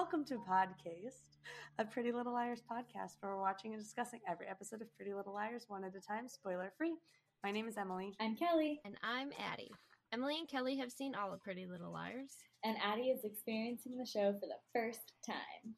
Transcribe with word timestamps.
Welcome 0.00 0.24
to 0.26 0.36
Podcast, 0.36 1.38
a 1.80 1.84
Pretty 1.84 2.12
Little 2.12 2.32
Liars 2.32 2.62
podcast 2.62 3.16
where 3.18 3.34
we're 3.34 3.40
watching 3.40 3.74
and 3.74 3.82
discussing 3.82 4.20
every 4.30 4.46
episode 4.46 4.80
of 4.80 4.94
Pretty 4.94 5.12
Little 5.12 5.34
Liars 5.34 5.64
one 5.66 5.82
at 5.82 5.96
a 5.96 6.00
time, 6.00 6.28
spoiler 6.28 6.72
free. 6.78 6.94
My 7.42 7.50
name 7.50 7.66
is 7.66 7.76
Emily. 7.76 8.14
I'm 8.20 8.36
Kelly. 8.36 8.80
And 8.84 8.94
I'm 9.02 9.30
Addie. 9.52 9.72
Emily 10.12 10.36
and 10.38 10.48
Kelly 10.48 10.76
have 10.76 10.92
seen 10.92 11.16
all 11.16 11.32
of 11.32 11.42
Pretty 11.42 11.66
Little 11.66 11.92
Liars. 11.92 12.36
And 12.64 12.76
Addie 12.80 13.08
is 13.08 13.24
experiencing 13.24 13.98
the 13.98 14.06
show 14.06 14.32
for 14.34 14.46
the 14.46 14.60
first 14.72 15.14
time. 15.26 15.74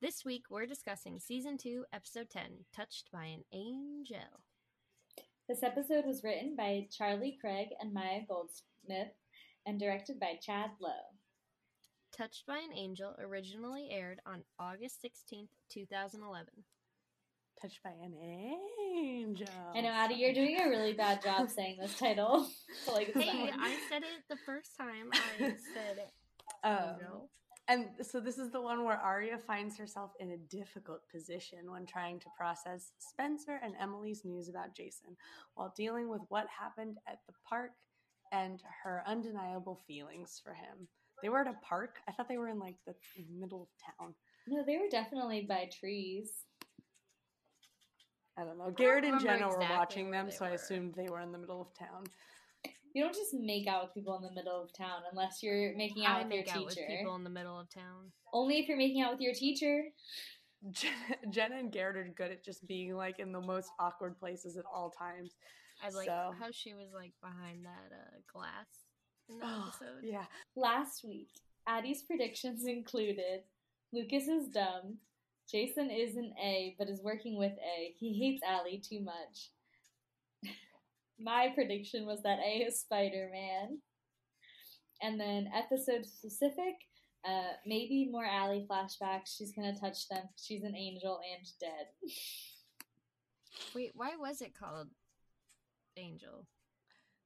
This 0.00 0.24
week 0.24 0.44
we're 0.48 0.64
discussing 0.64 1.18
Season 1.18 1.58
2, 1.58 1.86
Episode 1.92 2.30
10 2.30 2.44
Touched 2.72 3.10
by 3.12 3.24
an 3.24 3.42
Angel. 3.52 4.20
This 5.48 5.64
episode 5.64 6.06
was 6.06 6.22
written 6.22 6.54
by 6.54 6.86
Charlie 6.96 7.38
Craig 7.40 7.70
and 7.80 7.92
Maya 7.92 8.20
Goldsmith 8.28 9.16
and 9.66 9.80
directed 9.80 10.20
by 10.20 10.38
Chad 10.40 10.70
Lowe. 10.80 11.11
Touched 12.16 12.44
by 12.46 12.58
an 12.58 12.76
Angel 12.76 13.14
originally 13.18 13.88
aired 13.90 14.20
on 14.26 14.42
August 14.58 15.02
16th, 15.02 15.48
2011. 15.70 16.46
Touched 17.60 17.82
by 17.82 17.90
an 17.90 18.12
angel. 18.94 19.46
I 19.74 19.80
know, 19.80 19.88
Addie, 19.88 20.16
you're 20.16 20.34
doing 20.34 20.60
a 20.60 20.68
really 20.68 20.92
bad 20.92 21.22
job 21.22 21.48
saying 21.48 21.78
this 21.80 21.98
title. 21.98 22.46
like, 22.92 23.14
hey, 23.14 23.50
I 23.58 23.76
said 23.88 24.02
it 24.02 24.24
the 24.28 24.36
first 24.44 24.76
time 24.76 25.08
I 25.12 25.38
said 25.38 25.98
it. 25.98 26.10
Um, 26.64 26.78
angel. 26.94 27.30
And 27.68 27.86
so 28.02 28.20
this 28.20 28.36
is 28.36 28.50
the 28.50 28.60
one 28.60 28.84
where 28.84 28.98
Aria 28.98 29.38
finds 29.38 29.78
herself 29.78 30.10
in 30.20 30.32
a 30.32 30.36
difficult 30.36 31.00
position 31.10 31.70
when 31.70 31.86
trying 31.86 32.20
to 32.20 32.26
process 32.36 32.92
Spencer 32.98 33.58
and 33.62 33.74
Emily's 33.80 34.22
news 34.24 34.48
about 34.48 34.76
Jason 34.76 35.16
while 35.54 35.72
dealing 35.76 36.08
with 36.08 36.20
what 36.28 36.46
happened 36.48 36.98
at 37.08 37.20
the 37.26 37.32
park 37.48 37.70
and 38.32 38.62
her 38.82 39.02
undeniable 39.06 39.80
feelings 39.86 40.40
for 40.44 40.52
him. 40.52 40.88
They 41.22 41.28
were 41.28 41.40
at 41.40 41.46
a 41.46 41.56
park. 41.62 41.96
I 42.08 42.12
thought 42.12 42.28
they 42.28 42.38
were 42.38 42.48
in 42.48 42.58
like 42.58 42.76
the 42.86 42.94
middle 43.30 43.62
of 43.62 43.68
town. 43.98 44.14
No, 44.48 44.64
they 44.66 44.76
were 44.76 44.88
definitely 44.90 45.46
by 45.48 45.68
trees. 45.78 46.30
I 48.36 48.44
don't 48.44 48.58
know. 48.58 48.70
Garrett 48.70 49.04
and 49.04 49.20
Jenna 49.20 49.46
exactly 49.46 49.66
were 49.66 49.74
watching 49.76 50.10
them, 50.10 50.30
so 50.30 50.44
were. 50.44 50.50
I 50.50 50.54
assumed 50.54 50.94
they 50.94 51.08
were 51.08 51.20
in 51.20 51.32
the 51.32 51.38
middle 51.38 51.60
of 51.60 51.68
town. 51.78 52.04
You 52.94 53.04
don't 53.04 53.14
just 53.14 53.34
make 53.34 53.66
out 53.66 53.84
with 53.84 53.94
people 53.94 54.16
in 54.16 54.22
the 54.22 54.32
middle 54.32 54.62
of 54.62 54.72
town 54.72 55.02
unless 55.10 55.42
you're 55.42 55.76
making 55.76 56.04
out 56.04 56.20
I 56.20 56.24
with 56.24 56.32
your 56.32 56.42
teacher. 56.44 56.64
With 56.66 56.76
people 56.76 57.14
in 57.14 57.24
the 57.24 57.30
middle 57.30 57.58
of 57.58 57.70
town. 57.70 58.12
Only 58.32 58.58
if 58.58 58.68
you're 58.68 58.76
making 58.76 59.02
out 59.02 59.12
with 59.12 59.20
your 59.20 59.34
teacher. 59.34 59.84
Jenna 61.30 61.56
and 61.56 61.72
Garrett 61.72 61.96
are 61.96 62.12
good 62.16 62.30
at 62.30 62.44
just 62.44 62.66
being 62.66 62.94
like 62.94 63.18
in 63.18 63.32
the 63.32 63.40
most 63.40 63.70
awkward 63.78 64.18
places 64.18 64.56
at 64.56 64.64
all 64.72 64.90
times. 64.90 65.36
I 65.82 65.88
like 65.90 66.06
so. 66.06 66.32
how 66.38 66.50
she 66.52 66.74
was 66.74 66.88
like 66.94 67.12
behind 67.20 67.64
that 67.64 67.94
uh, 67.94 68.18
glass 68.32 68.66
in 69.32 69.38
the 69.38 69.46
oh, 69.46 69.68
episode. 69.68 70.02
Yeah. 70.02 70.24
Last 70.56 71.04
week, 71.04 71.28
Addie's 71.66 72.02
predictions 72.02 72.64
included 72.66 73.42
Lucas 73.92 74.26
is 74.26 74.48
dumb, 74.48 74.98
Jason 75.50 75.90
is 75.90 76.16
an 76.16 76.32
A 76.42 76.74
but 76.78 76.88
is 76.88 77.02
working 77.02 77.36
with 77.36 77.52
A. 77.52 77.94
He 77.98 78.18
hates 78.18 78.42
Ali 78.48 78.78
too 78.78 79.00
much. 79.00 79.50
My 81.20 81.50
prediction 81.54 82.06
was 82.06 82.22
that 82.22 82.38
A 82.38 82.64
is 82.64 82.80
Spider 82.80 83.28
Man. 83.30 83.78
And 85.02 85.20
then 85.20 85.50
episode 85.54 86.06
specific, 86.06 86.74
uh, 87.26 87.54
maybe 87.66 88.08
more 88.10 88.26
Ali 88.26 88.66
flashbacks. 88.70 89.36
She's 89.36 89.52
gonna 89.52 89.78
touch 89.78 90.08
them. 90.08 90.22
She's 90.40 90.62
an 90.62 90.76
angel 90.76 91.20
and 91.36 91.46
dead. 91.60 91.86
Wait, 93.74 93.90
why 93.94 94.16
was 94.18 94.40
it 94.40 94.58
called 94.58 94.88
Angel? 95.98 96.46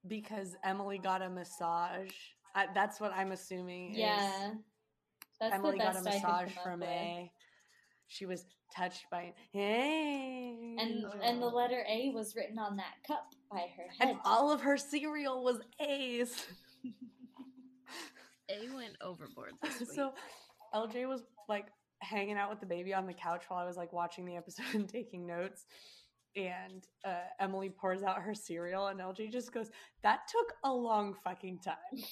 Because 0.08 0.56
Emily 0.64 0.98
got 0.98 1.22
a 1.22 1.28
massage. 1.28 2.12
I, 2.54 2.66
that's 2.74 3.00
what 3.00 3.12
I'm 3.12 3.32
assuming. 3.32 3.94
Yeah, 3.94 4.52
that's 5.40 5.54
Emily 5.54 5.78
got 5.78 5.96
a 5.96 6.02
massage 6.02 6.52
from 6.62 6.82
A. 6.82 7.30
She 8.08 8.24
was 8.24 8.46
touched 8.74 9.06
by 9.10 9.32
A, 9.54 10.76
and 10.78 11.04
and 11.22 11.42
the 11.42 11.46
letter 11.46 11.84
A 11.88 12.10
was 12.10 12.34
written 12.36 12.58
on 12.58 12.76
that 12.76 12.94
cup 13.06 13.32
by 13.50 13.66
her 13.76 13.86
head. 13.98 14.10
And 14.10 14.18
all 14.24 14.52
of 14.52 14.60
her 14.62 14.76
cereal 14.76 15.42
was 15.44 15.58
A's. 15.80 16.46
A 18.48 18.72
went 18.74 18.96
overboard 19.00 19.52
this 19.60 19.80
week. 19.80 19.88
So 19.92 20.12
LJ 20.72 21.08
was 21.08 21.22
like 21.48 21.66
hanging 22.00 22.36
out 22.36 22.50
with 22.50 22.60
the 22.60 22.66
baby 22.66 22.94
on 22.94 23.06
the 23.06 23.12
couch 23.12 23.44
while 23.48 23.60
I 23.60 23.66
was 23.66 23.76
like 23.76 23.92
watching 23.92 24.24
the 24.24 24.36
episode 24.36 24.66
and 24.74 24.88
taking 24.92 25.26
notes 25.26 25.66
and 26.36 26.86
uh, 27.04 27.24
Emily 27.40 27.70
pours 27.70 28.02
out 28.02 28.22
her 28.22 28.34
cereal, 28.34 28.88
and 28.88 29.00
LG 29.00 29.30
just 29.32 29.52
goes, 29.52 29.70
"That 30.02 30.20
took 30.28 30.52
a 30.64 30.72
long 30.72 31.14
fucking 31.24 31.60
time." 31.60 32.04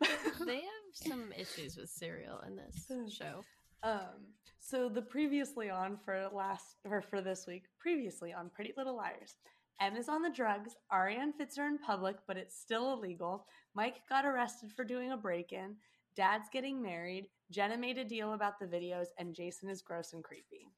they 0.46 0.56
have 0.56 0.62
some 0.92 1.32
issues 1.36 1.76
with 1.76 1.90
cereal 1.90 2.40
in 2.46 2.56
this 2.56 2.90
show. 3.14 3.42
Um, 3.82 4.26
so 4.60 4.88
the 4.88 5.02
previously 5.02 5.70
on 5.70 5.98
for 6.04 6.28
last 6.32 6.76
or 6.84 7.02
for 7.02 7.20
this 7.20 7.46
week, 7.46 7.64
previously 7.78 8.32
on 8.32 8.50
Pretty 8.54 8.72
Little 8.76 8.96
Liars. 8.96 9.36
Em 9.80 9.96
is 9.96 10.08
on 10.08 10.22
the 10.22 10.30
drugs. 10.30 10.76
Ariane 10.92 11.32
fits 11.32 11.56
her 11.56 11.66
in 11.66 11.78
public, 11.78 12.16
but 12.28 12.36
it's 12.36 12.60
still 12.60 12.92
illegal. 12.92 13.46
Mike 13.74 14.02
got 14.08 14.24
arrested 14.24 14.70
for 14.70 14.84
doing 14.84 15.10
a 15.10 15.16
break-in. 15.16 15.76
Dad's 16.14 16.48
getting 16.52 16.80
married. 16.80 17.28
Jenna 17.50 17.76
made 17.76 17.98
a 17.98 18.04
deal 18.04 18.34
about 18.34 18.60
the 18.60 18.66
videos, 18.66 19.06
and 19.18 19.34
Jason 19.34 19.68
is 19.68 19.82
gross 19.82 20.12
and 20.12 20.22
creepy. 20.22 20.68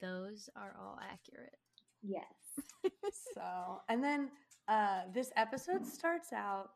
Those 0.00 0.48
are 0.56 0.74
all 0.78 0.98
accurate. 1.02 1.58
Yes. 2.02 2.24
so, 3.34 3.80
and 3.88 4.02
then 4.02 4.30
uh, 4.68 5.02
this 5.12 5.30
episode 5.36 5.86
starts 5.86 6.32
out, 6.32 6.70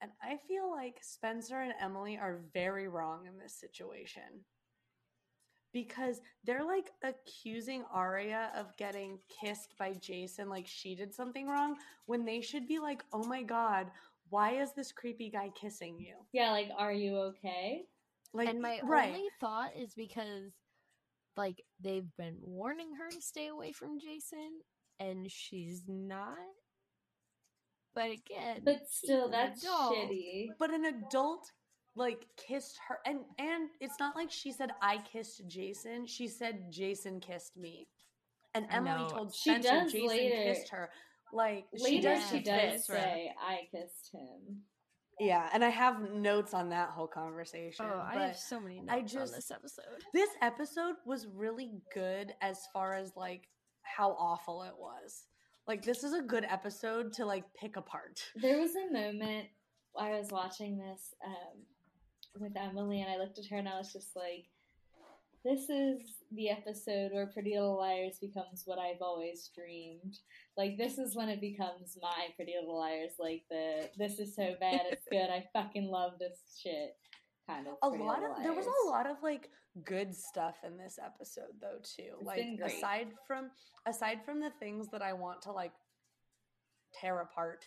and 0.00 0.10
I 0.22 0.38
feel 0.48 0.70
like 0.70 0.98
Spencer 1.02 1.60
and 1.60 1.74
Emily 1.80 2.16
are 2.16 2.40
very 2.54 2.88
wrong 2.88 3.26
in 3.26 3.38
this 3.38 3.54
situation 3.54 4.44
because 5.72 6.20
they're 6.44 6.64
like 6.64 6.90
accusing 7.04 7.84
Aria 7.92 8.50
of 8.56 8.76
getting 8.76 9.18
kissed 9.28 9.74
by 9.78 9.92
Jason 9.94 10.48
like 10.48 10.66
she 10.66 10.94
did 10.94 11.14
something 11.14 11.46
wrong 11.46 11.76
when 12.06 12.24
they 12.24 12.40
should 12.40 12.66
be 12.66 12.78
like, 12.78 13.04
"Oh 13.12 13.24
my 13.24 13.42
god, 13.42 13.90
why 14.30 14.60
is 14.60 14.72
this 14.72 14.92
creepy 14.92 15.30
guy 15.30 15.50
kissing 15.54 15.98
you?" 15.98 16.16
Yeah, 16.32 16.50
like 16.50 16.70
are 16.76 16.92
you 16.92 17.16
okay? 17.18 17.84
Like 18.32 18.48
And 18.48 18.60
my 18.62 18.80
right. 18.84 19.08
only 19.08 19.28
thought 19.40 19.76
is 19.76 19.94
because 19.94 20.52
like 21.40 21.62
they've 21.82 22.10
been 22.18 22.36
warning 22.42 22.90
her 22.98 23.08
to 23.08 23.22
stay 23.22 23.46
away 23.46 23.72
from 23.72 23.98
Jason 23.98 24.60
and 24.98 25.26
she's 25.30 25.84
not. 25.88 26.36
But 27.94 28.10
again, 28.10 28.60
but 28.62 28.82
still 28.90 29.30
that's 29.30 29.64
adult. 29.64 29.94
shitty. 29.96 30.48
But 30.58 30.70
an 30.70 30.84
adult 30.84 31.50
like 31.96 32.26
kissed 32.36 32.78
her 32.88 32.98
and 33.06 33.20
and 33.38 33.70
it's 33.80 33.98
not 33.98 34.14
like 34.14 34.30
she 34.30 34.52
said 34.52 34.70
I 34.82 34.98
kissed 35.10 35.42
Jason. 35.48 36.06
She 36.06 36.28
said 36.28 36.70
Jason 36.70 37.20
kissed 37.20 37.56
me. 37.56 37.88
And 38.54 38.66
Emily 38.70 39.08
told 39.08 39.34
Spencer 39.34 39.62
she 39.62 39.68
does 39.68 39.92
Jason 39.92 40.08
later, 40.08 40.52
kissed 40.52 40.68
her. 40.72 40.90
Like 41.32 41.64
later 41.72 41.86
she 41.86 42.00
does, 42.00 42.30
she 42.30 42.40
does 42.40 42.86
say 42.86 43.32
I 43.40 43.60
kissed 43.74 44.10
him. 44.12 44.64
Yeah, 45.20 45.50
and 45.52 45.62
I 45.62 45.68
have 45.68 46.12
notes 46.12 46.54
on 46.54 46.70
that 46.70 46.88
whole 46.88 47.06
conversation. 47.06 47.84
Oh, 47.86 48.00
I 48.00 48.14
have 48.14 48.36
so 48.36 48.58
many 48.58 48.80
notes 48.80 48.90
I 48.90 49.00
just, 49.02 49.34
on 49.34 49.38
this 49.38 49.50
episode. 49.50 49.84
This 50.14 50.30
episode 50.40 50.94
was 51.04 51.26
really 51.26 51.72
good 51.92 52.32
as 52.40 52.60
far 52.72 52.94
as 52.94 53.12
like 53.16 53.48
how 53.82 54.12
awful 54.12 54.62
it 54.62 54.72
was. 54.78 55.26
Like 55.68 55.84
this 55.84 56.04
is 56.04 56.14
a 56.14 56.22
good 56.22 56.46
episode 56.48 57.12
to 57.14 57.26
like 57.26 57.44
pick 57.54 57.76
apart. 57.76 58.22
There 58.34 58.58
was 58.58 58.70
a 58.74 58.90
moment 58.90 59.48
I 59.98 60.10
was 60.12 60.28
watching 60.30 60.78
this 60.78 61.14
um, 61.24 61.60
with 62.40 62.56
Emily, 62.56 63.02
and 63.02 63.10
I 63.10 63.18
looked 63.18 63.38
at 63.38 63.46
her 63.50 63.58
and 63.58 63.68
I 63.68 63.76
was 63.76 63.92
just 63.92 64.16
like, 64.16 64.46
this 65.44 65.68
is 65.68 66.00
the 66.32 66.48
episode 66.48 67.12
where 67.12 67.26
Pretty 67.26 67.54
Little 67.54 67.78
Liars 67.78 68.18
becomes 68.20 68.62
what 68.64 68.78
I've 68.78 69.02
always 69.02 69.50
dreamed. 69.54 70.18
Like 70.56 70.76
this 70.76 70.98
is 70.98 71.16
when 71.16 71.28
it 71.28 71.40
becomes 71.40 71.98
my 72.00 72.28
Pretty 72.36 72.54
Little 72.58 72.78
Liars. 72.78 73.12
Like 73.18 73.42
the 73.50 73.88
this 73.98 74.18
is 74.18 74.34
so 74.34 74.54
bad, 74.60 74.82
it's 74.90 75.06
good. 75.10 75.28
I 75.30 75.44
fucking 75.52 75.86
love 75.86 76.12
this 76.18 76.38
shit. 76.62 76.96
Kind 77.48 77.66
of. 77.66 77.74
A 77.82 77.88
lot 77.88 78.18
of 78.18 78.30
Liars. 78.30 78.42
there 78.42 78.52
was 78.52 78.66
a 78.66 78.88
lot 78.88 79.06
of 79.06 79.16
like 79.22 79.50
good 79.84 80.14
stuff 80.14 80.56
in 80.64 80.76
this 80.76 80.98
episode 81.04 81.54
though 81.60 81.78
too. 81.82 82.14
It's 82.20 82.26
like 82.26 82.72
aside 82.72 83.08
from 83.26 83.50
aside 83.86 84.18
from 84.24 84.40
the 84.40 84.52
things 84.60 84.88
that 84.92 85.02
I 85.02 85.12
want 85.12 85.42
to 85.42 85.52
like 85.52 85.72
tear 87.00 87.20
apart. 87.20 87.64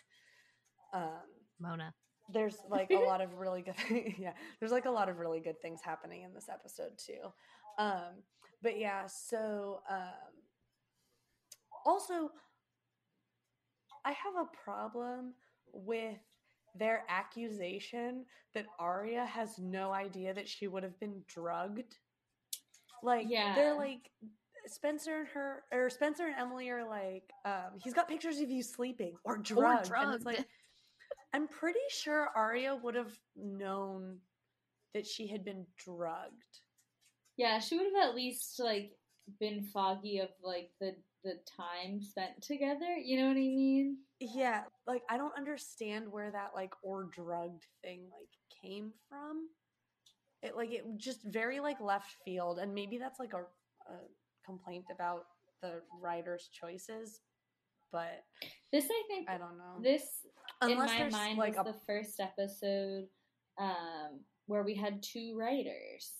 Um, 0.94 1.24
Mona 1.60 1.94
there's 2.32 2.56
like 2.70 2.90
a 2.92 2.96
lot 3.08 3.22
of 3.22 3.34
really 3.38 3.62
good 3.62 3.76
yeah 4.18 4.32
there's 4.60 4.72
like 4.72 4.86
a 4.86 4.92
lot 4.92 5.10
of 5.10 5.20
really 5.20 5.40
good 5.40 5.60
things 5.62 5.82
happening 5.84 6.24
in 6.24 6.34
this 6.34 6.48
episode 6.50 6.92
too 6.98 7.32
um, 7.78 8.24
but 8.62 8.80
yeah, 8.80 9.06
so 9.08 9.82
um, 9.90 10.34
also, 11.86 12.30
I 14.06 14.12
have 14.12 14.36
a 14.38 14.64
problem 14.64 15.34
with 15.74 16.18
their 16.76 17.04
accusation 17.10 18.26
that 18.54 18.66
Aria 18.80 19.26
has 19.26 19.58
no 19.60 19.92
idea 19.92 20.34
that 20.34 20.48
she 20.48 20.68
would 20.68 20.84
have 20.84 21.00
been 21.00 21.24
drugged. 21.28 21.98
Like, 23.04 23.28
yeah. 23.30 23.54
they're 23.56 23.76
like, 23.76 24.10
Spencer 24.66 25.20
and 25.20 25.28
her, 25.30 25.64
or 25.74 25.90
Spencer 25.90 26.26
and 26.26 26.36
Emily 26.40 26.70
are 26.70 26.88
like, 26.88 27.30
um, 27.46 27.78
he's 27.84 27.94
got 27.94 28.08
pictures 28.08 28.40
of 28.40 28.50
you 28.50 28.64
sleeping 28.64 29.16
or 29.26 29.38
drugged. 29.38 29.88
Or 29.88 29.90
drugged. 29.90 30.06
And 30.06 30.16
it's 30.16 30.26
like, 30.26 30.46
I'm 31.34 31.48
pretty 31.48 31.80
sure 31.90 32.30
Aria 32.36 32.76
would 32.82 32.96
have 32.96 33.12
known 33.36 34.20
that 34.94 35.06
she 35.06 35.28
had 35.28 35.44
been 35.44 35.66
drugged. 35.78 36.60
Yeah, 37.38 37.60
she 37.60 37.78
would 37.78 37.88
have 37.96 38.10
at 38.10 38.16
least 38.16 38.60
like 38.60 38.92
been 39.40 39.64
foggy 39.64 40.20
of 40.20 40.30
like 40.44 40.70
the 40.80 40.96
the 41.24 41.40
time 41.58 42.02
spent 42.02 42.42
together. 42.42 42.98
You 43.02 43.18
know 43.18 43.28
what 43.28 43.38
I 43.38 43.40
mean? 43.40 43.98
Yeah, 44.20 44.64
like 44.86 45.04
I 45.10 45.18
don't 45.18 45.38
understand 45.38 46.12
where 46.12 46.32
that 46.32 46.52
like 46.56 46.72
or 46.82 47.06
drugged 47.06 47.66
thing 47.82 48.02
like 48.12 48.30
came 48.62 48.92
from. 49.10 49.48
It 50.42 50.56
like 50.56 50.72
it 50.72 50.84
just 50.98 51.24
very 51.24 51.60
like 51.60 51.80
left 51.80 52.16
field, 52.26 52.60
and 52.60 52.74
maybe 52.74 52.98
that's 52.98 53.20
like 53.20 53.34
a, 53.34 53.92
a 53.92 53.98
complaint 54.46 54.86
about 54.94 55.26
the 55.62 55.82
writer's 56.02 56.50
choices. 56.52 57.22
But 57.92 58.24
this, 58.72 58.86
I 58.86 59.04
think, 59.08 59.30
I 59.30 59.38
don't 59.38 59.58
know. 59.58 59.82
This, 59.82 60.26
Unless 60.62 60.92
in 60.94 60.98
my 60.98 61.10
mind, 61.10 61.38
like, 61.38 61.56
was 61.58 61.68
a- 61.68 61.72
the 61.74 61.80
first 61.86 62.20
episode 62.20 63.06
um, 63.60 64.20
where 64.48 64.64
we 64.64 64.74
had 64.74 65.04
two 65.04 65.38
writers. 65.38 66.12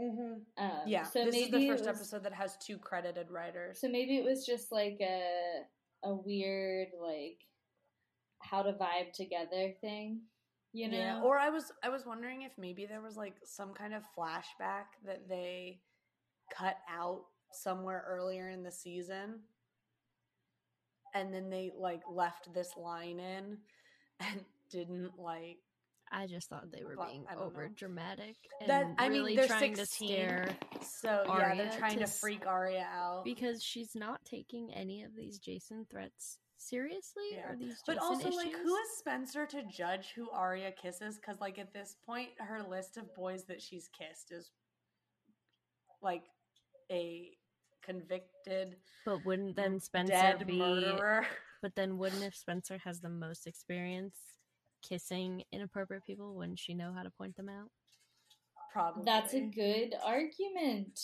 Mm-hmm. 0.00 0.62
Um, 0.64 0.70
Yeah, 0.86 1.04
so 1.04 1.24
this 1.24 1.36
is 1.36 1.50
the 1.50 1.68
first 1.68 1.84
was- 1.86 1.96
episode 1.96 2.24
that 2.24 2.32
has 2.32 2.56
two 2.58 2.78
credited 2.78 3.30
writers. 3.30 3.80
So 3.80 3.88
maybe 3.88 4.16
it 4.16 4.24
was 4.24 4.46
just 4.46 4.72
like 4.72 4.98
a 5.00 5.62
a 6.04 6.14
weird 6.14 6.88
like 7.00 7.38
how 8.40 8.62
to 8.62 8.72
vibe 8.72 9.12
together 9.12 9.72
thing, 9.80 10.20
you 10.72 10.88
know? 10.88 10.96
Yeah, 10.96 11.20
or 11.22 11.38
I 11.38 11.48
was 11.50 11.72
I 11.84 11.88
was 11.90 12.04
wondering 12.06 12.42
if 12.42 12.52
maybe 12.58 12.86
there 12.86 13.00
was 13.02 13.16
like 13.16 13.36
some 13.44 13.72
kind 13.74 13.94
of 13.94 14.02
flashback 14.18 14.86
that 15.06 15.28
they 15.28 15.80
cut 16.56 16.76
out 16.90 17.22
somewhere 17.52 18.04
earlier 18.08 18.48
in 18.48 18.62
the 18.62 18.70
season 18.72 19.40
and 21.14 21.32
then 21.32 21.50
they 21.50 21.70
like 21.78 22.00
left 22.10 22.52
this 22.54 22.70
line 22.76 23.20
in 23.20 23.58
and 24.20 24.40
didn't 24.70 25.12
like 25.18 25.58
I 26.12 26.26
just 26.26 26.48
thought 26.48 26.70
they 26.70 26.84
were 26.84 26.94
But 26.96 27.08
being 27.08 27.24
over 27.38 27.68
know. 27.68 27.74
dramatic 27.74 28.36
and 28.60 28.68
that 28.70 28.86
I 28.98 29.06
really 29.06 29.30
mean 29.30 29.36
they're 29.36 29.46
trying 29.46 29.74
16 29.74 30.08
to 30.08 30.14
scare 30.14 30.48
so 30.82 31.24
yeah 31.26 31.54
they're 31.54 31.78
trying 31.78 31.98
to 31.98 32.04
to 32.04 32.10
freak 32.10 32.46
Aria 32.46 32.86
out 32.92 33.24
because 33.24 33.62
she's 33.62 33.94
not 33.94 34.24
taking 34.24 34.72
any 34.74 35.02
of 35.02 35.14
these 35.16 35.38
Jason 35.38 35.86
threats 35.90 36.38
seriously 36.58 37.24
Yeah. 37.32 37.50
or 37.50 37.56
these 37.56 37.82
But 37.86 37.94
Jason 37.94 38.08
also, 38.08 38.30
like, 38.30 38.52
who 38.52 38.76
is 38.76 38.98
Spencer 38.98 39.46
to 39.46 39.62
judge 39.64 40.12
who 40.14 40.30
Aria 40.30 40.70
kisses? 40.70 41.16
Because, 41.16 41.40
like, 41.40 41.58
at 41.58 41.72
this 41.72 41.96
point, 42.06 42.28
her 42.38 42.62
list 42.62 42.96
of 42.98 43.12
boys 43.16 43.44
that 43.46 43.60
she's 43.60 43.88
kissed 43.88 44.30
is 44.30 44.50
like 46.02 46.22
a 46.90 47.30
convicted 47.82 48.76
But 49.04 49.24
wouldn't 49.24 49.56
then 49.56 49.80
Spencer 49.80 50.38
be? 50.44 50.58
murderer. 50.58 51.26
But 51.62 51.74
then 51.74 51.98
wouldn't 51.98 52.22
if 52.22 52.34
Spencer 52.36 52.78
has 52.84 53.00
the 53.00 53.08
most 53.08 53.46
experience 53.46 54.16
kissing 54.82 55.42
inappropriate 55.52 56.04
people, 56.06 56.34
wouldn't 56.34 56.58
she 56.58 56.74
know 56.74 56.92
how 56.94 57.02
to 57.02 57.10
point 57.10 57.36
them 57.36 57.48
out? 57.48 57.68
Probably. 58.72 59.02
That's 59.04 59.34
a 59.34 59.40
good 59.40 59.94
argument. 60.04 60.98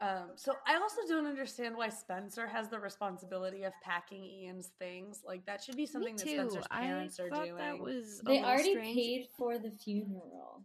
Um, 0.00 0.30
so 0.34 0.54
I 0.66 0.74
also 0.76 1.02
don't 1.08 1.26
understand 1.26 1.76
why 1.76 1.88
Spencer 1.88 2.46
has 2.48 2.68
the 2.68 2.78
responsibility 2.80 3.62
of 3.62 3.72
packing 3.82 4.24
Ian's 4.24 4.70
things. 4.78 5.22
Like 5.24 5.46
that 5.46 5.62
should 5.62 5.76
be 5.76 5.86
something 5.86 6.14
Me 6.14 6.18
that 6.18 6.24
too. 6.24 6.34
Spencer's 6.36 6.66
I 6.70 6.80
parents 6.82 7.20
are 7.20 7.30
doing. 7.30 7.56
that 7.56 7.78
was 7.78 8.20
a 8.20 8.24
They 8.24 8.32
little 8.34 8.48
already 8.50 8.72
strange. 8.72 8.94
paid 8.96 9.28
for 9.38 9.56
the 9.58 9.70
funeral. 9.70 10.62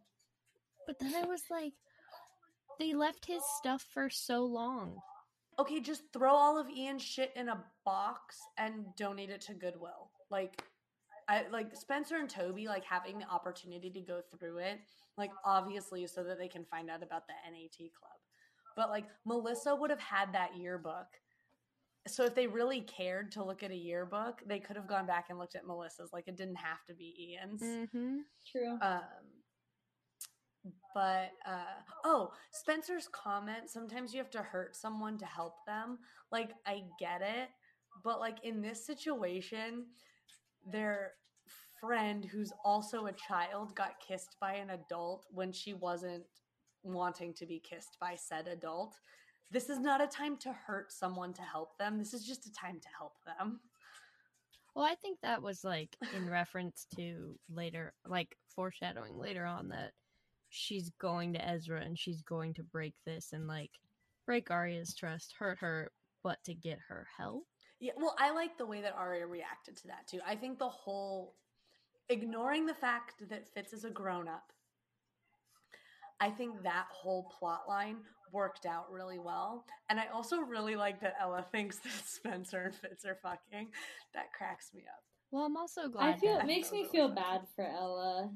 But 0.88 0.98
then 1.00 1.13
I 1.16 1.25
was 1.27 1.44
like, 1.51 1.74
they 2.80 2.94
left 2.94 3.25
his 3.25 3.44
stuff 3.60 3.86
for 3.94 4.10
so 4.10 4.44
long. 4.45 4.98
okay, 5.60 5.80
just 5.80 6.01
throw 6.12 6.33
all 6.33 6.57
of 6.57 6.68
Ian's 6.69 7.04
shit 7.04 7.31
in 7.36 7.50
a 7.50 7.63
box 7.86 8.38
and 8.57 8.86
donate 8.98 9.30
it 9.30 9.42
to 9.42 9.54
Goodwill. 9.54 10.10
Like 10.31 10.63
I 11.30 11.44
like 11.52 11.76
Spencer 11.76 12.16
and 12.16 12.30
Toby 12.30 12.68
like 12.68 12.84
having 12.84 13.20
the 13.20 13.30
opportunity 13.30 13.92
to 13.92 14.02
go 14.02 14.22
through 14.31 14.58
it, 14.58 14.80
like 15.16 15.30
obviously 15.46 16.08
so 16.08 16.24
that 16.24 16.40
they 16.40 16.48
can 16.48 16.66
find 16.66 16.90
out 16.90 17.04
about 17.04 17.28
the 17.28 17.34
NAT 17.50 17.78
club. 17.78 18.18
But 18.76 18.90
like 18.90 19.06
Melissa 19.26 19.76
would 19.76 19.92
have 19.92 20.00
had 20.00 20.34
that 20.34 20.58
yearbook. 20.58 21.06
So 22.08 22.26
if 22.26 22.34
they 22.34 22.48
really 22.48 22.81
cared 22.81 23.31
to 23.34 23.44
look 23.44 23.62
at 23.62 23.70
a 23.70 23.76
yearbook, 23.76 24.42
they 24.48 24.60
could 24.60 24.76
have 24.76 24.88
gone 24.88 25.06
back 25.06 25.28
and 25.30 25.38
looked 25.38 25.56
at 25.56 25.68
Melissa's. 25.68 26.10
Like 26.12 26.28
it 26.28 26.36
didn't 26.36 26.56
have 26.56 26.84
to 26.88 26.96
be 26.96 27.38
Ian's. 27.38 27.62
Mm-hmm. 27.62 28.18
True. 28.52 28.80
Um, 28.81 29.02
but 30.96 31.31
uh, 31.46 31.78
oh, 32.06 32.31
Spencer's 32.52 33.08
comment. 33.12 33.70
Sometimes 33.70 34.14
you 34.14 34.20
have 34.20 34.31
to 34.31 34.42
hurt 34.42 34.76
someone 34.76 35.20
to 35.20 35.26
help 35.26 35.58
them. 35.68 36.00
Like 36.31 36.52
I 36.66 36.84
get 37.00 37.22
it, 37.22 37.50
but 38.04 38.20
like 38.20 38.38
in 38.44 38.62
this 38.62 38.84
situation, 38.84 39.86
their 40.66 41.14
friend 41.80 42.26
who's 42.26 42.54
also 42.64 43.06
a 43.06 43.14
child 43.14 43.76
got 43.76 44.00
kissed 44.06 44.36
by 44.40 44.54
an 44.54 44.71
adult 44.71 45.26
when 45.31 45.52
she 45.52 45.74
wasn't 45.74 46.24
wanting 46.83 47.33
to 47.33 47.45
be 47.45 47.59
kissed 47.59 47.98
by 48.00 48.16
said 48.16 48.48
adult. 48.48 48.95
This 49.52 49.69
is 49.69 49.80
not 49.80 50.02
a 50.02 50.07
time 50.07 50.38
to 50.38 50.54
hurt 50.54 50.92
someone 50.92 51.33
to 51.33 51.42
help 51.42 51.78
them. 51.78 51.98
This 51.98 52.14
is 52.14 52.26
just 52.26 52.45
a 52.45 52.54
time 52.54 52.80
to 52.80 52.88
help 52.98 53.14
them. 53.26 53.59
Well, 54.76 54.86
I 54.86 54.95
think 54.95 55.19
that 55.21 55.42
was 55.42 55.64
like 55.64 55.98
in 56.16 56.30
reference 56.30 56.86
to 56.95 57.36
later, 57.52 57.94
like 58.06 58.36
foreshadowing 58.56 59.18
later 59.18 59.45
on 59.45 59.69
that 59.69 59.92
she's 60.50 60.92
going 61.02 61.33
to 61.33 61.48
Ezra 61.48 61.81
and 61.81 61.98
she's 61.98 62.21
going 62.21 62.54
to 62.56 62.64
break 62.64 62.94
this 63.06 63.33
and 63.33 63.48
like 63.48 63.71
break 64.26 64.52
Aria's 64.52 64.94
trust, 64.95 65.33
hurt 65.38 65.57
her, 65.59 65.92
but 66.24 66.38
to 66.45 66.54
get 66.54 66.78
her 66.88 67.07
help. 67.18 67.45
Yeah, 67.80 67.94
well, 67.98 68.16
I 68.19 68.31
like 68.31 68.57
the 68.57 68.66
way 68.66 68.81
that 68.81 68.95
Aria 68.95 69.26
reacted 69.26 69.78
to 69.78 69.88
that 69.88 70.07
too. 70.07 70.19
I 70.26 70.36
think 70.36 70.59
the 70.59 70.69
whole 70.69 71.36
ignoring 72.09 72.66
the 72.66 72.73
fact 72.73 73.30
that 73.30 73.47
Fitz 73.54 73.73
is 73.73 73.85
a 73.85 73.89
grown 73.89 74.28
up, 74.28 74.51
I 76.19 76.30
think 76.30 76.63
that 76.63 76.87
whole 76.92 77.31
plot 77.39 77.61
line 77.68 77.97
worked 78.31 78.66
out 78.66 78.92
really 78.92 79.19
well. 79.19 79.66
And 79.89 79.99
I 79.99 80.07
also 80.13 80.39
really 80.39 80.75
like 80.75 80.99
that 81.01 81.16
Ella 81.19 81.45
thinks 81.51 81.78
that 81.78 81.92
Spencer 82.06 82.63
and 82.63 82.75
Fitz 82.75 83.06
are 83.06 83.18
fucking. 83.21 83.68
That 84.13 84.33
cracks 84.33 84.71
me 84.73 84.81
up. 84.81 85.04
Well, 85.31 85.45
I'm 85.45 85.57
also 85.57 85.87
glad 85.87 86.16
I 86.16 86.18
feel 86.18 86.33
that 86.33 86.44
it 86.44 86.47
makes 86.47 86.71
me 86.71 86.87
feel 86.92 87.07
bad 87.07 87.42
for 87.56 87.66
Ella. 87.66 88.31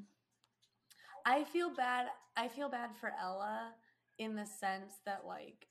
I 1.26 1.44
feel 1.46 1.74
bad. 1.74 2.08
I 2.38 2.48
feel 2.48 2.70
bad 2.70 2.92
for 3.00 3.12
Ella 3.20 3.72
in 4.20 4.36
the 4.36 4.46
sense 4.46 4.94
that 5.06 5.24
like 5.26 5.68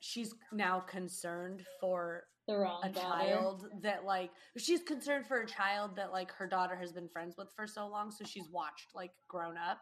she's 0.00 0.34
now 0.52 0.80
concerned 0.80 1.64
for 1.80 2.24
The 2.46 2.56
wrong 2.56 2.80
a 2.84 2.88
daughter. 2.88 3.24
child 3.24 3.66
that 3.82 4.04
like 4.04 4.30
she's 4.56 4.82
concerned 4.82 5.26
for 5.26 5.40
a 5.40 5.46
child 5.46 5.96
that 5.96 6.12
like 6.12 6.30
her 6.32 6.46
daughter 6.46 6.76
has 6.76 6.92
been 6.92 7.08
friends 7.08 7.34
with 7.36 7.48
for 7.56 7.66
so 7.66 7.88
long 7.88 8.10
so 8.12 8.24
she's 8.24 8.48
watched 8.52 8.94
like 8.94 9.10
grown 9.28 9.56
up 9.56 9.78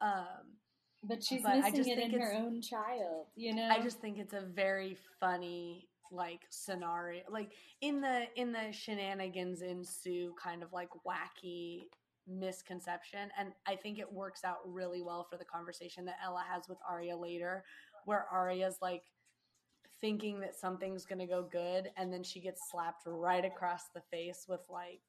um 0.00 0.56
But 1.02 1.22
she's 1.22 1.42
But 1.42 1.56
missing 1.56 1.74
just 1.74 1.88
it 1.90 1.98
in 1.98 2.20
her 2.20 2.32
own 2.34 2.62
child, 2.62 3.26
you 3.36 3.54
know? 3.54 3.68
i 3.70 3.82
just 3.82 4.00
think 4.00 4.18
it's 4.18 4.32
a 4.32 4.40
very 4.40 4.96
funny 5.20 5.88
like 6.10 6.40
scenario 6.50 7.22
like 7.28 7.52
in 7.80 8.00
the 8.00 8.24
in 8.36 8.52
the 8.52 8.70
shenanigans 8.72 9.62
ensue 9.62 10.32
kind 10.42 10.62
of 10.62 10.72
like 10.72 10.88
wacky 11.06 11.82
misconception 12.26 13.28
and 13.38 13.52
i 13.66 13.74
think 13.76 13.98
it 13.98 14.10
works 14.10 14.44
out 14.44 14.58
really 14.66 15.02
well 15.02 15.26
for 15.28 15.36
the 15.36 15.44
conversation 15.44 16.04
that 16.04 16.16
ella 16.24 16.42
has 16.50 16.68
with 16.68 16.78
Aria 16.88 17.16
later 17.16 17.64
where 18.04 18.26
Aria's 18.32 18.78
like 18.80 19.02
thinking 20.04 20.38
that 20.38 20.54
something's 20.54 21.06
going 21.06 21.18
to 21.18 21.24
go 21.24 21.42
good 21.50 21.88
and 21.96 22.12
then 22.12 22.22
she 22.22 22.38
gets 22.38 22.60
slapped 22.70 23.04
right 23.06 23.46
across 23.46 23.84
the 23.94 24.02
face 24.10 24.44
with 24.46 24.60
like 24.68 25.00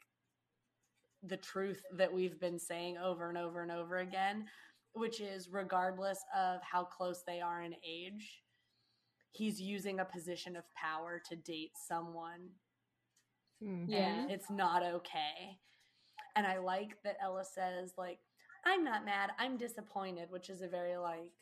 the 1.22 1.36
truth 1.36 1.82
that 1.98 2.14
we've 2.14 2.40
been 2.40 2.58
saying 2.58 2.98
over 2.98 3.28
and 3.28 3.38
over 3.38 3.62
and 3.62 3.74
over 3.74 3.98
again 3.98 4.46
which 4.94 5.20
is 5.20 5.50
regardless 5.52 6.20
of 6.34 6.62
how 6.62 6.82
close 6.82 7.24
they 7.28 7.42
are 7.42 7.62
in 7.64 7.74
age 7.86 8.42
he's 9.34 9.60
using 9.60 10.00
a 10.00 10.06
position 10.06 10.56
of 10.56 10.64
power 10.76 11.22
to 11.30 11.36
date 11.36 11.72
someone 11.76 12.48
Mhm. 13.62 13.88
Yeah. 13.90 13.98
and 14.22 14.32
it's 14.32 14.50
not 14.50 14.82
okay 14.82 15.60
and 16.38 16.48
i 16.48 16.58
like 16.58 16.96
that 17.04 17.18
ella 17.22 17.44
says 17.44 17.94
like 17.98 18.20
i'm 18.66 18.82
not 18.86 19.04
mad 19.04 19.32
i'm 19.40 19.58
disappointed 19.58 20.30
which 20.32 20.50
is 20.50 20.62
a 20.62 20.70
very 20.70 20.96
like 20.96 21.34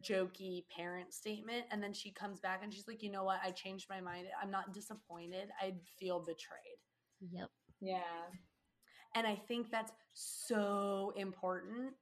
jokey 0.00 0.64
parent 0.76 1.12
statement 1.12 1.64
and 1.70 1.82
then 1.82 1.92
she 1.92 2.10
comes 2.10 2.40
back 2.40 2.60
and 2.62 2.72
she's 2.74 2.88
like 2.88 3.02
you 3.02 3.10
know 3.10 3.22
what 3.24 3.38
i 3.44 3.50
changed 3.50 3.86
my 3.88 4.00
mind 4.00 4.26
i'm 4.42 4.50
not 4.50 4.72
disappointed 4.74 5.48
i 5.60 5.72
feel 5.98 6.20
betrayed 6.20 6.78
Yep. 7.30 7.48
yeah. 7.80 8.00
and 9.14 9.26
i 9.26 9.36
think 9.48 9.70
that's 9.70 9.92
so 10.12 11.12
important 11.16 11.92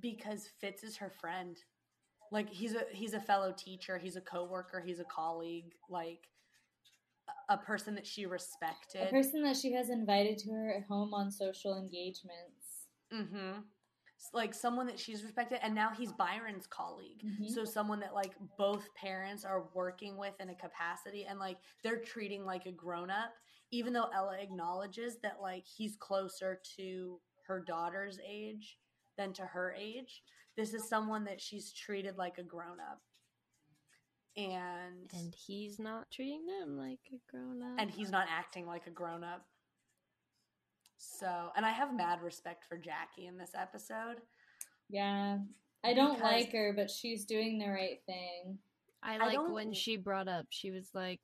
because 0.00 0.48
fitz 0.60 0.84
is 0.84 0.96
her 0.96 1.10
friend 1.20 1.56
like 2.30 2.48
he's 2.48 2.74
a 2.74 2.82
he's 2.92 3.14
a 3.14 3.20
fellow 3.20 3.52
teacher 3.56 3.98
he's 3.98 4.14
a 4.16 4.20
coworker 4.20 4.80
he's 4.84 5.00
a 5.00 5.04
colleague 5.04 5.72
like 5.88 6.28
a- 7.48 7.56
person 7.56 7.94
that 7.96 8.06
she 8.06 8.26
respected 8.26 9.02
A 9.02 9.10
person 9.10 9.42
that 9.42 9.56
she 9.56 9.72
has 9.72 9.90
invited 9.90 10.38
to 10.38 10.50
her 10.50 10.84
home 10.88 11.12
on 11.14 11.30
social 11.30 11.76
engagements. 11.76 12.86
Mm-hmm. 13.12 13.60
Like 14.32 14.52
someone 14.54 14.86
that 14.86 14.98
she's 14.98 15.22
respected, 15.22 15.60
and 15.62 15.74
now 15.74 15.90
he's 15.90 16.12
Byron's 16.12 16.66
colleague. 16.66 17.22
Mhm. 17.24 17.48
So 17.50 17.64
someone 17.64 18.00
that 18.00 18.14
like 18.14 18.34
both 18.58 18.92
parents 18.94 19.44
are 19.44 19.68
working 19.74 20.16
with 20.18 20.38
in 20.40 20.50
a 20.50 20.54
capacity, 20.54 21.24
and 21.24 21.38
like 21.38 21.58
they're 21.82 22.00
treating 22.00 22.44
like 22.44 22.66
a 22.66 22.72
grown 22.72 23.10
up, 23.10 23.32
even 23.70 23.92
though 23.92 24.10
Ella 24.14 24.38
acknowledges 24.38 25.18
that 25.20 25.40
like 25.40 25.64
he's 25.66 25.96
closer 25.96 26.60
to 26.76 27.20
her 27.46 27.60
daughter's 27.60 28.18
age 28.24 28.78
than 29.16 29.32
to 29.34 29.46
her 29.46 29.72
age. 29.76 30.22
This 30.56 30.74
is 30.74 30.88
someone 30.88 31.24
that 31.24 31.40
she's 31.40 31.72
treated 31.72 32.16
like 32.18 32.38
a 32.38 32.42
grown 32.42 32.78
up. 32.80 33.00
And 34.36 35.10
And 35.12 35.34
he's 35.34 35.78
not 35.78 36.10
treating 36.10 36.46
them 36.46 36.76
like 36.76 37.00
a 37.12 37.18
grown 37.30 37.62
up. 37.62 37.78
and 37.80 37.90
he's 37.90 38.10
not 38.10 38.28
acting 38.30 38.66
like 38.66 38.86
a 38.86 38.90
grown 38.90 39.24
up. 39.24 39.49
So, 41.10 41.48
and 41.56 41.64
I 41.64 41.70
have 41.70 41.94
mad 41.94 42.20
respect 42.22 42.64
for 42.68 42.76
Jackie 42.76 43.26
in 43.26 43.38
this 43.38 43.52
episode. 43.54 44.16
Yeah. 44.90 45.38
I 45.82 45.94
don't 45.94 46.20
like 46.20 46.52
her, 46.52 46.74
but 46.76 46.90
she's 46.90 47.24
doing 47.24 47.58
the 47.58 47.68
right 47.70 47.98
thing. 48.04 48.58
I 49.02 49.14
I 49.14 49.18
like 49.18 49.32
don't- 49.32 49.52
when 49.54 49.72
she 49.72 49.96
brought 49.96 50.28
up, 50.28 50.46
she 50.50 50.70
was 50.70 50.90
like, 50.94 51.20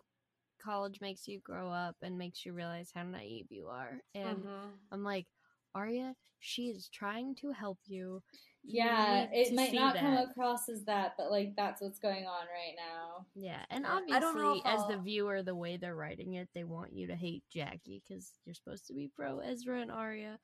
college 0.59 1.03
makes 1.03 1.29
you 1.29 1.41
grow 1.41 1.71
up 1.71 1.95
and 2.01 2.17
makes 2.17 2.47
you 2.47 2.55
realize 2.55 2.91
how 2.95 3.03
naive 3.03 3.49
you 3.51 3.69
are. 3.69 4.01
And 4.15 4.43
Mhm. 4.45 4.79
I'm 4.91 5.05
like, 5.05 5.27
Aria, 5.75 6.17
she 6.41 6.71
is 6.71 6.89
trying 6.89 7.35
to 7.37 7.51
help 7.53 7.79
you. 7.85 8.23
You 8.69 8.83
Yeah, 8.83 9.29
it 9.33 9.55
might 9.55 9.71
see 9.71 9.77
not 9.77 9.97
come 9.97 10.17
across 10.17 10.69
as 10.69 10.85
that, 10.87 11.13
but 11.17 11.31
like 11.31 11.55
that's 11.57 11.81
what's 11.81 11.99
going 12.01 12.27
on 12.27 12.47
right 12.47 12.75
now. 12.77 13.27
Yeah, 13.35 13.65
and 13.71 13.85
Yeah, 13.85 13.93
I 13.93 13.97
obviously, 13.97 14.21
don't 14.21 14.37
know 14.39 14.61
as 14.65 14.87
the 14.89 14.95
I'll- 14.95 15.03
viewer, 15.03 15.43
the 15.43 15.55
way 15.55 15.77
they're 15.77 15.95
writing 15.95 16.35
it, 16.35 16.49
they 16.55 16.65
want 16.65 16.93
you 16.93 17.07
to 17.07 17.15
hate 17.15 17.45
Jackie 17.53 18.03
because 18.07 18.33
you're 18.45 18.55
supposed 18.55 18.87
to 18.89 18.93
be 18.95 19.09
pro 19.15 19.39
Ezra 19.39 19.81
and 19.81 19.91
Aria, 19.93 20.39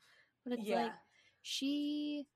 but 0.45 0.52
it's 0.52 0.62
Yeah. 0.69 0.85
like 0.85 0.93
she, 1.43 2.26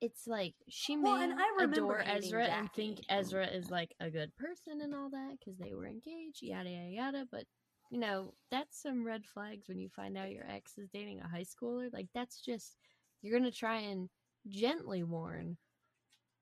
it's 0.00 0.26
like 0.26 0.54
she 0.68 0.96
Well, 0.96 1.16
may 1.18 1.24
and 1.24 1.34
I 1.40 1.64
adore 1.64 1.98
hating 1.98 2.16
Ezra 2.24 2.44
and 2.46 2.72
think 2.72 3.00
Ezra 3.10 3.46
is 3.46 3.70
like 3.70 3.94
a 4.00 4.10
good 4.10 4.34
person 4.36 4.80
and 4.80 4.94
all 4.94 5.10
that 5.10 5.36
because 5.38 5.58
they 5.58 5.74
were 5.74 5.86
engaged, 5.86 6.42
yada 6.42 6.70
yada 6.70 6.88
yada. 6.90 7.28
But 7.30 7.44
you 7.90 7.98
know, 8.00 8.32
that's 8.50 8.80
some 8.80 9.04
red 9.06 9.26
flags 9.26 9.68
when 9.68 9.78
you 9.78 9.88
find 9.90 10.16
out 10.16 10.30
your 10.30 10.48
ex 10.50 10.78
is 10.78 10.88
dating 10.88 11.20
a 11.20 11.28
high 11.28 11.44
schooler. 11.44 11.92
Like 11.92 12.08
that's 12.14 12.40
just 12.40 12.76
you're 13.22 13.38
gonna 13.38 13.50
try 13.52 13.76
and 13.80 14.08
gently 14.48 15.02
warn 15.02 15.56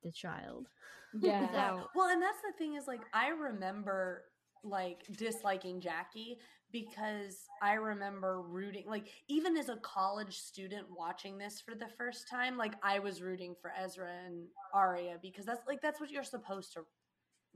the 0.02 0.12
child. 0.12 0.68
Yeah. 1.14 1.40
without 1.46 1.88
Well, 1.94 2.08
and 2.08 2.22
that's 2.22 2.42
the 2.42 2.56
thing 2.58 2.74
is 2.74 2.86
like 2.86 3.02
I 3.12 3.28
remember 3.28 4.24
like 4.64 5.02
disliking 5.16 5.80
Jackie 5.80 6.38
because 6.70 7.46
I 7.60 7.74
remember 7.74 8.40
rooting 8.40 8.84
like 8.86 9.08
even 9.28 9.56
as 9.56 9.68
a 9.68 9.76
college 9.76 10.38
student 10.38 10.86
watching 10.96 11.36
this 11.36 11.60
for 11.60 11.74
the 11.74 11.88
first 11.98 12.28
time, 12.30 12.56
like 12.56 12.74
I 12.82 12.98
was 12.98 13.22
rooting 13.22 13.54
for 13.60 13.72
Ezra 13.78 14.10
and 14.26 14.46
Aria 14.72 15.16
because 15.20 15.44
that's 15.44 15.66
like 15.66 15.82
that's 15.82 16.00
what 16.00 16.10
you're 16.10 16.24
supposed 16.24 16.72
to 16.74 16.80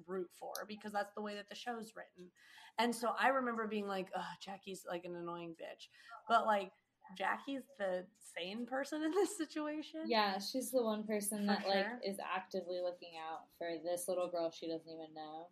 root 0.06 0.28
for 0.38 0.52
because 0.68 0.92
that's 0.92 1.14
the 1.14 1.22
way 1.22 1.34
that 1.34 1.48
the 1.48 1.54
show's 1.54 1.94
written. 1.96 2.30
And 2.78 2.94
so 2.94 3.12
I 3.18 3.28
remember 3.28 3.66
being 3.66 3.88
like, 3.88 4.08
"Oh, 4.14 4.32
Jackie's 4.42 4.84
like 4.86 5.04
an 5.04 5.16
annoying 5.16 5.54
bitch." 5.60 5.88
But 6.28 6.44
like 6.44 6.72
Jackie's 7.16 7.62
the 7.78 8.04
sane 8.36 8.66
person 8.66 9.02
in 9.02 9.10
this 9.12 9.36
situation. 9.36 10.00
Yeah, 10.06 10.38
she's 10.38 10.70
the 10.70 10.82
one 10.82 11.04
person 11.04 11.40
For 11.40 11.46
that 11.46 11.68
like 11.68 11.86
is 12.04 12.18
actively 12.18 12.80
looking 12.80 13.12
out 13.30 13.44
for 13.58 13.68
this 13.84 14.08
little 14.08 14.28
girl 14.28 14.50
she 14.50 14.68
doesn't 14.68 14.88
even 14.88 15.14
know. 15.14 15.48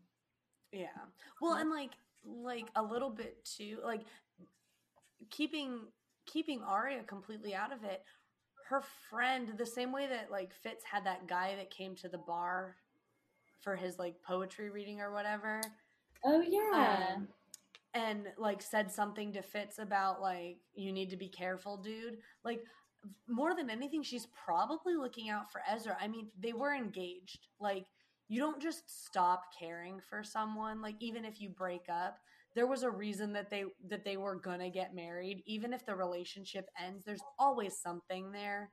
Yeah. 0.73 0.89
Well, 1.41 1.55
and 1.55 1.71
like 1.71 1.91
like 2.25 2.69
a 2.75 2.83
little 2.83 3.11
bit 3.11 3.45
too, 3.45 3.79
like 3.85 4.03
keeping 5.31 5.81
keeping 6.27 6.63
Aria 6.63 7.03
completely 7.05 7.55
out 7.55 7.73
of 7.73 7.85
it. 7.85 8.03
Her 8.69 8.83
friend, 9.11 9.53
the 9.59 9.67
same 9.67 9.93
way 9.93 10.07
that 10.07 10.31
like 10.31 10.53
Fitz 10.55 10.85
had 10.85 11.05
that 11.05 11.27
guy 11.27 11.55
that 11.57 11.71
came 11.71 11.95
to 11.97 12.09
the 12.09 12.19
bar 12.19 12.77
for 13.61 13.77
his 13.77 13.99
like 13.99 14.21
poetry 14.23 14.71
reading 14.71 15.01
or 15.01 15.13
whatever, 15.13 15.61
Oh 16.25 16.41
yeah. 16.41 17.15
um, 17.17 17.29
and 17.95 18.27
like 18.39 18.61
said 18.61 18.91
something 18.91 19.33
to 19.33 19.43
Fitz 19.43 19.79
about 19.79 20.21
like 20.21 20.59
you 20.75 20.93
need 20.93 21.11
to 21.11 21.17
be 21.17 21.29
careful, 21.29 21.77
dude. 21.77 22.19
Like 22.45 22.61
more 23.29 23.55
than 23.55 23.71
anything, 23.71 24.03
she's 24.03 24.27
probably 24.45 24.95
looking 24.97 25.31
out 25.31 25.51
for 25.51 25.61
Ezra. 25.71 25.97
I 26.01 26.09
mean, 26.09 26.29
they 26.39 26.53
were 26.53 26.75
engaged. 26.75 27.49
Like 27.61 27.87
you 28.29 28.41
don't 28.41 28.61
just 28.61 29.05
stop 29.07 29.45
caring 29.59 30.01
for 30.09 30.23
someone. 30.25 30.81
Like 30.83 30.97
even 31.01 31.25
if 31.25 31.41
you 31.41 31.51
break 31.51 31.83
up, 31.91 32.19
there 32.55 32.67
was 32.67 32.83
a 32.83 32.91
reason 32.91 33.33
that 33.33 33.51
they 33.51 33.65
that 33.89 34.05
they 34.05 34.17
were 34.17 34.37
gonna 34.37 34.71
get 34.71 34.95
married. 34.95 35.43
Even 35.47 35.73
if 35.73 35.85
the 35.85 35.95
relationship 35.95 36.69
ends, 36.83 37.05
there's 37.05 37.23
always 37.39 37.79
something 37.79 38.33
there. 38.33 38.71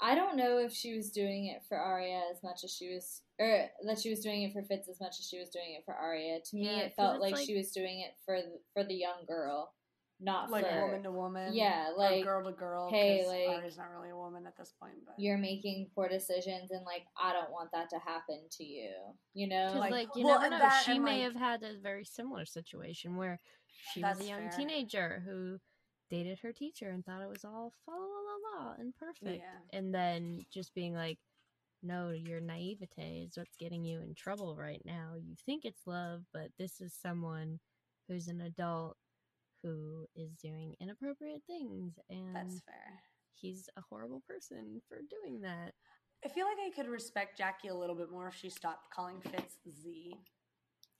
I 0.00 0.14
don't 0.14 0.36
know 0.36 0.58
if 0.58 0.72
she 0.72 0.96
was 0.96 1.10
doing 1.10 1.46
it 1.46 1.62
for 1.68 1.78
Aria 1.78 2.22
as 2.32 2.42
much 2.42 2.64
as 2.64 2.72
she 2.72 2.92
was, 2.92 3.22
or 3.38 3.70
that 3.86 4.00
she 4.00 4.10
was 4.10 4.20
doing 4.20 4.42
it 4.42 4.52
for 4.52 4.62
Fitz 4.64 4.88
as 4.88 5.00
much 5.00 5.20
as 5.20 5.28
she 5.28 5.38
was 5.38 5.50
doing 5.50 5.74
it 5.78 5.84
for 5.84 5.94
Aria. 5.94 6.40
To 6.40 6.56
me, 6.56 6.64
Yeah, 6.64 6.78
it 6.80 6.82
'cause 6.88 6.94
felt 6.96 7.20
like, 7.20 7.34
like- 7.34 7.46
she 7.46 7.56
was 7.56 7.70
doing 7.72 8.00
it 8.00 8.14
for 8.24 8.38
for 8.72 8.82
the 8.84 8.94
young 8.94 9.24
girl, 9.26 9.72
not 10.18 10.50
Like 10.50 10.66
for 10.66 10.82
woman 10.86 11.02
to 11.04 11.12
woman, 11.12 11.54
Yeah, 11.54 11.92
like, 11.96 12.24
girl 12.24 12.44
to 12.44 12.52
girl. 12.52 12.90
hey, 12.90 13.20
'cause 13.20 13.28
like, 13.28 13.48
Aria's 13.48 13.76
not 13.76 13.90
really 13.90 14.10
a 14.10 14.16
woman 14.16 14.44
at 14.46 14.56
this 14.56 14.72
point, 14.72 15.04
but 15.04 15.14
you're 15.18 15.38
making 15.38 15.90
poor 15.94 16.08
decisions, 16.08 16.70
and 16.72 16.84
like 16.84 17.06
I 17.16 17.32
don't 17.32 17.52
want 17.52 17.70
that 17.72 17.88
to 17.90 17.98
happen 18.00 18.48
to 18.50 18.64
you. 18.64 18.92
You 19.34 19.46
know, 19.48 19.72
Like, 19.76 19.90
like, 19.92 20.08
you 20.16 20.24
well, 20.24 20.40
never 20.40 20.50
know. 20.50 20.58
that 20.58 20.82
She 20.84 20.98
may 20.98 21.22
like- 21.24 21.32
have 21.32 21.36
had 21.36 21.62
a 21.62 21.78
very 21.78 22.04
similar 22.04 22.44
situation 22.44 23.16
where 23.16 23.40
she 23.92 24.02
was 24.02 24.20
a 24.20 24.24
young 24.24 24.48
fair. 24.50 24.58
teenager 24.58 25.20
who 25.20 25.60
dated 26.10 26.40
her 26.40 26.52
teacher 26.52 26.90
and 26.90 27.04
thought 27.06 27.22
it 27.22 27.28
was 27.28 27.44
all 27.44 27.70
fa 27.84 27.92
la 28.42 28.64
la 28.64 28.68
la 28.70 28.74
and 28.78 28.94
perfect. 28.96 29.42
Yeah. 29.42 29.78
And 29.78 29.94
then 29.94 30.44
just 30.52 30.74
being 30.74 30.94
like, 30.94 31.18
no, 31.82 32.10
your 32.10 32.40
naivete 32.40 33.24
is 33.26 33.36
what's 33.36 33.56
getting 33.56 33.84
you 33.84 34.00
in 34.00 34.14
trouble 34.14 34.56
right 34.56 34.82
now. 34.84 35.14
You 35.16 35.34
think 35.46 35.64
it's 35.64 35.86
love, 35.86 36.22
but 36.32 36.48
this 36.58 36.80
is 36.80 36.94
someone 37.00 37.58
who's 38.08 38.28
an 38.28 38.40
adult 38.40 38.96
who 39.62 40.06
is 40.14 40.30
doing 40.42 40.74
inappropriate 40.80 41.42
things. 41.46 41.94
And 42.10 42.34
that's 42.36 42.60
fair. 42.60 43.00
he's 43.34 43.68
a 43.76 43.80
horrible 43.90 44.22
person 44.28 44.80
for 44.88 44.98
doing 45.10 45.40
that. 45.42 45.72
I 46.24 46.28
feel 46.28 46.46
like 46.46 46.58
I 46.64 46.70
could 46.70 46.88
respect 46.88 47.36
Jackie 47.38 47.68
a 47.68 47.74
little 47.74 47.96
bit 47.96 48.10
more 48.10 48.28
if 48.28 48.36
she 48.36 48.48
stopped 48.48 48.90
calling 48.94 49.20
Fitz 49.20 49.56
Z. 49.68 50.14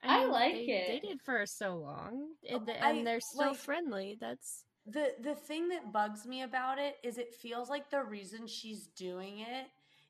I 0.03 0.25
like 0.25 0.55
they 0.55 0.61
it. 0.65 1.03
dated 1.03 1.21
for 1.25 1.47
so 1.47 1.77
long, 1.77 2.31
and, 2.51 2.69
and 2.69 2.99
I- 2.99 3.05
they're 3.05 3.21
still 3.21 3.51
like- 3.51 3.57
friendly. 3.57 4.17
That's 4.21 4.65
the 4.87 5.15
the 5.23 5.35
thing 5.35 5.69
that 5.69 5.93
bugs 5.93 6.27
me 6.27 6.43
about 6.43 6.79
it 6.79 6.97
is 7.05 7.19
it 7.19 7.35
feels 7.35 7.69
like 7.71 7.91
the 7.91 8.03
reason 8.03 8.47
she's 8.47 8.89
doing 8.97 9.41
it 9.41 9.67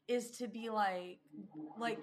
is 0.09 0.31
to 0.31 0.49
be 0.49 0.71
like 0.71 1.19
like 1.79 1.99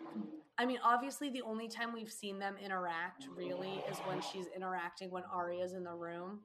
I 0.58 0.66
mean 0.66 0.80
obviously 0.84 1.30
the 1.30 1.42
only 1.42 1.68
time 1.68 1.94
we've 1.94 2.12
seen 2.12 2.38
them 2.38 2.56
interact 2.64 3.28
really 3.36 3.84
is 3.90 3.98
when 4.06 4.22
she's 4.22 4.46
interacting 4.56 5.10
when 5.10 5.24
Aria's 5.34 5.74
in 5.74 5.84
the 5.84 5.94
room. 5.94 6.42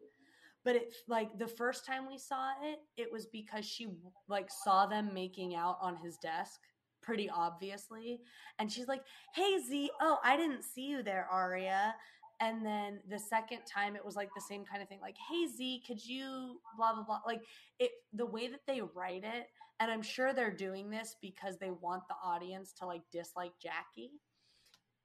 But 0.64 0.76
it 0.76 0.94
like 1.08 1.38
the 1.38 1.46
first 1.46 1.84
time 1.84 2.08
we 2.08 2.16
saw 2.16 2.52
it, 2.62 2.78
it 2.96 3.12
was 3.12 3.26
because 3.26 3.66
she 3.66 3.88
like 4.28 4.50
saw 4.50 4.86
them 4.86 5.10
making 5.12 5.54
out 5.54 5.76
on 5.82 5.96
his 5.96 6.16
desk 6.16 6.60
pretty 7.02 7.28
obviously 7.28 8.20
and 8.58 8.72
she's 8.72 8.88
like, 8.88 9.02
"Hey 9.34 9.58
Z, 9.58 9.90
oh, 10.00 10.18
I 10.24 10.38
didn't 10.38 10.62
see 10.64 10.86
you 10.86 11.02
there, 11.02 11.28
Aria." 11.30 11.94
And 12.40 12.64
then 12.64 13.00
the 13.08 13.18
second 13.18 13.60
time 13.66 13.96
it 13.96 14.04
was 14.04 14.16
like 14.16 14.30
the 14.34 14.40
same 14.40 14.64
kind 14.64 14.82
of 14.82 14.88
thing 14.88 15.00
like, 15.00 15.16
"Hey 15.30 15.46
Z, 15.46 15.82
could 15.86 16.04
you 16.04 16.60
blah 16.76 16.94
blah 16.94 17.04
blah." 17.04 17.20
Like 17.26 17.42
it 17.78 17.90
the 18.12 18.26
way 18.26 18.48
that 18.48 18.60
they 18.66 18.80
write 18.80 19.24
it, 19.24 19.46
and 19.80 19.90
I'm 19.90 20.02
sure 20.02 20.32
they're 20.32 20.50
doing 20.54 20.90
this 20.90 21.16
because 21.22 21.58
they 21.58 21.70
want 21.70 22.02
the 22.08 22.16
audience 22.22 22.72
to 22.80 22.86
like 22.86 23.02
dislike 23.12 23.52
Jackie. 23.62 24.10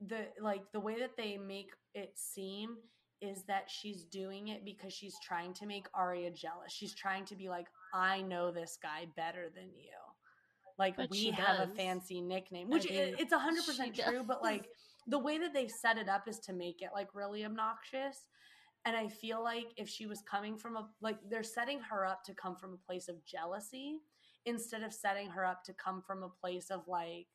The 0.01 0.27
like 0.41 0.63
the 0.71 0.79
way 0.79 1.00
that 1.00 1.17
they 1.17 1.38
make 1.38 1.71
it 1.93 2.13
seem 2.17 2.77
is 3.21 3.43
that 3.43 3.69
she's 3.69 4.05
doing 4.05 4.48
it 4.48 4.63
because 4.63 4.93
she's 4.93 5.15
trying 5.21 5.53
to 5.55 5.65
make 5.65 5.88
Aria 5.93 6.31
jealous. 6.31 6.71
She's 6.71 6.95
trying 6.95 7.25
to 7.25 7.36
be 7.36 7.50
like, 7.50 7.67
"I 7.93 8.21
know 8.21 8.51
this 8.51 8.77
guy 8.81 9.07
better 9.15 9.50
than 9.53 9.74
you." 9.75 9.91
Like 10.77 10.95
But 10.95 11.09
we 11.09 11.31
have 11.31 11.59
a 11.59 11.67
fancy 11.75 12.21
nickname, 12.21 12.69
which 12.69 12.88
i- 12.89 12.93
mean, 12.93 13.15
it's 13.19 13.33
hundred 13.33 13.65
percent 13.65 13.93
true. 13.95 14.24
But 14.24 14.41
like 14.41 14.69
the 15.10 15.20
way 15.20 15.38
that 15.39 15.54
they 15.54 15.68
set 15.68 15.98
it 15.98 16.08
up 16.08 16.28
is 16.28 16.39
to 16.39 16.54
make 16.54 16.82
it 16.82 16.89
like 16.94 17.13
really 17.13 17.44
obnoxious. 17.44 18.28
And 18.86 18.96
I 18.96 19.08
feel 19.08 19.44
like 19.44 19.68
if 19.75 19.89
she 19.89 20.06
was 20.06 20.22
coming 20.30 20.58
from 20.58 20.78
a 20.78 20.88
like 21.01 21.18
they're 21.30 21.44
setting 21.44 21.80
her 21.82 22.06
up 22.06 22.24
to 22.25 22.34
come 22.34 22.56
from 22.56 22.74
a 22.74 22.86
place 22.88 23.10
of 23.10 23.25
jealousy 23.25 23.98
instead 24.46 24.84
of 24.84 24.94
setting 24.94 25.30
her 25.30 25.46
up 25.46 25.63
to 25.66 25.74
come 25.74 26.01
from 26.01 26.24
a 26.24 26.30
place 26.30 26.70
of 26.70 26.88
like 26.88 27.28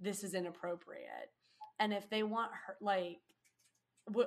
this 0.00 0.24
is 0.24 0.34
inappropriate. 0.34 1.30
And 1.78 1.92
if 1.92 2.08
they 2.08 2.22
want 2.22 2.52
her 2.66 2.76
like 2.80 3.18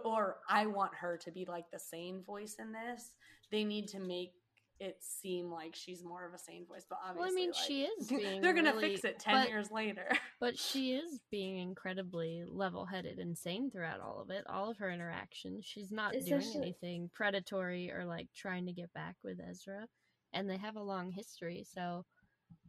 or 0.04 0.38
I 0.50 0.68
want 0.68 0.96
her 0.96 1.18
to 1.18 1.32
be 1.32 1.46
like 1.46 1.66
the 1.72 1.80
sane 1.80 2.24
voice 2.26 2.58
in 2.60 2.72
this, 2.72 3.12
they 3.52 3.64
need 3.64 3.88
to 3.90 4.00
make 4.00 4.34
it 4.80 4.98
seem 5.00 5.50
like 5.50 5.74
she's 5.74 6.04
more 6.04 6.26
of 6.28 6.34
a 6.34 6.38
sane 6.38 6.66
voice. 6.66 6.86
But 6.90 7.00
obviously, 7.08 7.22
well. 7.22 7.32
I 7.32 7.34
mean, 7.36 7.52
like, 7.52 7.64
she 7.68 7.84
is 7.84 8.08
being. 8.10 8.42
they're 8.42 8.54
gonna 8.54 8.74
really- 8.74 8.90
fix 8.90 9.06
it 9.06 9.20
ten 9.20 9.42
but- 9.44 9.50
years 9.50 9.72
later. 9.72 10.08
But 10.42 10.60
she 10.60 10.92
is 10.94 11.22
being 11.32 11.58
incredibly 11.60 12.44
level-headed 12.46 13.20
and 13.20 13.38
sane 13.38 13.72
throughout 13.72 14.02
all 14.02 14.22
of 14.22 14.30
it. 14.32 14.44
All 14.50 14.70
of 14.70 14.78
her 14.80 14.92
interactions, 14.92 15.66
she's 15.66 15.92
not 15.92 16.12
doing 16.12 16.24
Especially- 16.24 16.62
anything 16.62 17.10
predatory 17.14 17.90
or 17.92 18.06
like 18.06 18.28
trying 18.36 18.66
to 18.66 18.74
get 18.74 18.92
back 18.94 19.16
with 19.24 19.40
Ezra. 19.40 19.88
And 20.34 20.50
they 20.50 20.58
have 20.58 20.76
a 20.76 20.84
long 20.84 21.10
history, 21.12 21.64
so 21.74 22.04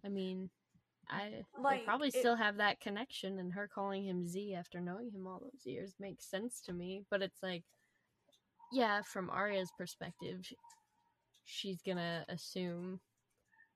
I 0.05 0.09
mean, 0.09 0.49
I 1.11 1.43
Like, 1.61 1.85
probably 1.85 2.09
it- 2.09 2.15
still 2.15 2.37
have 2.37 2.57
that 2.59 2.81
connection. 2.81 3.41
And 3.41 3.53
her 3.53 3.69
calling 3.69 4.05
him 4.07 4.27
Z 4.29 4.55
after 4.55 4.81
knowing 4.81 5.11
him 5.11 5.27
all 5.27 5.41
those 5.41 5.65
years 5.67 5.95
makes 5.99 6.31
sense 6.31 6.61
to 6.63 6.73
me. 6.73 7.03
But 7.11 7.23
it's 7.23 7.43
like, 7.43 7.65
yeah, 8.73 9.03
from 9.03 9.29
Aria's 9.31 9.73
perspective, 9.77 10.41
she's 11.47 11.81
gonna 11.83 12.25
assume 12.29 13.01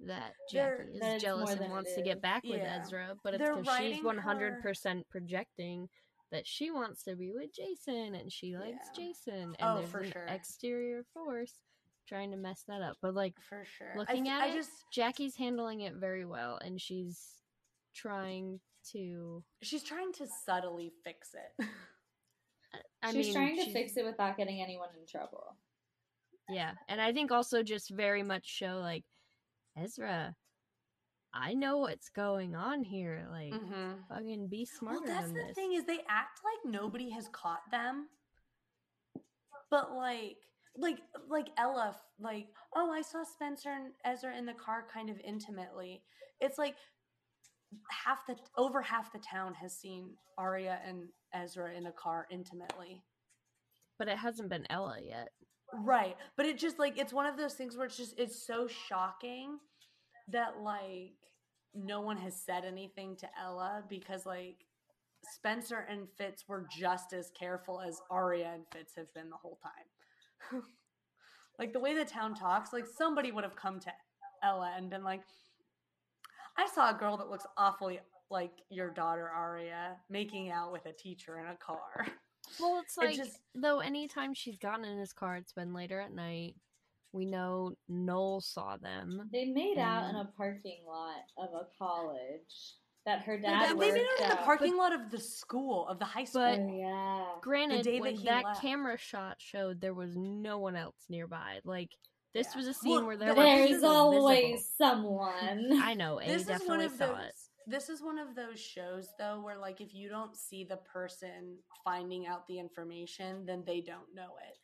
that 0.00 0.35
They're- 0.53 0.85
Jackie 0.87 0.99
That 1.00 1.09
is 1.09 1.15
it's 1.17 1.25
jealous 1.25 1.50
and 1.53 1.71
wants 1.73 1.95
to 1.95 2.03
get 2.03 2.21
back 2.21 2.43
with 2.45 2.61
Yeah. 2.61 2.81
Ezra, 2.83 3.17
but 3.23 3.35
it's 3.35 3.43
because 3.43 3.77
she's 3.79 4.03
one 4.03 4.19
hundred 4.19 4.61
percent 4.62 5.09
projecting 5.11 5.89
that 6.31 6.47
she 6.47 6.71
wants 6.71 7.03
to 7.05 7.17
be 7.17 7.33
with 7.33 7.53
Jason 7.53 8.15
and 8.15 8.33
she 8.33 8.57
likes 8.57 8.87
Yeah. 8.97 9.05
Jason, 9.07 9.35
and 9.35 9.57
Oh, 9.61 9.79
there's 9.79 9.91
for 9.91 9.99
an 10.00 10.12
sure. 10.12 10.27
exterior 10.27 11.05
force 11.12 11.59
trying 12.07 12.31
to 12.31 12.37
mess 12.37 12.62
that 12.69 12.83
up. 12.83 12.97
But 13.03 13.15
like 13.15 13.39
for 13.41 13.65
sure. 13.65 13.93
looking 13.97 14.29
I, 14.29 14.37
at 14.37 14.43
I 14.43 14.47
it, 14.49 14.55
just 14.55 14.71
Jackie's 14.93 15.37
handling 15.37 15.81
it 15.83 15.95
very 15.95 16.25
well, 16.25 16.57
and 16.57 16.81
she's 16.81 17.43
trying 17.95 18.61
to. 18.93 19.45
she's 19.62 19.83
trying 19.83 20.12
to 20.15 20.27
subtly 20.47 20.93
fix 21.05 21.35
it. 21.35 21.67
I 23.03 23.12
she's 23.12 23.27
mean, 23.27 23.35
trying 23.35 23.57
to 23.57 23.62
she's- 23.65 23.73
fix 23.75 23.97
it 23.97 24.05
without 24.05 24.37
getting 24.37 24.62
anyone 24.62 24.89
in 24.99 25.07
trouble. 25.07 25.57
Yeah, 26.50 26.73
and 26.88 27.00
I 27.00 27.12
think 27.12 27.30
also 27.30 27.62
just 27.62 27.90
very 27.90 28.23
much 28.23 28.47
show 28.47 28.80
like 28.83 29.04
Ezra. 29.76 30.35
I 31.33 31.54
know 31.54 31.78
what's 31.78 32.09
going 32.09 32.57
on 32.57 32.83
here. 32.83 33.26
Like, 33.30 33.52
mm-hmm. 33.52 33.92
fucking 34.09 34.49
be 34.49 34.64
smarter 34.64 35.00
Well, 35.04 35.14
that's 35.14 35.28
the 35.28 35.45
this. 35.47 35.54
thing 35.54 35.75
is 35.75 35.85
they 35.85 36.00
act 36.09 36.40
like 36.45 36.73
nobody 36.73 37.11
has 37.11 37.28
caught 37.33 37.62
them, 37.71 38.09
but 39.71 39.92
like, 39.92 40.37
like, 40.76 40.99
like 41.28 41.49
Ella, 41.57 41.97
like, 42.19 42.49
oh, 42.75 42.90
I 42.90 43.02
saw 43.02 43.23
Spencer 43.23 43.71
and 43.71 43.92
Ezra 44.04 44.37
in 44.37 44.47
the 44.47 44.54
car, 44.54 44.87
kind 44.92 45.09
of 45.09 45.21
intimately. 45.25 46.02
It's 46.40 46.59
like 46.59 46.75
half 47.90 48.26
the 48.26 48.37
over 48.57 48.83
half 48.83 49.12
the 49.12 49.19
town 49.19 49.54
has 49.54 49.76
seen 49.76 50.11
Aria 50.38 50.80
and 50.87 51.04
Ezra 51.33 51.73
in 51.75 51.87
a 51.87 51.92
car 51.92 52.26
intimately. 52.30 53.04
But 53.99 54.09
it 54.09 54.19
hasn't 54.19 54.49
been 54.49 54.66
Ella 54.71 54.97
yet. 55.02 55.28
Right. 55.73 56.17
But 56.37 56.47
it 56.47 56.59
just 56.59 56.79
like 56.79 56.99
it's 56.99 57.12
one 57.12 57.27
of 57.27 57.37
those 57.37 57.55
things 57.55 57.77
where 57.77 57.87
it's 57.87 57.97
just 57.97 58.19
it's 58.19 58.47
so 58.47 58.67
shocking 58.67 59.59
that 60.29 60.61
like 60.62 61.15
no 61.75 62.00
one 62.00 62.17
has 62.17 62.35
said 62.41 62.65
anything 62.65 63.17
to 63.17 63.28
Ella 63.41 63.85
because 63.89 64.26
like 64.26 64.65
Spencer 65.23 65.87
and 65.89 66.09
Fitz 66.17 66.45
were 66.49 66.67
just 66.71 67.13
as 67.13 67.30
careful 67.39 67.80
as 67.80 68.00
Aria 68.11 68.50
and 68.54 68.65
Fitz 68.73 68.95
have 68.97 69.13
been 69.15 69.30
the 69.30 69.37
whole 69.37 69.59
time. 69.63 70.63
like 71.59 71.73
the 71.73 71.80
way 71.80 71.95
the 71.95 72.04
town 72.04 72.35
talks, 72.35 72.73
like 72.73 72.87
somebody 72.87 73.30
would 73.30 73.45
have 73.45 73.56
come 73.56 73.78
to 73.80 73.93
Ella 74.43 74.73
and 74.76 74.91
been 74.91 75.04
like, 75.04 75.23
I 76.56 76.67
saw 76.67 76.91
a 76.91 76.99
girl 76.99 77.17
that 77.19 77.28
looks 77.28 77.47
awfully 77.56 78.00
like 78.30 78.52
your 78.71 78.91
daughter 78.91 79.28
Aria 79.28 79.97
making 80.09 80.50
out 80.50 80.73
with 80.73 80.87
a 80.87 80.93
teacher 80.93 81.39
in 81.39 81.47
a 81.47 81.56
car. 81.56 82.06
Well, 82.58 82.80
it's 82.80 82.97
It 82.99 83.04
like 83.04 83.17
just- 83.17 83.41
though 83.54 83.80
anytime 83.80 84.34
she's 84.34 84.58
gotten 84.58 84.84
in 84.84 84.99
his 84.99 85.13
car, 85.13 85.36
it's 85.36 85.52
been 85.52 85.73
later 85.75 86.00
at 86.00 86.13
night. 86.13 86.56
We 87.13 87.26
know 87.26 87.75
Noel 87.89 88.41
saw 88.41 88.76
them. 88.76 89.28
They 89.32 89.47
made 89.47 89.78
out 89.78 90.08
in 90.10 90.17
a 90.17 90.26
parking 90.36 90.84
lot 90.86 91.23
of 91.39 91.52
a 91.54 91.67
college 91.76 92.76
that 93.04 93.23
her 93.23 93.36
They, 93.36 93.43
dad 93.43 93.71
they 93.71 93.75
made 93.75 93.86
worked 93.95 93.99
it 93.99 94.23
in 94.23 94.28
the 94.28 94.39
at. 94.41 94.45
parking 94.45 94.76
lot 94.76 94.93
of 94.93 95.10
the 95.10 95.19
school, 95.19 95.89
of 95.89 95.99
the 95.99 96.04
high 96.04 96.25
school. 96.25 96.43
But- 96.43 96.58
Oh 96.60 96.76
yeah. 96.78 97.26
Granted, 97.41 97.82
day 97.84 97.97
that 97.99 98.02
when 98.02 98.15
he 98.15 98.25
that 98.26 98.45
left. 98.45 98.60
camera 98.60 98.97
shot 98.97 99.36
showed 99.41 99.80
there 99.80 99.95
was 99.95 100.17
no 100.17 100.58
one 100.58 100.76
else 100.76 101.06
nearby. 101.08 101.60
Like 101.65 101.91
this 102.32 102.49
Yeah. 102.52 102.58
was 102.58 102.67
a 102.69 102.75
scene 102.75 102.93
Well, 102.93 103.06
where 103.06 103.17
there 103.17 103.34
but 103.34 103.43
There's 103.43 103.82
always 103.82 104.41
visible. 104.60 104.63
someone. 104.78 105.80
I 105.82 105.95
know. 105.95 106.21
A 106.21 106.26
this 106.26 106.43
is 106.43 106.49
one 106.49 106.58
definitely 106.58 106.84
of 106.86 106.93
saw 106.93 107.06
those 107.17 107.25
it. 107.25 107.34
This 107.71 107.89
is 107.89 108.02
one 108.02 108.19
of 108.19 108.35
those 108.35 108.59
shows 108.61 109.09
though 109.19 109.41
where 109.41 109.56
like 109.59 109.80
if 109.80 109.95
you 109.95 110.09
don't 110.09 110.37
see 110.37 110.65
the 110.65 110.76
person 110.78 111.56
finding 111.85 112.26
out 112.26 112.47
the 112.47 112.59
information 112.59 113.47
then 113.47 113.63
they 113.67 113.80
don't 113.80 114.15
know 114.15 114.33
it 114.49 114.56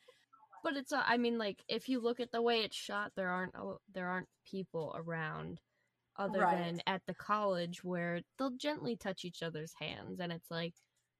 But 0.63 0.77
it's. 0.77 0.93
uh, 0.93 1.03
I 1.07 1.17
mean, 1.17 1.39
like 1.39 1.63
if 1.69 1.89
you 1.89 2.01
look 2.01 2.21
at 2.21 2.33
the 2.33 2.43
way 2.43 2.61
it's 2.63 2.77
shot, 2.77 3.13
there 3.17 3.29
aren't 3.31 3.55
a- 3.55 3.77
there 3.95 4.09
aren't 4.09 4.29
people 4.45 4.93
around, 4.97 5.61
other 6.17 6.41
Right. 6.41 6.57
than 6.57 6.81
at 6.87 7.03
the 7.07 7.15
college 7.15 7.85
where 7.85 8.23
they'll 8.39 8.57
gently 8.57 8.97
touch 8.97 9.25
each 9.25 9.43
other's 9.43 9.73
hands, 9.75 10.21
and 10.21 10.33
it's 10.33 10.51
like, 10.51 10.75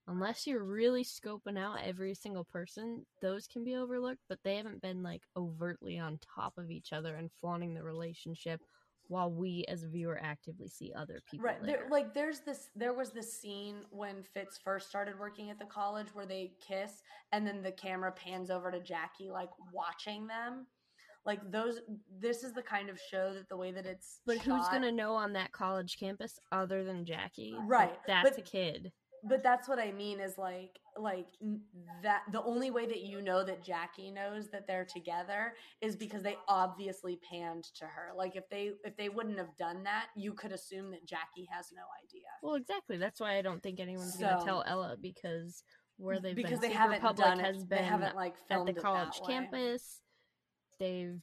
unless 0.09 0.47
you're 0.47 0.65
really 0.65 1.05
scoping 1.05 1.59
out 1.59 1.81
every 1.83 2.15
single 2.15 2.45
person, 2.45 3.07
those 3.21 3.47
can 3.47 3.65
be 3.65 3.77
overlooked. 3.77 4.23
But 4.29 4.41
they 4.43 4.57
haven't 4.57 4.83
been 4.83 5.03
like 5.03 5.23
overtly 5.37 5.99
on 5.99 6.19
top 6.19 6.59
of 6.59 6.71
each 6.71 6.93
other 6.93 7.15
and 7.15 7.31
flaunting 7.41 7.75
the 7.75 7.83
relationship, 7.85 8.61
while 9.09 9.31
we 9.31 9.65
as 9.69 9.83
a 9.83 9.89
viewer 9.89 10.19
actively 10.23 10.69
see 10.69 10.93
other 10.97 11.21
people 11.31 11.47
right 11.47 11.63
there. 11.63 11.79
there, 11.79 11.89
like 11.91 12.13
there's 12.15 12.41
this 12.41 12.71
there 12.75 12.93
was 12.93 13.11
this 13.11 13.41
scene 13.41 13.77
when 13.91 14.23
fitz 14.35 14.59
first 14.63 14.89
started 14.89 15.19
working 15.19 15.51
at 15.51 15.59
the 15.59 15.65
college 15.67 16.09
where 16.13 16.27
they 16.27 16.53
kiss 16.67 17.03
and 17.33 17.47
then 17.47 17.63
the 17.63 17.73
camera 17.73 18.13
pans 18.13 18.51
over 18.51 18.71
to 18.71 18.81
jackie 18.81 19.31
like 19.31 19.51
watching 19.73 20.27
them 20.27 20.67
like 21.27 21.41
those 21.51 21.81
this 22.21 22.45
is 22.45 22.53
the 22.53 22.63
kind 22.63 22.89
of 22.89 22.99
show 23.11 23.35
that 23.35 23.49
the 23.49 23.57
way 23.57 23.73
that 23.73 23.85
it's 23.85 24.21
but 24.25 24.39
who's 24.39 24.69
gonna 24.69 24.93
know 24.93 25.13
on 25.13 25.33
that 25.33 25.53
college 25.53 25.99
campus 25.99 26.39
other 26.53 26.85
than 26.85 27.05
Jackie? 27.05 27.57
Right, 27.67 27.99
that's 28.07 28.31
but- 28.31 28.39
a 28.39 28.43
kid. 28.43 28.93
But 29.25 29.43
that's 29.43 29.69
what 29.69 29.79
I 29.79 29.93
mean 29.93 30.21
is 30.21 30.39
like 30.39 30.79
like 30.99 31.29
that 32.03 32.23
the 32.33 32.43
only 32.43 32.71
way 32.71 32.87
that 32.87 33.01
you 33.01 33.21
know 33.21 33.45
that 33.45 33.65
Jackie 33.65 34.11
knows 34.11 34.49
that 34.51 34.67
they're 34.67 34.87
together 34.87 35.53
is 35.81 35.97
because 35.97 36.23
they 36.23 36.37
obviously 36.49 37.19
panned 37.31 37.65
to 37.79 37.85
her. 37.85 38.11
Like 38.17 38.37
if 38.37 38.49
they 38.51 38.73
if 38.85 38.97
they 38.97 39.09
wouldn't 39.09 39.39
have 39.39 39.57
done 39.59 39.85
that, 39.85 40.07
you 40.17 40.33
could 40.33 40.53
assume 40.53 40.91
that 40.93 41.07
Jackie 41.07 41.49
has 41.51 41.67
no 41.75 41.83
idea. 42.05 42.29
Well, 42.43 42.55
exactly. 42.55 42.97
That's 42.97 43.21
why 43.21 43.37
I 43.37 43.43
don't 43.43 43.63
think 43.63 43.81
anyone's 43.81 44.17
gonna 44.17 44.45
tell 44.45 44.65
Ella 44.67 44.97
because 45.01 45.63
where 45.99 46.21
they've 46.21 46.37
because 46.37 46.61
been 46.61 46.71
they 46.71 46.77
haven't 46.77 47.01
public 47.01 47.27
done 47.27 47.39
has 47.41 47.65
been 47.65 47.79
They 47.79 47.85
haven't 47.85 48.17
like 48.17 48.35
at 48.35 48.49
filmed 48.49 48.69
the 48.69 48.81
college 48.81 49.21
campus. 49.27 50.01
They've 50.79 51.21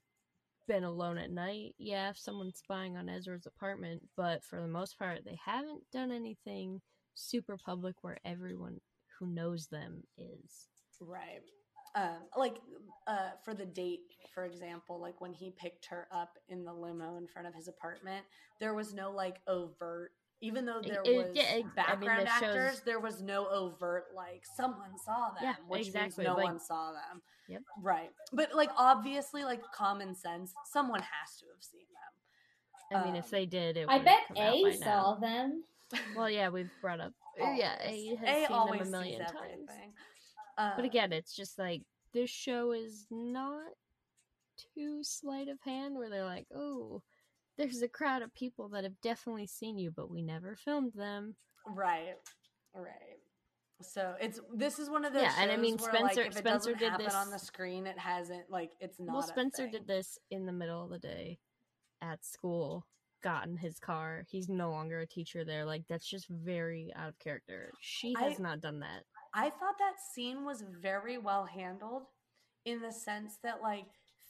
been 0.68 0.84
alone 0.84 1.18
at 1.18 1.32
night. 1.32 1.76
Yeah, 1.78 2.10
if 2.10 2.18
someone's 2.18 2.60
spying 2.60 2.98
on 2.98 3.10
Ezra's 3.10 3.46
apartment, 3.46 4.02
but 4.16 4.44
for 4.44 4.62
the 4.62 4.68
most 4.68 4.98
part, 4.98 5.26
they 5.26 5.38
haven't 5.44 5.84
done 5.92 6.12
anything 6.12 6.82
super 7.16 7.58
public 7.58 7.96
where 8.02 8.18
everyone 8.26 8.80
who 9.20 9.28
knows 9.28 9.68
them 9.68 10.04
is. 10.18 10.68
Right. 11.00 11.42
Um, 11.96 12.18
like 12.36 12.56
uh, 13.08 13.32
for 13.44 13.54
the 13.54 13.66
date, 13.66 14.00
for 14.34 14.46
example, 14.46 15.00
like 15.00 15.22
when 15.22 15.32
he 15.34 15.52
picked 15.58 15.86
her 15.88 16.08
up 16.12 16.38
in 16.50 16.64
the 16.64 16.74
limo 16.74 17.18
in 17.18 17.28
front 17.28 17.48
of 17.48 17.54
his 17.54 17.68
apartment, 17.68 18.26
there 18.60 18.74
was 18.74 18.94
no 18.94 19.12
like 19.12 19.38
overt. 19.48 20.12
Even 20.42 20.66
though 20.66 20.82
there 20.84 21.02
it- 21.06 21.16
was 21.18 21.28
yeah, 21.36 21.44
it- 21.44 21.52
I 21.54 21.56
mean, 21.58 21.72
background 21.76 22.28
shows- 22.40 22.44
actors, 22.44 22.82
there 22.82 23.00
was 23.00 23.22
no 23.22 23.48
overt 23.48 24.06
like 24.16 24.44
someone 24.58 24.98
saw 25.06 25.30
them, 25.40 25.44
Yeah, 25.44 25.56
which 25.68 25.88
exactly, 25.88 26.26
means 26.26 26.36
no 26.36 26.36
like- 26.36 26.44
one 26.46 26.60
saw 26.60 26.92
them. 26.94 27.22
Yep. 27.48 27.62
Right. 27.82 28.10
But 28.32 28.56
like 28.56 28.72
obviously, 28.76 29.44
like 29.44 29.62
common 29.72 30.16
sense, 30.16 30.54
someone 30.66 31.02
has 31.02 31.38
to 31.40 31.46
have 31.54 31.64
seen 31.64 31.86
them. 32.92 33.00
I 33.02 33.06
mean, 33.06 33.16
if 33.16 33.26
Um, 33.26 33.32
they 33.32 33.46
did, 33.46 33.78
it 33.78 33.88
I 33.88 33.94
would've 33.98 34.06
bet 34.06 34.28
come 34.30 34.38
out 34.38 34.54
A 34.56 34.64
by 34.64 34.72
saw 34.72 34.86
now. 35.14 35.16
them. 35.20 35.64
Well, 36.16 36.30
yeah, 36.30 36.50
we've 36.50 36.70
brought 36.82 37.00
up. 37.00 37.14
or 37.40 37.54
yeah, 37.54 37.76
A 37.84 37.88
Always. 37.90 38.20
has 38.20 38.30
A 38.30 38.48
seen 38.48 38.78
them 38.78 38.88
a 38.88 38.92
million 38.92 39.20
times. 39.22 39.36
everything. 39.44 39.94
But 40.58 40.80
Um, 40.80 40.86
again, 40.86 41.12
it's 41.14 41.36
just 41.36 41.58
like 41.58 41.82
this 42.14 42.30
show 42.30 42.72
is 42.74 43.08
not 43.10 43.72
too 44.76 45.04
sleight 45.04 45.48
of 45.48 45.60
hand 45.62 45.96
where 45.96 46.10
they're 46.10 46.26
like, 46.26 46.46
oh, 46.56 47.02
there's 47.58 47.82
a 47.82 47.88
crowd 47.88 48.22
of 48.22 48.34
people 48.36 48.70
that 48.70 48.84
have 48.84 49.00
definitely 49.02 49.48
seen 49.48 49.78
you, 49.78 49.92
but 49.96 50.10
we 50.12 50.22
never 50.22 50.56
filmed 50.56 50.94
them. 50.94 51.36
Right. 51.68 52.16
Right. 52.76 53.20
So 53.82 54.14
it's 54.22 54.40
this 54.54 54.80
is 54.80 54.90
one 54.90 55.04
of 55.06 55.14
those 55.14 55.24
Yeah, 55.24 55.34
and 55.40 55.52
I 55.52 55.58
mean, 55.58 55.78
where, 55.78 55.92
Spencer- 55.92 56.22
like, 56.22 56.28
if 56.28 56.38
Spencer 56.38 56.74
did 56.74 56.94
this- 56.98 57.14
on 57.14 57.30
the 57.32 57.40
screen, 57.40 57.86
it 57.88 57.98
hasn't 57.98 58.50
like 58.50 58.72
it's 58.80 59.00
not. 59.00 59.14
well, 59.14 59.22
Spencer 59.24 59.68
did 59.68 59.88
this 59.88 60.18
in 60.32 60.46
the 60.46 60.54
middle 60.54 60.84
of 60.84 60.90
the 60.90 61.00
day 61.00 61.40
at 62.02 62.24
school, 62.24 62.86
got 63.24 63.48
in 63.48 63.58
his 63.58 63.80
car. 63.80 64.24
He's 64.30 64.50
no 64.50 64.70
longer 64.70 65.00
a 65.00 65.08
teacher 65.08 65.44
there. 65.44 65.66
Like, 65.66 65.84
that's 65.90 66.08
just 66.08 66.28
very 66.30 66.92
out 66.96 67.10
of 67.10 67.20
character. 67.20 67.72
She 67.82 68.14
has 68.20 68.40
I- 68.40 68.44
not 68.44 68.62
done 68.62 68.80
that. 68.82 69.04
I 69.34 69.50
thought 69.50 69.80
that 69.80 69.96
scene 70.14 70.46
was 70.46 70.64
very 70.82 71.18
well 71.18 71.46
handled, 71.46 72.04
in 72.66 72.82
the 72.82 72.92
sense 72.92 73.40
that 73.44 73.62
like 73.64 73.86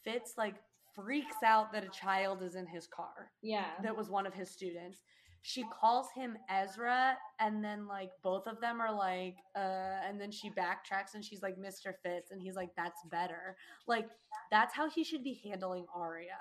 Fitz 0.05 0.35
like 0.37 0.55
freaks 0.95 1.43
out 1.43 1.73
that 1.73 1.83
a 1.83 1.89
child 1.89 2.41
is 2.41 2.55
in 2.55 2.65
his 2.65 2.87
car. 2.87 3.31
Yeah. 3.41 3.65
That 3.83 3.97
was 3.97 4.09
one 4.09 4.25
of 4.25 4.33
his 4.33 4.49
students. 4.49 5.01
She 5.41 5.65
calls 5.77 6.07
him 6.15 6.37
Ezra, 6.49 7.17
and 7.41 7.61
then 7.61 7.85
like 7.85 8.11
both 8.23 8.47
of 8.47 8.61
them 8.61 8.79
are 8.79 8.93
like, 8.95 9.35
uh, 9.57 9.99
and 10.07 10.21
then 10.21 10.31
she 10.31 10.49
backtracks 10.51 11.15
and 11.15 11.25
she's 11.25 11.41
like, 11.41 11.57
Mr. 11.57 11.93
Fitz, 12.01 12.31
and 12.31 12.41
he's 12.41 12.55
like, 12.55 12.69
that's 12.77 13.01
better. 13.11 13.57
Like, 13.87 14.07
that's 14.51 14.73
how 14.73 14.89
he 14.89 15.03
should 15.03 15.23
be 15.23 15.41
handling 15.43 15.85
Aria. 15.93 16.39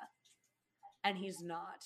And 1.03 1.19
he's 1.19 1.43
not. 1.43 1.85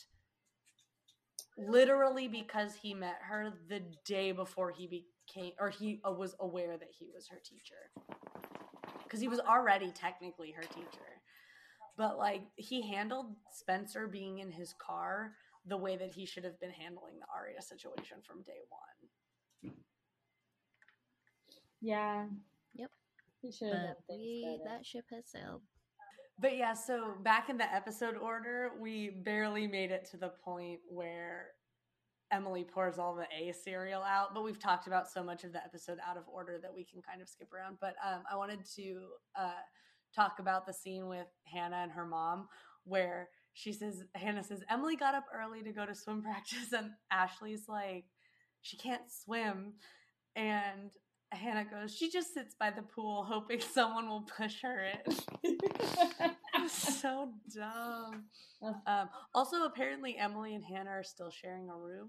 Literally 1.59 2.29
because 2.29 2.75
he 2.75 2.93
met 2.93 3.17
her 3.23 3.53
the 3.69 3.83
day 4.05 4.33
before 4.33 4.71
he 4.71 4.87
became, 4.87 5.53
or 5.59 5.71
he 5.71 6.01
uh, 6.07 6.13
was 6.13 6.35
aware 6.41 6.77
that 6.77 6.91
he 6.99 7.09
was 7.15 7.27
her 7.29 7.41
teacher. 7.43 7.91
Because 9.03 9.21
he 9.21 9.29
was 9.29 9.41
already 9.41 9.91
technically 9.91 10.51
her 10.51 10.63
teacher. 10.63 11.23
But 11.97 12.19
like, 12.19 12.43
he 12.57 12.83
handled 12.87 13.27
Spencer 13.51 14.07
being 14.07 14.39
in 14.41 14.51
his 14.51 14.75
car 14.75 15.33
the 15.67 15.77
way 15.77 15.97
that 15.97 16.13
he 16.13 16.27
should 16.27 16.45
have 16.45 16.61
been 16.61 16.71
handling 16.71 17.15
the 17.19 17.27
Aria 17.35 17.63
situation 17.63 18.19
from 18.23 18.43
day 18.43 18.61
one. 18.69 19.73
Yeah. 21.81 22.27
Yep. 22.75 22.91
He 23.41 23.53
should 23.53 23.73
have 23.73 23.97
But 24.09 24.19
we, 24.19 24.61
that 24.65 24.85
ship 24.85 25.05
has 25.11 25.25
sailed. 25.27 25.63
But 26.39 26.57
yeah, 26.57 26.75
so 26.75 27.15
back 27.23 27.49
in 27.49 27.57
the 27.57 27.73
episode 27.75 28.17
order, 28.17 28.73
we 28.79 29.11
barely 29.11 29.67
made 29.67 29.91
it 29.91 30.07
to 30.11 30.19
the 30.19 30.33
point 30.45 30.81
where 30.89 31.49
Emily 32.31 32.65
pours 32.65 32.99
all 32.99 33.15
the 33.15 33.27
A 33.35 33.53
cereal 33.53 34.03
out, 34.03 34.35
but 34.35 34.45
we've 34.45 34.59
talked 34.59 34.87
about 34.87 35.09
so 35.09 35.23
much 35.23 35.45
of 35.45 35.53
the 35.53 35.65
episode 35.65 35.99
out 36.07 36.17
of 36.17 36.25
order 36.29 36.59
that 36.61 36.75
we 36.75 36.85
can 36.85 37.01
kind 37.01 37.23
of 37.23 37.29
skip 37.29 37.53
around. 37.53 37.79
But 37.81 37.95
um, 38.07 38.23
I 38.31 38.37
wanted 38.37 38.61
to 38.77 39.07
uh, 39.39 39.63
talk 40.15 40.39
about 40.39 40.67
the 40.67 40.75
scene 40.75 41.09
with 41.09 41.29
Hanna 41.45 41.77
and 41.77 41.93
her 41.93 42.05
mom 42.05 42.49
where 42.85 43.29
she 43.55 43.73
says, 43.73 44.05
Hanna 44.15 44.43
says, 44.43 44.63
Emily 44.69 44.97
got 44.97 45.15
up 45.15 45.27
early 45.35 45.63
to 45.63 45.73
go 45.73 45.87
to 45.87 45.95
swim 45.95 46.23
practice, 46.23 46.73
and 46.77 46.91
Ashley's 47.11 47.65
like, 47.69 48.05
she 48.61 48.77
can't 48.77 49.11
swim. 49.11 49.75
And 50.35 50.91
Hanna 51.33 51.65
goes, 51.65 51.95
she 51.95 52.11
just 52.11 52.33
sits 52.33 52.55
by 52.59 52.71
the 52.71 52.83
pool 52.83 53.25
hoping 53.25 53.61
someone 53.75 54.09
will 54.09 54.23
push 54.37 54.63
her 54.63 54.87
in. 54.87 55.59
so 56.69 57.31
dumb. 57.55 58.25
Um, 58.87 59.09
also, 59.35 59.65
apparently, 59.65 60.17
Emily 60.19 60.55
and 60.55 60.65
Hanna 60.65 60.91
are 60.91 61.03
still 61.05 61.31
sharing 61.31 61.69
a 61.69 61.77
room. 61.77 62.09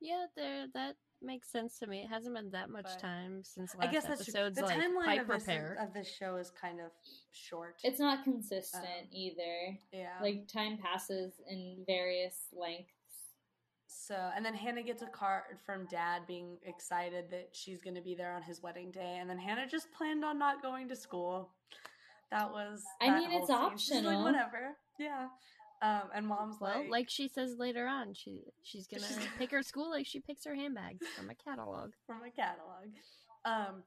Yeah, 0.00 0.26
there 0.36 0.66
that 0.74 0.96
makes 1.22 1.50
sense 1.50 1.78
to 1.78 1.86
me. 1.86 2.02
It 2.02 2.08
hasn't 2.08 2.34
been 2.34 2.50
that 2.50 2.68
much 2.68 2.84
But 2.84 2.98
time 3.00 3.40
since 3.42 3.74
last 3.74 3.88
I 3.88 3.90
guess 3.92 4.04
that's 4.04 4.24
true. 4.26 4.50
The 4.50 4.62
like 4.62 4.76
timeline 4.78 5.20
of 5.22 5.28
this, 5.28 5.48
of 5.80 5.94
this 5.94 6.08
show 6.14 6.36
is 6.36 6.52
kind 6.60 6.80
of 6.80 6.90
short. 7.32 7.76
It's 7.82 7.98
not 8.00 8.22
consistent 8.24 8.84
Um, 8.84 9.08
either. 9.12 9.78
yeah. 9.92 10.18
Like 10.20 10.46
time 10.46 10.78
passes 10.78 11.32
in 11.48 11.84
various 11.86 12.36
lengths. 12.52 12.92
So, 13.96 14.30
and 14.36 14.44
then 14.44 14.54
Hanna 14.54 14.82
gets 14.82 15.02
a 15.02 15.06
card 15.06 15.42
from 15.64 15.86
dad 15.86 16.22
being 16.26 16.56
excited 16.66 17.26
that 17.30 17.50
she's 17.52 17.80
going 17.80 17.94
to 17.94 18.02
be 18.02 18.14
there 18.14 18.34
on 18.34 18.42
his 18.42 18.60
wedding 18.60 18.90
day. 18.90 19.18
And 19.20 19.30
then 19.30 19.38
Hanna 19.38 19.66
just 19.70 19.92
planned 19.92 20.24
on 20.24 20.38
not 20.38 20.60
going 20.62 20.88
to 20.88 20.96
school. 20.96 21.50
That 22.32 22.50
was. 22.50 22.82
I 23.00 23.10
mean, 23.16 23.30
it's 23.30 23.46
scene. 23.46 23.78
She's 23.78 23.90
like, 23.92 24.04
optional. 24.16 24.24
whatever. 24.24 24.76
Yeah. 24.98 25.28
Um, 25.82 26.02
and 26.14 26.26
mom's 26.26 26.56
well, 26.60 26.80
like, 26.80 26.90
like, 26.90 27.10
she 27.10 27.28
says 27.28 27.56
later 27.58 27.86
on, 27.86 28.14
she 28.14 28.40
she's 28.62 28.86
gonna 28.86 29.06
She's- 29.06 29.26
pick 29.38 29.50
her 29.50 29.62
school 29.70 29.90
like 29.90 30.06
she 30.06 30.20
picks 30.20 30.44
her 30.44 30.54
handbags 30.54 31.06
from 31.16 31.30
a 31.30 31.34
catalog. 31.34 31.92
from 32.06 32.22
a 32.26 32.30
catalog. 32.30 32.88
Um, 33.44 33.82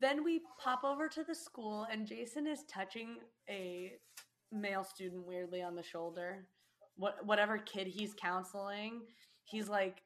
then 0.00 0.24
we 0.24 0.40
pop 0.62 0.82
over 0.84 1.08
to 1.08 1.24
the 1.24 1.34
school, 1.34 1.86
and 1.90 2.06
Jason 2.06 2.46
is 2.46 2.64
touching 2.72 3.16
a 3.50 3.92
male 4.52 4.84
student 4.84 5.26
weirdly 5.26 5.62
on 5.62 5.74
the 5.74 5.82
shoulder. 5.82 6.46
What 6.96 7.24
whatever 7.26 7.58
kid 7.58 7.86
he's 7.88 8.14
counseling, 8.14 9.00
he's 9.44 9.68
like 9.68 10.02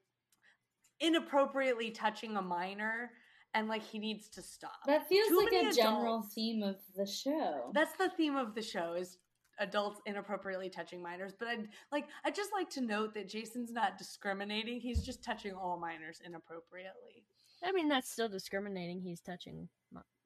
inappropriately 1.01 1.91
touching 1.91 2.37
a 2.37 2.43
minor, 2.43 3.11
and 3.55 3.69
like 3.69 3.83
he 3.83 3.99
needs 3.99 4.29
to 4.31 4.43
stop. 4.43 4.79
That 4.87 5.09
feels 5.09 5.29
Too 5.29 5.39
like 5.39 5.53
many 5.53 5.69
a 5.69 5.73
general 5.73 6.23
theme 6.35 6.63
of 6.63 6.77
the 6.95 7.07
show. 7.07 7.71
That's 7.73 7.97
the 7.97 8.11
theme 8.17 8.37
of 8.37 8.55
the 8.55 8.63
show 8.63 8.95
is 8.95 9.19
adults 9.59 10.01
inappropriately 10.07 10.69
touching 10.69 11.03
minors. 11.03 11.33
But 11.39 11.49
I 11.49 11.57
like 11.91 12.07
I 12.25 12.31
just 12.31 12.51
like 12.53 12.71
to 12.71 12.81
note 12.81 13.15
that 13.15 13.29
Jason's 13.29 13.73
not 13.73 13.99
discriminating; 13.99 14.81
he's 14.81 15.03
just 15.03 15.25
touching 15.25 15.55
all 15.55 15.79
minors 15.79 16.21
inappropriately. 16.25 17.25
I 17.65 17.73
mean, 17.73 17.89
that's 17.89 18.11
still 18.11 18.29
discriminating. 18.29 19.01
He's 19.01 19.21
touching 19.21 19.69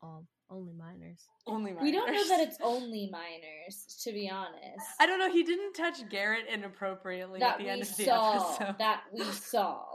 all 0.03 0.27
only 0.51 0.73
minors. 0.73 1.21
Only 1.47 1.71
minors. 1.73 1.83
we 1.85 1.93
don't 1.93 2.13
know 2.13 2.29
that 2.29 2.41
it's 2.41 2.57
only 2.63 3.09
minors, 3.11 4.01
to 4.05 4.13
be 4.13 4.29
honest. 4.29 4.85
I 4.99 5.07
don't 5.07 5.19
know. 5.19 5.31
He 5.31 5.43
didn't 5.45 5.75
touch 5.75 5.97
Garrett 6.11 6.47
inappropriately 6.53 7.41
at 7.43 7.59
the 7.59 7.69
end 7.69 7.83
of 7.83 7.97
the 7.97 8.05
saw. 8.05 8.55
episode. 8.57 8.79
That 8.79 9.03
we 9.13 9.25
saw. 9.25 9.85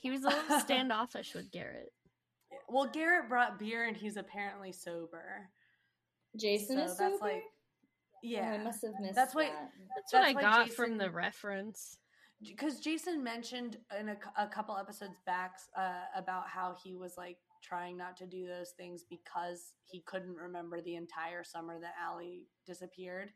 He 0.00 0.12
was 0.12 0.22
a 0.22 0.28
little 0.28 0.60
standoffish 0.60 1.34
with 1.34 1.50
Garrett. 1.50 1.92
well, 2.68 2.86
Garrett 2.86 3.28
brought 3.28 3.58
beer 3.58 3.84
and 3.88 3.96
he's 3.96 4.16
apparently 4.16 4.70
sober. 4.70 5.48
Jason 6.36 6.76
So 6.76 6.82
is 6.84 6.96
that's 6.96 7.14
sober. 7.18 7.24
like- 7.32 7.42
Oh, 7.44 8.20
Yeah, 8.22 8.50
I 8.52 8.58
must 8.62 8.82
have 8.82 8.92
missed 9.00 9.14
That's 9.16 9.34
why- 9.34 9.46
that. 9.46 9.70
That's 9.96 10.12
what 10.12 10.20
That's 10.20 10.30
I 10.30 10.34
why 10.34 10.40
got 10.40 10.70
from 10.70 10.98
the 10.98 11.10
reference. 11.10 11.96
because 12.40 12.78
Jason 12.78 13.24
mentioned 13.24 13.78
in 13.98 14.10
a, 14.10 14.16
a 14.36 14.46
couple 14.46 14.76
episodes 14.76 15.16
back 15.26 15.54
uh, 15.76 16.02
about 16.16 16.48
how 16.48 16.76
he 16.84 16.94
was 16.94 17.14
like 17.16 17.38
trying 17.62 17.96
not 17.96 18.16
to 18.18 18.26
do 18.26 18.46
those 18.46 18.70
things 18.76 19.04
because 19.08 19.72
he 19.84 20.02
couldn't 20.06 20.36
remember 20.36 20.80
the 20.80 20.96
entire 20.96 21.44
summer 21.44 21.78
that 21.80 21.94
Ali 22.08 22.46
disappeared, 22.66 23.30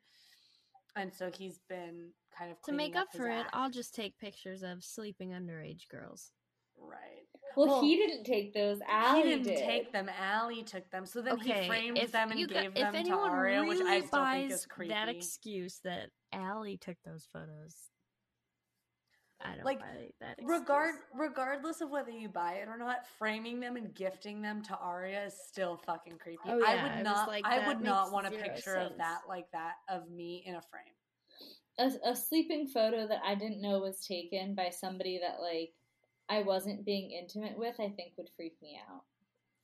and 0.97 1.13
so 1.13 1.31
he's 1.31 1.61
been 1.69 2.11
kind 2.37 2.51
of 2.51 2.61
To 2.63 2.73
make 2.73 2.93
cleaning 2.93 2.97
up 2.97 3.09
for 3.15 3.29
it, 3.29 3.41
act. 3.41 3.51
I'll 3.53 3.71
just 3.71 3.95
take 3.95 4.19
pictures 4.19 4.63
of 4.63 4.83
sleeping 4.85 5.31
underage 5.31 5.89
girls. 5.91 6.33
right. 6.79 7.27
Well, 7.55 7.67
Well, 7.69 7.81
he 7.83 7.97
didn't 7.97 8.25
take 8.25 8.55
those. 8.55 8.81
Ali 8.91 9.23
he 9.23 9.29
didn't 9.29 9.45
did. 9.45 9.59
take 9.59 9.93
them. 9.93 10.09
Ali 10.19 10.63
took 10.63 10.89
them. 10.91 11.05
So 11.05 11.21
then 11.21 11.39
he 11.39 11.53
framed 11.67 11.99
them 11.99 12.31
and 12.31 12.41
you 12.41 12.47
got- 12.47 12.63
gave 12.63 12.75
them 12.75 12.93
to 12.95 12.99
anyone 12.99 13.31
Aria, 13.31 13.63
which 13.65 13.79
I 13.81 13.97
really 13.97 14.07
still 14.07 14.25
think 14.25 14.53
is 14.53 14.65
creepy. 14.67 14.89
That 14.95 15.09
excuse 15.11 15.79
that 15.85 16.11
Ali 16.33 16.79
took 16.79 16.97
those 17.05 17.27
photos. 17.31 17.91
I 19.44 19.57
don't 19.57 19.64
Like, 19.64 19.81
buy 19.81 20.11
that 20.20 20.38
excuse. 20.38 20.61
Regard 20.61 20.94
regardless 21.14 21.81
of 21.81 21.90
whether 21.90 22.11
you 22.11 22.28
buy 22.28 22.55
it 22.55 22.68
or 22.68 22.78
not, 22.78 23.07
framing 23.18 23.61
them 23.61 23.76
and 23.76 23.94
gifting 23.94 24.42
them 24.42 24.62
to 24.64 24.76
Aria 24.76 25.24
is 25.26 25.35
still 25.48 25.76
fucking 25.76 26.18
creepy. 26.18 26.40
Oh, 26.46 26.62
I 26.64 26.74
yeah, 26.74 26.83
would 26.83 26.92
I 26.92 26.96
was 26.98 27.05
not 27.05 27.28
like, 27.28 27.44
I 27.44 27.66
would 27.66 27.81
not 27.81 28.12
want 28.12 28.26
a 28.26 28.31
zero 28.31 28.42
picture 28.42 28.76
of 28.76 28.96
that 28.98 29.20
like 29.28 29.50
that 29.52 29.74
of 29.88 30.11
me 30.11 30.42
in 30.46 30.55
a 30.57 30.62
frame. 30.62 30.94
a, 31.78 32.11
a 32.11 32.16
sleeping 32.16 32.66
photo 32.68 33.07
that 33.07 33.20
I 33.24 33.35
didn't 33.35 33.61
know 33.61 33.81
was 33.81 34.07
taken 34.07 34.55
by 34.55 34.70
somebody 34.70 35.18
that 35.18 35.40
like 35.40 35.72
I 36.28 36.42
wasn't 36.42 36.85
being 36.85 37.11
intimate 37.11 37.59
with. 37.59 37.74
I 37.81 37.88
think 37.88 38.12
would 38.16 38.31
freak 38.37 38.57
me 38.62 38.81
out. 38.90 39.02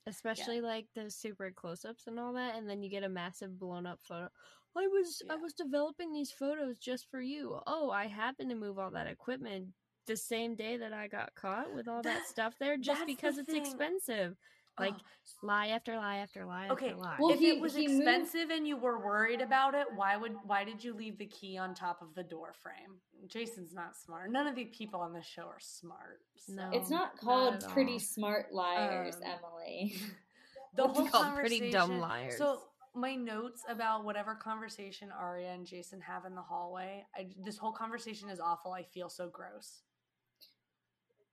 especially 0.07 0.59
like 0.61 0.87
those 0.95 1.15
super 1.15 1.51
close-ups 1.51 2.07
and 2.07 2.19
all 2.19 2.33
that 2.33 2.55
and 2.55 2.67
then 2.69 2.81
you 2.81 2.89
get 2.89 3.03
a 3.03 3.09
massive 3.09 3.59
blown 3.59 3.85
up 3.85 3.99
photo 4.01 4.29
i 4.77 4.87
was 4.87 5.21
i 5.29 5.35
was 5.35 5.53
developing 5.53 6.11
these 6.13 6.31
photos 6.31 6.77
just 6.77 7.07
for 7.09 7.21
you 7.21 7.59
oh 7.67 7.89
i 7.91 8.07
happened 8.07 8.49
to 8.49 8.55
move 8.55 8.77
all 8.79 8.91
that 8.91 9.07
equipment 9.07 9.67
the 10.07 10.15
same 10.17 10.55
day 10.55 10.77
that 10.77 10.93
i 10.93 11.07
got 11.07 11.33
caught 11.35 11.73
with 11.73 11.87
all 11.87 12.01
that, 12.01 12.19
That- 12.19 12.27
stuff 12.27 12.55
there 12.59 12.77
just 12.77 12.99
that's 12.99 13.01
the 13.01 13.05
because 13.15 13.37
it's 13.37 13.51
thing. 13.51 13.61
expensive 13.61 14.35
Like, 14.79 14.93
Ugh. 14.93 15.01
lie 15.43 15.67
after 15.67 15.97
lie 15.97 16.17
after 16.17 16.45
lie 16.45 16.69
Okay, 16.69 16.91
after 16.91 17.01
lie 17.01 17.17
Well, 17.19 17.31
if 17.33 17.39
he- 17.39 17.49
it 17.49 17.59
was 17.61 17.75
he 17.75 17.87
moved- 17.87 17.99
expensive 18.07 18.49
and 18.49 18.65
you 18.67 18.77
were 18.77 18.97
worried 19.05 19.41
about 19.41 19.75
it, 19.75 19.87
why 19.95 20.15
would 20.15 20.35
why 20.45 20.63
did 20.63 20.81
you 20.83 20.93
leave 20.93 21.17
the 21.17 21.25
key 21.25 21.57
on 21.57 21.73
top 21.73 22.01
of 22.01 22.15
the 22.15 22.23
door 22.23 22.53
frame? 22.53 23.01
Jason's 23.27 23.73
not 23.73 23.97
smart. 23.97 24.31
None 24.31 24.47
of 24.47 24.55
the 24.55 24.65
people 24.65 25.01
on 25.01 25.11
this 25.11 25.25
show 25.25 25.43
are 25.47 25.59
smart. 25.59 26.21
so- 26.37 26.53
No. 26.53 26.69
it's 26.71 26.89
not 26.89 27.15
not 27.15 27.17
called 27.17 27.55
at 27.63 27.69
pretty 27.69 27.93
all. 27.93 27.99
smart 27.99 28.53
liars, 28.53 29.15
Um, 29.17 29.23
Emily. 29.23 29.95
the 30.75 30.85
What's 30.85 30.97
whole 30.99 31.07
called 31.09 31.35
pretty 31.39 31.71
dumb 31.71 31.99
liars. 31.99 32.37
So 32.37 32.61
my 32.95 33.15
notes 33.15 33.63
about 33.69 34.03
whatever 34.03 34.35
conversation 34.35 35.11
Aria 35.11 35.51
and 35.53 35.65
Jason 35.65 36.01
have 36.01 36.25
in 36.25 36.35
the 36.35 36.41
hallway, 36.41 37.05
I, 37.15 37.29
this 37.43 37.57
whole 37.57 37.71
conversation 37.71 38.29
is 38.29 38.39
awful. 38.39 38.73
I 38.73 38.83
feel 38.83 39.09
so 39.09 39.29
gross. 39.29 39.83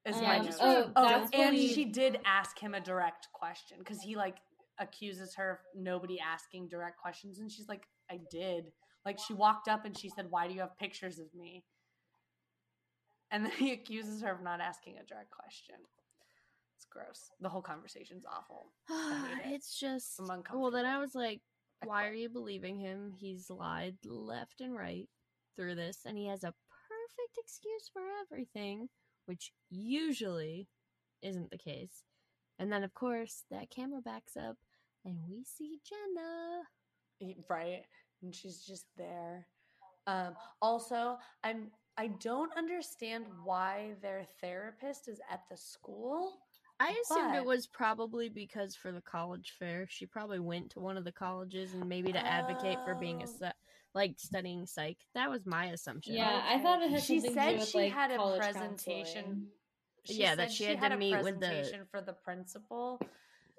Is 0.04 0.16
my 0.20 0.38
Um, 0.38 0.44
notes. 0.44 0.58
oh, 0.60 0.92
Oh, 0.94 1.28
and 1.32 1.32
when- 1.32 1.56
she 1.56 1.84
did 1.84 2.20
ask 2.24 2.58
him 2.58 2.74
a 2.74 2.80
direct 2.80 3.32
question 3.32 3.78
because 3.78 4.00
he 4.00 4.14
like 4.16 4.38
accuses 4.78 5.34
her 5.34 5.50
of 5.50 5.58
nobody 5.74 6.20
asking 6.20 6.68
direct 6.68 6.98
questions, 6.98 7.40
and 7.40 7.50
she's 7.50 7.68
like, 7.68 7.88
"I 8.08 8.18
did." 8.30 8.72
Like 9.04 9.18
she 9.18 9.34
walked 9.34 9.66
up 9.68 9.84
and 9.84 9.98
she 9.98 10.08
said, 10.08 10.30
"Why 10.30 10.46
do 10.46 10.54
you 10.54 10.60
have 10.60 10.76
pictures 10.78 11.18
of 11.18 11.32
me?" 11.34 11.64
And 13.32 13.44
then 13.44 13.50
he 13.70 13.72
accuses 13.72 14.22
her 14.22 14.30
of 14.32 14.42
not 14.42 14.60
asking 14.60 14.98
a 14.98 15.02
direct 15.04 15.30
question. 15.32 15.76
Gross. 16.90 17.30
The 17.40 17.48
whole 17.48 17.62
conversation's 17.62 18.24
awful. 18.26 18.72
it. 18.90 19.54
it's 19.54 19.78
just 19.78 20.20
I'm 20.20 20.42
well 20.54 20.70
then 20.70 20.86
i 20.86 20.98
was 20.98 21.14
like 21.14 21.40
why 21.84 22.06
are 22.06 22.14
you 22.14 22.28
believing 22.28 22.78
him? 22.78 23.12
He's 23.16 23.50
lied 23.50 23.96
left 24.04 24.60
and 24.60 24.74
right 24.74 25.08
through 25.56 25.74
this 25.74 26.00
and 26.04 26.16
he 26.16 26.26
has 26.26 26.44
a 26.44 26.54
perfect 26.88 27.38
excuse 27.38 27.90
for 27.92 28.02
everything 28.22 28.88
which 29.26 29.52
usually 29.70 30.68
isn't 31.22 31.50
the 31.50 31.58
case. 31.58 32.04
And 32.58 32.72
then 32.72 32.84
of 32.84 32.94
course 32.94 33.44
that 33.50 33.70
camera 33.70 34.00
backs 34.00 34.36
up 34.36 34.56
and 35.04 35.16
we 35.28 35.44
see 35.44 35.80
jenna. 35.88 37.34
Right? 37.48 37.82
And 38.22 38.34
she's 38.34 38.64
just 38.64 38.86
there. 38.96 39.46
Um 40.06 40.34
also 40.62 41.18
i'm 41.44 41.70
i 41.98 42.06
don't 42.06 42.56
understand 42.56 43.26
why 43.44 43.92
their 44.02 44.26
therapist 44.40 45.08
is 45.08 45.20
at 45.30 45.42
the 45.50 45.56
school 45.56 46.38
i 46.80 46.94
assumed 47.02 47.34
it 47.34 47.44
was 47.44 47.66
probably 47.66 48.28
because 48.28 48.74
for 48.76 48.92
the 48.92 49.00
college 49.00 49.54
fair 49.58 49.86
she 49.88 50.06
probably 50.06 50.38
went 50.40 50.70
to 50.70 50.80
one 50.80 50.96
of 50.96 51.04
the 51.04 51.12
colleges 51.12 51.72
and 51.74 51.88
maybe 51.88 52.12
to 52.12 52.18
advocate 52.26 52.78
for 52.84 52.94
being 52.94 53.22
a 53.22 53.26
Oh. 53.44 53.50
like 53.94 54.14
studying 54.18 54.66
psych 54.66 54.98
that 55.14 55.30
was 55.30 55.46
my 55.46 55.66
assumption 55.66 56.14
Yeah, 56.14 56.42
I 56.46 56.58
thought 56.58 56.82
it 56.82 56.90
had 56.90 57.02
she 57.02 57.20
something 57.20 57.34
to 57.34 57.40
said 57.40 57.50
do 57.52 57.58
with 57.60 57.68
she 57.68 57.78
like 57.78 57.92
had 57.92 58.10
a 58.10 58.36
presentation 58.38 59.22
counseling. 59.24 59.46
Yeah, 60.08 60.34
that 60.36 60.52
she 60.52 60.64
had 60.64 60.90
to 60.90 60.94
a 60.94 60.98
meet 60.98 61.22
with 61.22 61.40
the- 61.40 61.46
presentation 61.46 61.86
for 61.90 62.00
the 62.00 62.12
principal 62.12 63.00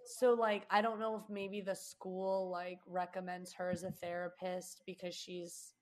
so 0.05 0.33
like 0.33 0.65
i 0.71 0.81
don't 0.81 0.99
know 1.01 1.17
if 1.17 1.23
maybe 1.29 1.59
the 1.59 1.75
school 1.75 2.49
like 2.49 2.79
recommends 2.87 3.51
her 3.53 3.69
as 3.69 3.83
a 3.83 3.91
therapist 3.91 4.81
because 4.85 5.13
she's 5.13 5.73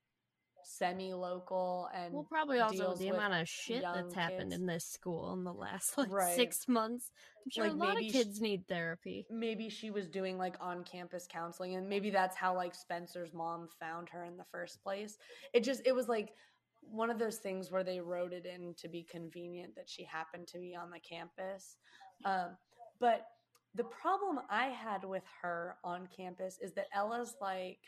semi-local 0.65 1.89
and 1.93 2.13
Well, 2.13 2.25
probably 2.29 2.59
also 2.59 2.95
the 2.95 3.09
amount 3.09 3.33
of 3.33 3.47
shit 3.47 3.81
that's 3.81 4.13
happened 4.13 4.51
kids. 4.51 4.61
in 4.61 4.65
this 4.65 4.85
school 4.85 5.33
in 5.33 5.43
the 5.43 5.53
last 5.53 5.97
like 5.97 6.09
Right. 6.11 6.35
six 6.35 6.67
months. 6.67 7.11
I'm 7.45 7.51
sure 7.51 7.63
Like, 7.65 7.73
a 7.73 7.75
lot 7.75 7.91
of 7.93 8.11
kids 8.11 8.41
need 8.41 8.67
therapy. 8.67 9.25
maybe 9.29 9.69
she 9.69 9.91
was 9.91 10.07
doing 10.07 10.37
like 10.37 10.55
on-campus 10.59 11.27
counseling 11.31 11.75
and 11.75 11.87
maybe 11.87 12.09
that's 12.09 12.35
how 12.35 12.55
like 12.55 12.73
Spencer's 12.75 13.33
mom 13.33 13.67
found 13.79 14.09
her 14.09 14.23
in 14.23 14.37
the 14.37 14.43
first 14.51 14.81
place. 14.83 15.17
It 15.53 15.63
just 15.63 15.81
it 15.85 15.93
was 15.93 16.07
like 16.07 16.33
one 16.81 17.09
of 17.09 17.17
those 17.19 17.37
things 17.37 17.71
where 17.71 17.83
they 17.83 17.99
wrote 17.99 18.33
it 18.33 18.45
in 18.45 18.73
to 18.75 18.87
be 18.87 19.03
convenient 19.03 19.75
that 19.75 19.89
she 19.89 20.03
happened 20.03 20.47
to 20.47 20.59
be 20.59 20.75
on 20.75 20.91
the 20.91 20.99
campus. 20.99 21.77
Um, 22.25 22.57
but 22.99 23.27
the 23.73 23.83
problem 23.83 24.39
I 24.49 24.67
had 24.67 25.03
with 25.03 25.23
her 25.41 25.75
on 25.83 26.07
campus 26.15 26.57
is 26.61 26.73
that 26.73 26.85
Ella's 26.93 27.35
like, 27.41 27.79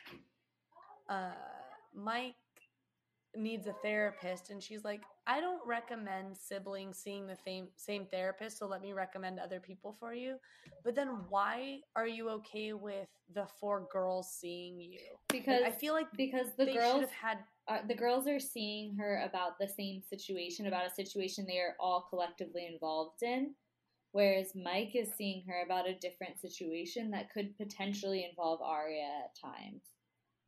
uh, 1.10 1.32
Mike 1.96 2.36
needs 3.38 3.67
a 3.67 3.73
therapist, 3.84 4.50
and 4.50 4.62
she's 4.62 4.84
like, 4.84 5.02
I 5.26 5.39
don't 5.39 5.62
recommend 5.65 6.38
siblings 6.38 6.97
seeing 6.97 7.28
the 7.28 7.38
same 7.45 7.67
same 7.76 8.06
therapist, 8.12 8.58
so 8.58 8.67
let 8.67 8.82
me 8.82 8.93
recommend 8.93 9.39
other 9.39 9.60
people 9.60 9.95
for 10.00 10.13
you. 10.13 10.38
But 10.84 10.95
then 10.95 11.10
why 11.30 11.80
are 11.95 12.08
you 12.08 12.30
okay 12.30 12.73
with 12.73 13.08
the 13.34 13.45
four 13.60 13.88
girls 13.91 14.30
seeing 14.32 14.80
you? 14.80 15.00
Like, 15.32 15.41
Because 15.41 15.63
I 15.65 15.71
feel 15.71 15.93
like 15.93 16.08
because 16.15 16.47
the 16.58 16.65
they 16.65 16.73
girls 16.73 17.02
have 17.02 17.12
had 17.12 17.38
uh, 17.67 17.80
the 17.88 17.95
girls 17.95 18.28
are 18.28 18.39
seeing 18.39 18.95
her 18.95 19.23
about 19.30 19.60
the 19.60 19.67
same 19.67 20.02
situation, 20.02 20.67
about 20.67 20.88
a 20.88 20.93
situation 20.93 21.45
they 21.45 21.60
are 21.60 21.76
all 21.80 22.08
collectively 22.10 22.65
involved 22.71 23.23
in, 23.23 23.54
whereas 24.13 24.54
Mike 24.56 24.95
is 24.95 25.10
seeing 25.17 25.43
her 25.47 25.63
about 25.65 25.88
a 25.88 25.95
different 25.95 26.39
situation 26.39 27.12
that 27.12 27.32
could 27.32 27.58
potentially 27.58 28.26
involve 28.30 28.62
aria 28.62 29.10
at 29.26 29.36
times. 29.39 29.82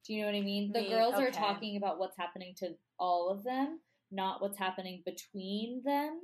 Do 0.10 0.16
you 0.16 0.22
know 0.22 0.26
what 0.32 0.36
I 0.38 0.42
mean? 0.42 0.72
The 0.74 0.82
Me- 0.82 0.90
girls 0.90 1.14
are 1.14 1.30
talking 1.30 1.78
about 1.78 2.00
what's 2.00 2.18
happening 2.18 2.56
to 2.58 2.72
all 2.98 3.30
of 3.30 3.44
them, 3.44 3.80
not 4.10 4.42
what's 4.42 4.58
happening 4.58 5.04
between 5.06 5.84
them. 5.86 6.20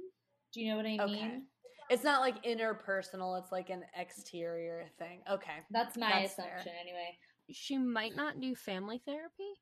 Do 0.51 0.59
you 0.59 0.71
know 0.71 0.77
what 0.77 0.87
I 0.87 0.97
Okay. 1.03 1.05
mean? 1.13 1.47
It's 1.91 2.03
not 2.03 2.19
like 2.21 2.41
interpersonal, 2.43 3.39
it's 3.39 3.51
like 3.51 3.69
an 3.69 3.83
exterior 3.95 4.89
thing. 4.97 5.21
Okay. 5.29 5.59
That's 5.69 5.95
my 5.97 6.09
That's 6.21 6.33
fair. 6.33 6.45
assumption, 6.55 6.71
anyway. 6.81 7.15
She 7.51 7.77
might 7.77 8.15
not 8.15 8.41
do 8.41 8.55
family 8.55 9.03
therapy 9.05 9.53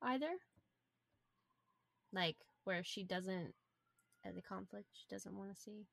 either. 0.00 0.32
Like 2.14 2.36
where 2.64 2.82
she 2.82 3.04
doesn't, 3.04 3.52
as 4.24 4.38
a 4.38 4.42
conflict, 4.42 4.86
she 4.94 5.04
doesn't 5.14 5.36
want 5.36 5.54
to 5.54 5.60
see 5.60 5.84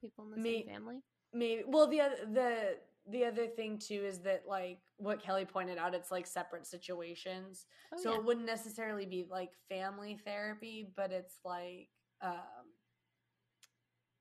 people 0.00 0.24
in 0.24 0.30
the 0.30 0.36
Me- 0.38 0.62
same 0.64 0.68
family. 0.74 1.02
Maybe 1.34 1.64
well 1.66 1.86
the 1.86 2.00
other 2.00 2.16
the 2.32 2.78
the 3.08 3.24
other 3.24 3.46
thing 3.46 3.78
too 3.78 4.02
is 4.06 4.20
that 4.20 4.42
like 4.46 4.78
what 4.98 5.22
Kelly 5.22 5.44
pointed 5.44 5.78
out, 5.78 5.94
it's 5.94 6.10
like 6.10 6.26
separate 6.26 6.66
situations. 6.66 7.66
Oh, 7.92 7.98
so 8.02 8.10
yeah. 8.10 8.16
it 8.16 8.24
wouldn't 8.24 8.46
necessarily 8.46 9.06
be 9.06 9.26
like 9.28 9.50
family 9.68 10.18
therapy, 10.24 10.92
but 10.96 11.12
it's 11.12 11.36
like 11.44 11.88
um 12.22 12.66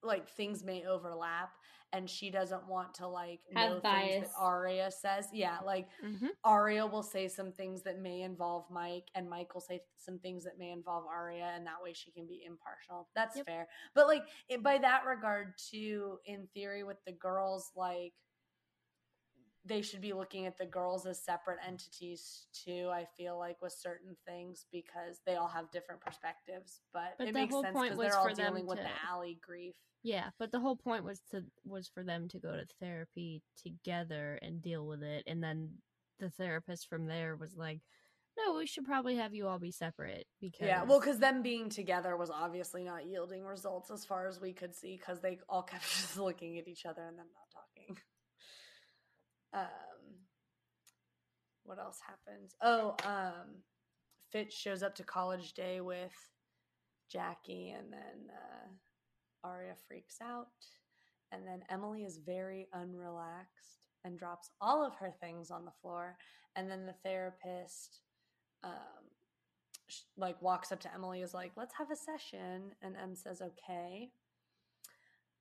like 0.01 0.29
things 0.29 0.63
may 0.63 0.85
overlap 0.85 1.51
and 1.91 2.09
she 2.09 2.29
doesn't 2.29 2.67
want 2.67 2.93
to 2.95 3.07
like 3.07 3.41
Have 3.53 3.69
know 3.71 3.79
things 3.79 4.21
that 4.21 4.31
Aria 4.39 4.91
says. 4.91 5.27
Yeah, 5.33 5.59
like 5.65 5.89
Mhm. 6.03 6.29
Aria 6.43 6.85
will 6.85 7.03
say 7.03 7.27
some 7.27 7.51
things 7.51 7.83
that 7.83 7.99
may 7.99 8.21
involve 8.21 8.69
Mike, 8.71 9.09
and 9.15 9.29
Mike 9.29 9.53
will 9.53 9.61
say 9.61 9.81
some 9.97 10.19
things 10.19 10.43
that 10.45 10.57
may 10.57 10.71
involve 10.71 11.05
Aria 11.05 11.51
and 11.55 11.65
that 11.67 11.81
way 11.83 11.91
she 11.93 12.11
can 12.11 12.27
be 12.27 12.43
impartial. 12.45 13.09
That's 13.15 13.35
Yep. 13.37 13.45
fair. 13.45 13.67
But 13.93 14.07
like 14.07 14.23
it, 14.47 14.63
by 14.63 14.77
that 14.77 15.05
regard, 15.05 15.57
too, 15.57 16.19
in 16.25 16.47
theory, 16.53 16.83
with 16.83 17.03
the 17.05 17.11
girls, 17.11 17.71
like 17.75 18.13
they 19.69 19.81
should 19.81 20.01
be 20.01 20.11
looking 20.11 20.45
at 20.47 20.57
the 20.57 20.65
girls 20.65 21.05
as 21.05 21.23
separate 21.23 21.59
entities 21.65 22.47
too. 22.51 22.89
I 22.91 23.05
feel 23.15 23.37
like 23.37 23.61
with 23.61 23.71
certain 23.71 24.17
things 24.27 24.65
because 24.71 25.21
they 25.25 25.35
all 25.35 25.47
have 25.47 25.71
different 25.71 26.01
perspectives, 26.01 26.81
but, 26.91 27.13
But 27.17 27.27
it 27.29 27.33
the 27.33 27.39
makes 27.39 27.53
whole 27.53 27.63
sense 27.63 27.73
point 27.73 27.91
because 27.91 27.97
was 27.97 28.07
they're 28.11 28.19
all 28.19 28.29
for 28.29 28.35
them 28.35 28.53
with 28.65 28.77
the 28.79 28.83
to- 28.83 28.89
Ali 29.09 29.39
grief. 29.45 29.75
Yeah, 30.03 30.29
but 30.39 30.51
the 30.51 30.59
whole 30.59 30.75
point 30.75 31.03
was 31.03 31.21
to 31.31 31.43
was 31.63 31.87
for 31.87 32.03
them 32.03 32.27
to 32.29 32.39
go 32.39 32.51
to 32.53 32.65
therapy 32.81 33.43
together 33.61 34.39
and 34.41 34.61
deal 34.61 34.85
with 34.87 35.03
it, 35.03 35.23
and 35.27 35.43
then 35.43 35.69
the 36.19 36.29
therapist 36.29 36.87
from 36.87 37.05
there 37.05 37.35
was 37.35 37.55
like, 37.57 37.81
"No, 38.37 38.55
we 38.55 38.65
should 38.65 38.85
probably 38.85 39.17
have 39.17 39.33
you 39.33 39.47
all 39.47 39.59
be 39.59 39.71
separate 39.71 40.25
because 40.39 40.67
Yeah, 40.67 40.83
well, 40.83 40.99
because 41.01 41.19
them 41.19 41.41
being 41.41 41.69
together 41.69 42.15
was 42.17 42.29
obviously 42.29 42.83
not 42.85 43.05
yielding 43.05 43.43
results 43.43 43.91
as 43.91 44.05
far 44.05 44.27
as 44.27 44.39
we 44.39 44.53
could 44.53 44.73
see, 44.73 44.95
because 44.97 45.19
they 45.19 45.39
all 45.49 45.63
kept 45.63 45.83
just 45.99 46.17
looking 46.17 46.57
at 46.57 46.67
each 46.67 46.85
other 46.85 47.05
and 47.05 47.17
then 47.17 47.25
not. 47.33 47.48
Um, 49.53 49.69
what 51.63 51.79
else 51.79 51.99
happens? 52.05 52.55
Oh, 52.61 52.95
um, 53.05 53.63
Fitz 54.31 54.55
shows 54.55 54.83
up 54.83 54.95
to 54.95 55.03
college 55.03 55.53
day 55.53 55.81
with 55.81 56.13
Jackie, 57.11 57.71
and 57.71 57.91
then 57.91 58.29
uh, 58.29 59.47
Aria 59.47 59.73
freaks 59.87 60.17
out, 60.21 60.47
and 61.31 61.45
then 61.47 61.63
Emily 61.69 62.03
is 62.03 62.19
very 62.23 62.67
unrelaxed 62.75 63.79
and 64.03 64.17
drops 64.17 64.51
all 64.61 64.85
of 64.85 64.95
her 64.95 65.13
things 65.19 65.51
on 65.51 65.65
the 65.65 65.71
floor, 65.81 66.17
and 66.55 66.69
then 66.69 66.85
the 66.85 66.95
therapist. 67.03 68.01
Um, 68.63 68.73
like 70.17 70.39
walks 70.41 70.71
up 70.71 70.79
to 70.81 70.93
Emily 70.93 71.21
is 71.21 71.33
like, 71.33 71.51
"Let's 71.55 71.73
have 71.75 71.89
a 71.89 71.95
session," 71.95 72.75
and 72.81 72.95
Em 72.95 73.15
says, 73.15 73.41
"Okay." 73.41 74.11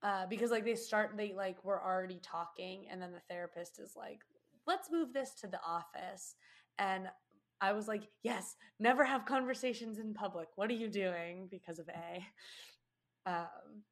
Uh, 0.03 0.27
because 0.27 0.51
like 0.51 0.65
they 0.65 0.77
start, 0.77 1.17
they 1.17 1.33
like 1.33 1.57
we're 1.65 1.83
already 1.83 2.21
talking, 2.23 2.87
and 2.91 3.03
then 3.03 3.13
the 3.13 3.21
therapist 3.29 3.81
is 3.81 3.95
like, 3.97 4.21
"Let's 4.67 4.91
move 4.91 5.13
this 5.13 5.35
to 5.41 5.49
the 5.49 5.61
office," 5.67 6.37
and 6.79 7.09
I 7.61 7.73
was 7.73 7.89
like, 7.89 8.05
"Yes, 8.23 8.55
never 8.79 9.05
have 9.05 9.27
conversations 9.27 9.99
in 9.99 10.15
public. 10.15 10.49
What 10.55 10.71
are 10.71 10.75
you 10.75 10.89
doing?" 10.89 11.49
Because 11.51 11.81
of 11.81 11.89
A. 11.89 12.25
Um, 13.29 13.83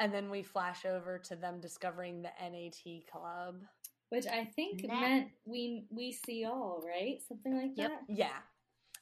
and 0.00 0.12
then 0.12 0.30
we 0.30 0.42
flash 0.42 0.84
over 0.84 1.18
to 1.18 1.36
them 1.36 1.60
discovering 1.60 2.22
the 2.22 2.30
NAT 2.40 3.06
club. 3.10 3.62
Which 4.10 4.26
I 4.26 4.44
think 4.46 4.84
Nah. 4.84 5.00
meant 5.00 5.28
we 5.44 5.86
we 5.90 6.12
see 6.12 6.44
all, 6.44 6.82
right? 6.84 7.22
Something 7.22 7.56
like 7.56 7.72
Yep. 7.76 7.90
that. 7.92 8.02
Yeah. 8.08 8.42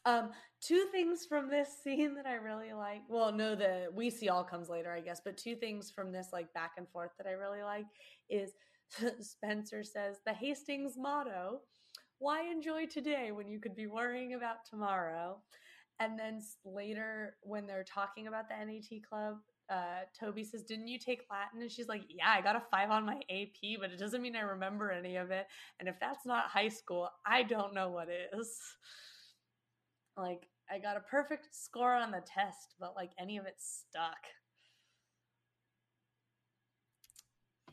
Um, 0.06 0.30
two 0.62 0.86
things 0.92 1.26
from 1.28 1.50
this 1.50 1.68
scene 1.82 2.14
that 2.14 2.26
I 2.26 2.34
really 2.34 2.72
like. 2.72 3.02
Well, 3.08 3.32
no, 3.32 3.56
the 3.56 3.88
we 3.92 4.08
see 4.08 4.28
all 4.28 4.44
comes 4.44 4.68
later, 4.68 4.92
I 4.92 5.00
guess, 5.00 5.20
but 5.22 5.36
two 5.36 5.56
things 5.56 5.90
from 5.90 6.12
this 6.12 6.28
like 6.32 6.52
back 6.54 6.72
and 6.78 6.88
forth 6.88 7.10
that 7.18 7.26
I 7.26 7.32
really 7.32 7.62
like 7.62 7.86
is 8.30 8.52
Spencer 9.20 9.82
says 9.82 10.18
the 10.24 10.32
Hastings 10.32 10.94
motto, 10.96 11.60
why 12.18 12.42
enjoy 12.42 12.86
today 12.86 13.32
when 13.32 13.48
you 13.48 13.58
could 13.58 13.74
be 13.74 13.88
worrying 13.88 14.34
about 14.34 14.64
tomorrow? 14.68 15.38
And 15.98 16.18
then 16.18 16.40
later 16.64 17.36
when 17.42 17.66
they're 17.66 17.84
talking 17.84 18.28
about 18.28 18.44
the 18.48 18.64
NAT 18.64 19.02
club, 19.08 19.38
uh, 19.68 20.04
Toby 20.18 20.44
says, 20.44 20.62
Didn't 20.62 20.86
you 20.86 20.98
take 21.00 21.22
Latin? 21.30 21.62
And 21.62 21.70
she's 21.70 21.88
like, 21.88 22.02
Yeah, 22.08 22.28
I 22.28 22.42
got 22.42 22.54
a 22.54 22.62
five 22.70 22.90
on 22.90 23.04
my 23.04 23.20
AP, 23.28 23.80
but 23.80 23.90
it 23.90 23.98
doesn't 23.98 24.22
mean 24.22 24.36
I 24.36 24.40
remember 24.40 24.92
any 24.92 25.16
of 25.16 25.32
it. 25.32 25.46
And 25.80 25.88
if 25.88 25.98
that's 25.98 26.24
not 26.24 26.44
high 26.44 26.68
school, 26.68 27.08
I 27.26 27.42
don't 27.42 27.74
know 27.74 27.88
what 27.88 28.08
is. 28.08 28.56
Like, 30.16 30.48
I 30.70 30.78
got 30.78 30.96
a 30.96 31.00
perfect 31.00 31.48
score 31.54 31.94
on 31.94 32.10
the 32.10 32.22
test, 32.26 32.74
but 32.80 32.96
like 32.96 33.12
any 33.18 33.36
of 33.38 33.46
it 33.46 33.56
stuck. 33.58 34.18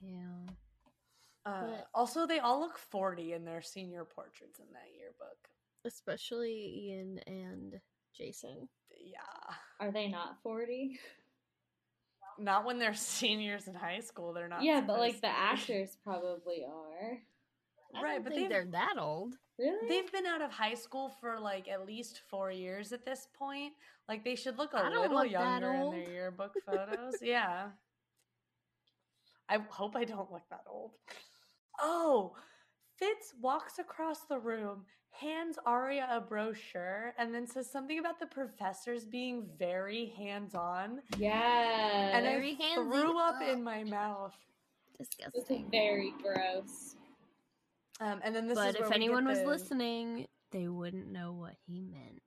yeah. 0.02 0.46
Uh, 1.46 1.62
But- 1.68 1.88
also, 1.94 2.26
they 2.28 2.40
all 2.40 2.60
look 2.60 2.78
40 2.78 3.34
in 3.34 3.46
their 3.46 3.62
senior 3.62 4.06
portraits 4.06 4.60
in 4.60 4.66
that 4.74 4.94
yearbook. 4.98 5.38
Especially 5.86 6.88
Ian 6.90 7.20
and 7.28 7.82
Jason. 8.14 8.68
Yeah. 8.98 9.20
Are 9.80 9.92
they 9.92 10.08
not 10.08 10.42
forty? 10.42 11.00
Not 12.38 12.64
when 12.66 12.80
they're 12.80 12.94
seniors 12.94 13.68
in 13.68 13.76
high 13.76 14.00
school. 14.00 14.32
They're 14.34 14.48
not. 14.48 14.64
yeah, 14.64 14.82
but 14.82 15.00
like 15.00 15.20
the 15.22 15.28
actors 15.28 15.98
probably 16.04 16.64
are. 16.66 17.18
I 17.96 18.02
Right, 18.02 18.14
don't 18.16 18.24
but 18.24 18.34
think 18.34 18.50
they're 18.50 18.66
that 18.72 18.96
old. 18.98 19.36
Really? 19.60 19.88
They've 19.88 20.12
been 20.12 20.26
out 20.26 20.42
of 20.42 20.52
high 20.52 20.74
school 20.74 21.10
for 21.22 21.40
like 21.40 21.68
at 21.68 21.86
least 21.86 22.22
four 22.30 22.52
years 22.52 22.92
at 22.92 23.06
this 23.06 23.28
point. 23.38 23.74
Like 24.10 24.24
they 24.24 24.36
should 24.36 24.58
look 24.58 24.72
a 24.74 24.84
little 24.90 25.14
look 25.14 25.30
younger 25.32 25.74
in 25.74 25.92
their 25.92 26.10
yearbook 26.10 26.54
photos. 26.66 27.16
yeah. 27.22 27.68
I 29.50 29.58
hope 29.70 29.96
I 29.96 30.04
don't 30.06 30.32
look 30.32 30.44
that 30.50 30.64
old. 30.68 30.92
Oh, 31.80 32.34
Fitz 32.98 33.34
walks 33.42 33.78
across 33.80 34.22
the 34.22 34.40
room, 34.40 34.86
hands 35.12 35.58
Aria 35.66 36.08
a 36.12 36.20
brochure, 36.22 37.14
and 37.18 37.34
then 37.34 37.46
says 37.46 37.70
something 37.70 38.00
about 38.00 38.20
the 38.20 38.26
professors 38.26 39.06
being 39.06 39.46
very 39.60 40.14
hands 40.18 40.56
on. 40.56 41.02
yeah. 41.18 42.16
And 42.18 42.26
Very 42.26 42.58
I 42.60 42.64
handsy. 42.64 42.92
threw 42.92 43.20
up 43.20 43.36
Ugh. 43.42 43.50
in 43.50 43.64
my 43.64 43.84
mouth. 43.84 44.36
this 44.98 45.08
is 45.10 45.16
Disgusting. 45.16 45.68
very 45.72 46.14
gross. 46.22 46.96
Um, 48.04 48.20
and 48.24 48.36
then 48.36 48.48
this 48.48 48.58
but 48.58 48.70
is 48.70 48.76
if 48.76 48.92
anyone 48.92 49.26
was 49.26 49.40
the- 49.40 49.46
listening, 49.48 50.28
they 50.52 50.68
wouldn't 50.68 51.08
know 51.12 51.32
what 51.34 51.54
he 51.66 51.82
meant. 51.82 52.22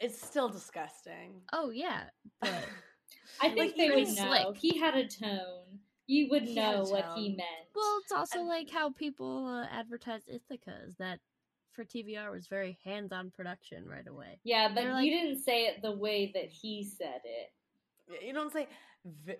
it's 0.00 0.20
still 0.20 0.48
disgusting. 0.48 1.40
Oh 1.52 1.70
yeah, 1.70 2.04
but 2.40 2.50
I 3.40 3.46
Like, 3.48 3.54
think 3.54 3.76
they 3.76 3.86
even 3.86 3.98
would 4.04 4.16
know. 4.16 4.42
Slick. 4.52 4.56
He 4.58 4.78
had 4.78 4.94
a 4.96 5.06
tone. 5.08 5.78
You 6.06 6.28
would 6.30 6.42
He 6.42 6.54
know 6.56 6.82
what 6.82 7.12
he 7.16 7.28
meant. 7.30 7.68
well, 7.74 7.98
it's 8.02 8.12
also 8.12 8.40
And- 8.40 8.48
like 8.48 8.68
how 8.70 8.90
people 8.90 9.46
uh, 9.46 9.66
advertise 9.72 10.22
Ithaca 10.26 10.74
is 10.86 10.96
that 10.98 11.20
for 11.72 11.84
TVR 11.84 12.30
was 12.30 12.48
very 12.48 12.78
hands-on 12.84 13.30
production 13.30 13.86
right 13.88 14.06
away. 14.06 14.40
Yeah, 14.44 14.68
but 14.68 14.82
They're 14.82 15.00
you 15.00 15.10
didn't 15.18 15.42
say 15.42 15.66
it 15.66 15.80
the 15.80 15.96
way 15.96 16.30
that 16.34 16.50
he 16.50 16.84
said 16.84 17.20
it. 17.24 18.24
You 18.26 18.34
don't 18.34 18.52
say 18.52 18.64
v- 18.64 18.70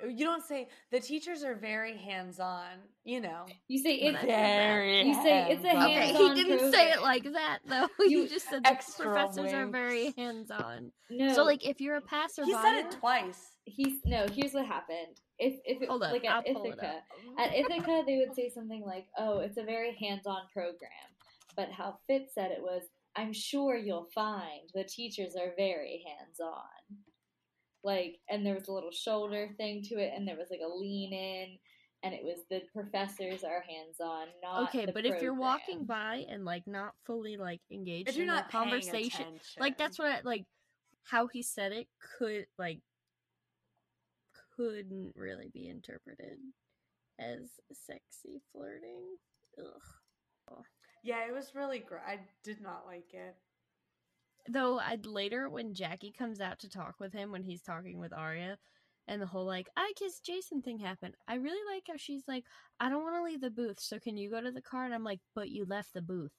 you 0.08 0.24
don't 0.24 0.44
say 0.44 0.68
the 0.90 0.98
teachers 1.00 1.44
are 1.44 1.54
very 1.54 1.96
hands-on, 1.96 2.66
you 3.04 3.20
know. 3.20 3.46
You 3.68 3.78
say 3.82 3.94
it's 3.94 4.14
that's 4.14 4.26
not 4.26 4.28
bad. 4.28 4.68
Very 4.74 5.02
You 5.08 5.14
say 5.14 5.52
it's 5.52 5.64
a 5.64 5.68
hands-on. 5.68 5.90
Okay, 5.90 6.12
he 6.12 6.42
didn't 6.42 6.72
say 6.72 6.90
it 6.90 7.00
like 7.02 7.24
that 7.32 7.58
though. 7.66 7.88
You- 8.00 8.22
You 8.22 8.28
just 8.28 8.48
said 8.48 8.64
the 8.64 8.68
extra 8.70 9.06
professors 9.06 9.52
are 9.52 9.66
very 9.66 10.12
hands-on. 10.16 10.90
no. 11.10 11.32
So 11.34 11.44
like 11.44 11.64
if 11.66 11.80
you're 11.80 11.96
a 11.96 12.00
passerby, 12.00 12.48
He 12.48 12.54
said 12.54 12.78
it 12.86 12.90
twice. 12.92 13.56
he's 13.64 13.98
no. 14.04 14.26
Here's 14.32 14.52
what 14.54 14.66
happened. 14.66 15.20
If 15.38 15.60
if 15.64 15.80
it, 15.82 15.88
Hold 15.88 16.02
up, 16.02 16.12
like 16.12 16.24
I'll 16.24 16.40
at 16.40 16.46
Ithaca, 16.48 17.02
at 17.38 17.54
Ithaca 17.54 18.02
they 18.06 18.18
would 18.18 18.34
say 18.34 18.48
something 18.52 18.82
like, 18.84 19.06
"Oh, 19.18 19.38
it's 19.38 19.56
a 19.58 19.64
very 19.64 19.94
hands-on 20.00 20.42
program," 20.52 21.08
but 21.56 21.70
how 21.70 21.98
Fitz 22.08 22.34
said 22.34 22.50
it 22.50 22.60
was, 22.62 22.82
"I'm 23.16 23.32
sure 23.32 23.76
you'll 23.76 24.08
find 24.14 24.68
the 24.74 24.84
teachers 24.84 25.34
are 25.36 25.52
very 25.56 26.04
hands-on." 26.06 26.98
Like, 27.84 28.18
and 28.28 28.44
there 28.46 28.54
was 28.54 28.68
a 28.68 28.72
little 28.72 28.92
shoulder 28.92 29.50
thing 29.56 29.82
to 29.84 29.98
it, 29.98 30.12
and 30.14 30.26
there 30.26 30.36
was 30.36 30.48
like 30.50 30.60
a 30.64 30.68
lean 30.68 31.12
in, 31.12 31.58
and 32.04 32.14
it 32.14 32.24
was 32.24 32.38
the 32.50 32.62
professors 32.72 33.44
are 33.44 33.62
hands-on, 33.62 34.28
not 34.42 34.68
Okay, 34.68 34.86
the 34.86 34.92
but 34.92 35.04
if 35.04 35.22
you're 35.22 35.34
walking 35.34 35.84
by 35.84 36.24
and 36.28 36.44
like 36.44 36.66
not 36.66 36.94
fully 37.04 37.36
like 37.36 37.60
engaged 37.70 38.10
If 38.10 38.16
you're 38.16 38.26
in 38.26 38.32
not 38.32 38.48
paying 38.48 38.70
conversation, 38.70 39.26
like 39.58 39.78
that's 39.78 39.98
what 39.98 40.08
I, 40.08 40.20
like 40.24 40.44
how 41.04 41.26
he 41.26 41.42
said 41.42 41.72
it 41.72 41.88
could 42.18 42.46
like 42.58 42.80
couldn't 44.56 45.12
really 45.16 45.50
be 45.52 45.68
interpreted 45.68 46.38
as 47.18 47.60
sexy 47.72 48.40
flirting. 48.52 49.16
Ugh. 49.58 50.64
Yeah, 51.04 51.26
it 51.26 51.32
was 51.32 51.54
really 51.54 51.80
great. 51.80 52.02
I 52.06 52.20
did 52.44 52.60
not 52.60 52.86
like 52.86 53.12
it. 53.12 53.34
Though 54.48 54.78
I'd 54.78 55.06
later 55.06 55.48
when 55.48 55.74
Jackie 55.74 56.12
comes 56.12 56.40
out 56.40 56.58
to 56.60 56.68
talk 56.68 56.96
with 56.98 57.12
him 57.12 57.30
when 57.30 57.44
he's 57.44 57.62
talking 57.62 57.98
with 57.98 58.12
Aria 58.12 58.58
and 59.08 59.20
the 59.20 59.26
whole 59.26 59.44
like 59.46 59.68
I 59.76 59.92
kissed 59.96 60.24
Jason 60.24 60.62
thing 60.62 60.78
happened. 60.78 61.14
I 61.28 61.34
really 61.34 61.74
like 61.74 61.84
how 61.88 61.96
she's 61.96 62.24
like, 62.26 62.44
I 62.80 62.88
don't 62.88 63.02
want 63.02 63.16
to 63.16 63.22
leave 63.22 63.40
the 63.40 63.50
booth, 63.50 63.80
so 63.80 63.98
can 63.98 64.16
you 64.16 64.30
go 64.30 64.40
to 64.40 64.50
the 64.50 64.62
car? 64.62 64.84
And 64.84 64.94
I'm 64.94 65.04
like, 65.04 65.20
but 65.34 65.50
you 65.50 65.64
left 65.64 65.94
the 65.94 66.02
booth. 66.02 66.32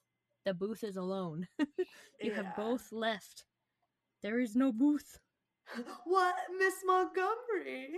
The 0.45 0.53
booth 0.53 0.83
is 0.83 0.97
alone. 0.97 1.47
you 2.21 2.33
have 2.33 2.55
both 2.55 2.91
left. 2.91 3.45
There 4.21 4.39
is 4.39 4.55
no 4.55 4.71
booth. 4.71 5.19
what, 6.05 6.35
Miss 6.57 6.75
Montgomery? 6.85 7.91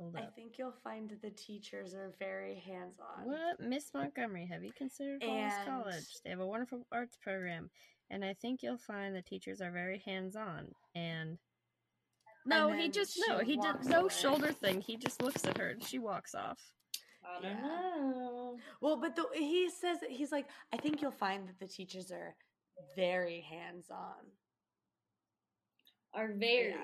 Hold 0.00 0.16
I 0.16 0.20
up. 0.22 0.34
think 0.34 0.56
you'll 0.58 0.72
find 0.82 1.10
that 1.10 1.20
the 1.20 1.30
teachers 1.30 1.92
are 1.94 2.12
very 2.18 2.54
hands-on. 2.66 3.26
What? 3.26 3.60
Miss 3.60 3.92
Montgomery, 3.92 4.46
have 4.46 4.64
you 4.64 4.72
considered 4.72 5.22
Hollis 5.22 5.52
And- 5.54 5.66
College? 5.68 6.06
They 6.24 6.30
have 6.30 6.40
a 6.40 6.46
wonderful 6.46 6.86
arts 6.90 7.16
program. 7.20 7.70
And 8.08 8.24
I 8.24 8.32
think 8.34 8.62
you'll 8.62 8.78
find 8.78 9.14
the 9.14 9.22
teachers 9.22 9.60
are 9.60 9.70
very 9.70 9.98
hands 9.98 10.34
on. 10.36 10.74
And 10.94 11.38
no, 12.46 12.72
he 12.72 12.88
just 12.88 13.20
no, 13.28 13.38
he 13.38 13.52
did 13.56 13.58
walks 13.74 13.86
no 13.86 14.00
away. 14.00 14.08
shoulder 14.08 14.52
thing. 14.52 14.80
He 14.80 14.96
just 14.96 15.22
looks 15.22 15.44
at 15.44 15.58
her 15.58 15.68
and 15.68 15.84
she 15.84 15.98
walks 15.98 16.34
off. 16.34 16.58
I 17.24 17.34
don't 17.42 17.52
Yeah. 17.52 17.60
know. 17.62 18.58
Well, 18.80 18.96
but 18.96 19.14
the, 19.14 19.26
he 19.34 19.68
says 19.70 19.98
he's 20.08 20.32
like, 20.32 20.48
I 20.72 20.78
think 20.78 21.02
you'll 21.02 21.10
find 21.12 21.46
that 21.46 21.58
the 21.60 21.68
teachers 21.68 22.10
are 22.10 22.34
very 22.96 23.42
hands-on. 23.42 24.26
Are 26.12 26.32
very 26.32 26.74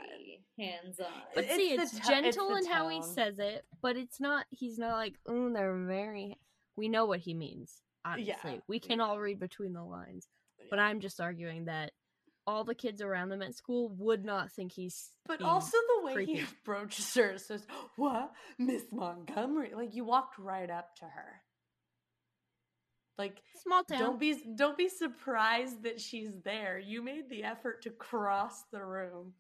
hands-on. 0.59 1.07
But 1.35 1.45
It's 1.45 1.55
see, 1.57 1.73
it's 1.73 1.91
to- 1.93 1.97
it's 1.99 2.09
gentle 2.09 2.51
the 2.51 2.57
in 2.59 2.67
how 2.67 2.89
he 2.89 3.03
says 3.03 3.39
it, 3.39 3.65
but 3.83 3.97
it's 3.97 4.21
not. 4.21 4.47
He's 4.51 4.79
not 4.79 4.93
like, 4.93 5.15
oh, 5.27 5.53
they're 5.53 5.77
very. 5.85 6.39
We 6.77 6.89
know 6.89 7.07
what 7.07 7.21
he 7.21 7.35
means. 7.35 7.81
Obviously, 8.05 8.61
we 8.69 8.79
can 8.79 9.01
all 9.01 9.19
read 9.19 9.41
between 9.41 9.73
the 9.73 9.83
lines. 9.83 10.29
But 10.71 10.79
I'm 10.79 11.01
just 11.01 11.21
arguing 11.21 11.65
that 11.65 11.93
all 12.47 12.63
the 12.63 12.75
kids 12.75 13.03
around 13.03 13.31
them 13.31 13.43
at 13.43 13.55
school 13.55 13.89
would 13.99 14.25
not 14.25 14.53
think 14.53 14.73
he's. 14.73 15.11
But 15.27 15.39
being 15.41 15.51
also 15.51 15.77
the 15.99 16.05
way 16.07 16.25
he 16.25 16.35
creepy. 16.35 16.47
approaches 16.63 17.13
her 17.15 17.37
says, 17.39 17.67
"What, 17.97 18.31
Miss 18.59 18.85
Montgomery?" 18.93 19.73
Like 19.75 19.95
you 19.95 20.05
walked 20.05 20.39
right 20.39 20.71
up 20.71 20.95
to 20.97 21.05
her. 21.05 21.43
Like 23.19 23.43
small 23.63 23.83
town. 23.85 23.99
don't 23.99 24.21
be 24.21 24.37
don't 24.57 24.77
be 24.77 24.89
surprised 24.89 25.83
that 25.85 26.01
she's 26.01 26.31
there. 26.45 26.79
You 26.79 27.03
made 27.03 27.31
the 27.31 27.45
effort 27.45 27.83
to 27.83 27.91
cross 27.91 28.65
the 28.73 28.85
room. 28.85 29.33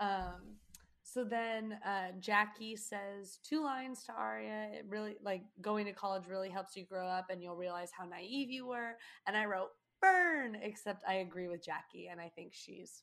Um, 0.00 0.56
so 1.02 1.24
then 1.24 1.78
uh, 1.86 2.12
Jackie 2.20 2.74
says 2.74 3.38
two 3.42 3.62
lines 3.62 4.02
to 4.04 4.12
Aria. 4.12 4.68
It 4.72 4.86
really 4.88 5.16
like 5.22 5.42
going 5.60 5.84
to 5.86 5.92
college 5.92 6.26
really 6.26 6.48
helps 6.48 6.74
you 6.74 6.86
grow 6.86 7.06
up, 7.06 7.26
and 7.28 7.42
you'll 7.42 7.56
realize 7.56 7.90
how 7.96 8.06
naive 8.06 8.50
you 8.50 8.66
were. 8.66 8.96
And 9.26 9.36
I 9.36 9.44
wrote 9.44 9.70
burn, 10.00 10.56
except 10.62 11.04
I 11.06 11.14
agree 11.14 11.48
with 11.48 11.62
Jackie, 11.62 12.08
and 12.10 12.20
I 12.20 12.30
think 12.34 12.52
she's 12.54 13.02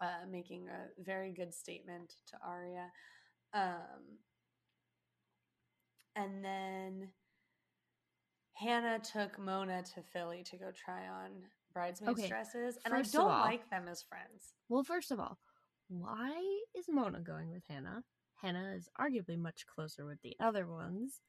uh, 0.00 0.26
making 0.30 0.68
a 0.68 1.02
very 1.02 1.32
good 1.32 1.52
statement 1.52 2.14
to 2.28 2.36
Aria. 2.46 2.90
Um, 3.54 4.18
and 6.14 6.44
then 6.44 7.08
Hanna 8.56 8.98
took 8.98 9.38
Mona 9.38 9.82
to 9.94 10.02
Philly 10.02 10.42
to 10.44 10.56
go 10.56 10.70
try 10.72 11.06
on 11.08 11.30
bridesmaids 11.72 12.18
Okay, 12.18 12.28
dresses, 12.28 12.78
and 12.84 12.94
I 12.94 12.98
first 12.98 13.14
of 13.14 13.20
don't 13.20 13.30
all- 13.30 13.40
like 13.40 13.68
them 13.70 13.86
as 13.88 14.02
friends. 14.02 14.54
Well, 14.68 14.82
first 14.82 15.10
of 15.10 15.20
all, 15.20 15.38
why 15.88 16.32
is 16.74 16.86
Mona 16.88 17.20
going 17.20 17.50
with 17.50 17.64
Hanna? 17.68 18.02
Hanna 18.36 18.74
is 18.74 18.88
arguably 18.98 19.38
much 19.38 19.66
closer 19.66 20.04
with 20.06 20.20
the 20.22 20.36
other 20.40 20.66
ones. 20.66 21.20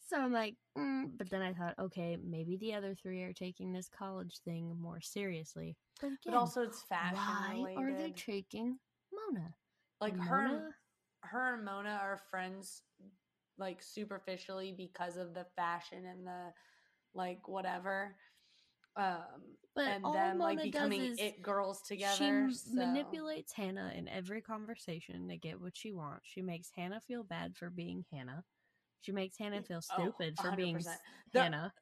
So 0.00 0.18
I'm 0.20 0.32
like, 0.32 0.56
mm, 0.78 1.16
but 1.16 1.28
then 1.30 1.42
I 1.42 1.52
thought, 1.52 1.78
okay, 1.78 2.16
maybe 2.16 2.56
the 2.56 2.74
other 2.74 2.94
three 2.94 3.22
are 3.24 3.32
taking 3.32 3.72
this 3.72 3.88
college 3.88 4.38
thing 4.44 4.76
more 4.80 5.00
seriously. 5.00 5.76
But 6.00 6.06
again, 6.08 6.18
But 6.26 6.34
also, 6.34 6.62
it's 6.62 6.82
fashion 6.82 7.16
why 7.18 7.52
related. 7.74 7.78
are 7.78 7.94
they 7.94 8.10
taking 8.12 8.78
Mona? 9.12 9.54
like 10.00 10.12
And 10.12 10.22
her, 10.22 10.76
her 11.22 11.54
and 11.54 11.64
Mona 11.64 11.98
are 12.00 12.18
friends, 12.30 12.82
like 13.58 13.82
superficially 13.82 14.72
because 14.76 15.16
of 15.16 15.34
the 15.34 15.46
fashion 15.56 16.04
and 16.06 16.26
the 16.26 16.52
like 17.14 17.48
whatever. 17.48 18.16
Um, 18.96 19.56
But 19.74 19.88
and 19.88 20.04
all 20.04 20.12
them 20.14 20.38
like 20.38 20.62
becoming 20.62 21.00
does 21.00 21.10
is 21.12 21.18
it 21.20 21.42
girls 21.42 21.82
she 21.86 21.94
together. 21.94 22.24
m- 22.24 22.52
so- 22.52 22.74
manipulates 22.74 23.52
Hanna 23.52 23.92
in 23.94 24.08
every 24.08 24.40
conversation 24.40 25.28
to 25.28 25.36
get 25.36 25.60
what 25.60 25.76
she 25.76 25.92
wants. 25.92 26.26
She 26.28 26.40
makes 26.42 26.70
Hanna 26.74 27.00
feel 27.06 27.22
bad 27.22 27.56
for 27.56 27.68
being 27.70 28.04
Hanna. 28.10 28.42
She 29.02 29.12
makes 29.12 29.36
Hanna 29.38 29.62
feel 29.62 29.80
Oh, 29.92 29.94
stupid 30.02 30.38
for 30.38 30.52
being 30.56 30.78
The- 31.32 31.42
Hanna. 31.42 31.72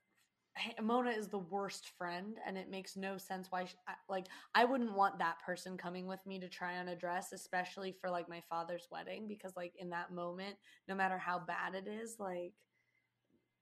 Mona 0.80 1.11
is 1.11 1.28
the 1.28 1.38
worst 1.38 1.88
friend, 1.98 2.36
and 2.46 2.57
it 2.57 2.70
makes 2.70 2.96
no 2.96 3.18
sense 3.18 3.48
why. 3.50 3.64
She, 3.64 3.74
like, 4.09 4.26
I 4.55 4.64
wouldn't 4.64 4.94
want 4.94 5.18
that 5.18 5.42
person 5.44 5.76
coming 5.76 6.07
with 6.07 6.24
me 6.26 6.38
to 6.38 6.48
try 6.48 6.78
on 6.78 6.88
a 6.88 6.96
dress, 6.96 7.32
especially 7.32 7.92
for 8.00 8.09
like 8.09 8.28
my 8.28 8.40
father's 8.48 8.86
wedding, 8.90 9.26
because 9.26 9.57
like 9.57 9.72
in 9.78 9.90
that 9.90 10.12
moment, 10.12 10.57
no 10.88 10.94
matter 10.94 11.18
how 11.18 11.40
bad 11.40 11.74
it 11.74 11.88
is, 11.88 12.16
like 12.18 12.52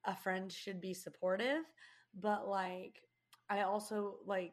a 0.07 0.15
friend 0.15 0.53
should 0.53 0.81
be 0.81 0.93
supportive. 0.93 1.65
But 2.21 2.47
like, 2.47 3.01
I 3.49 3.63
also 3.63 4.17
like 4.27 4.53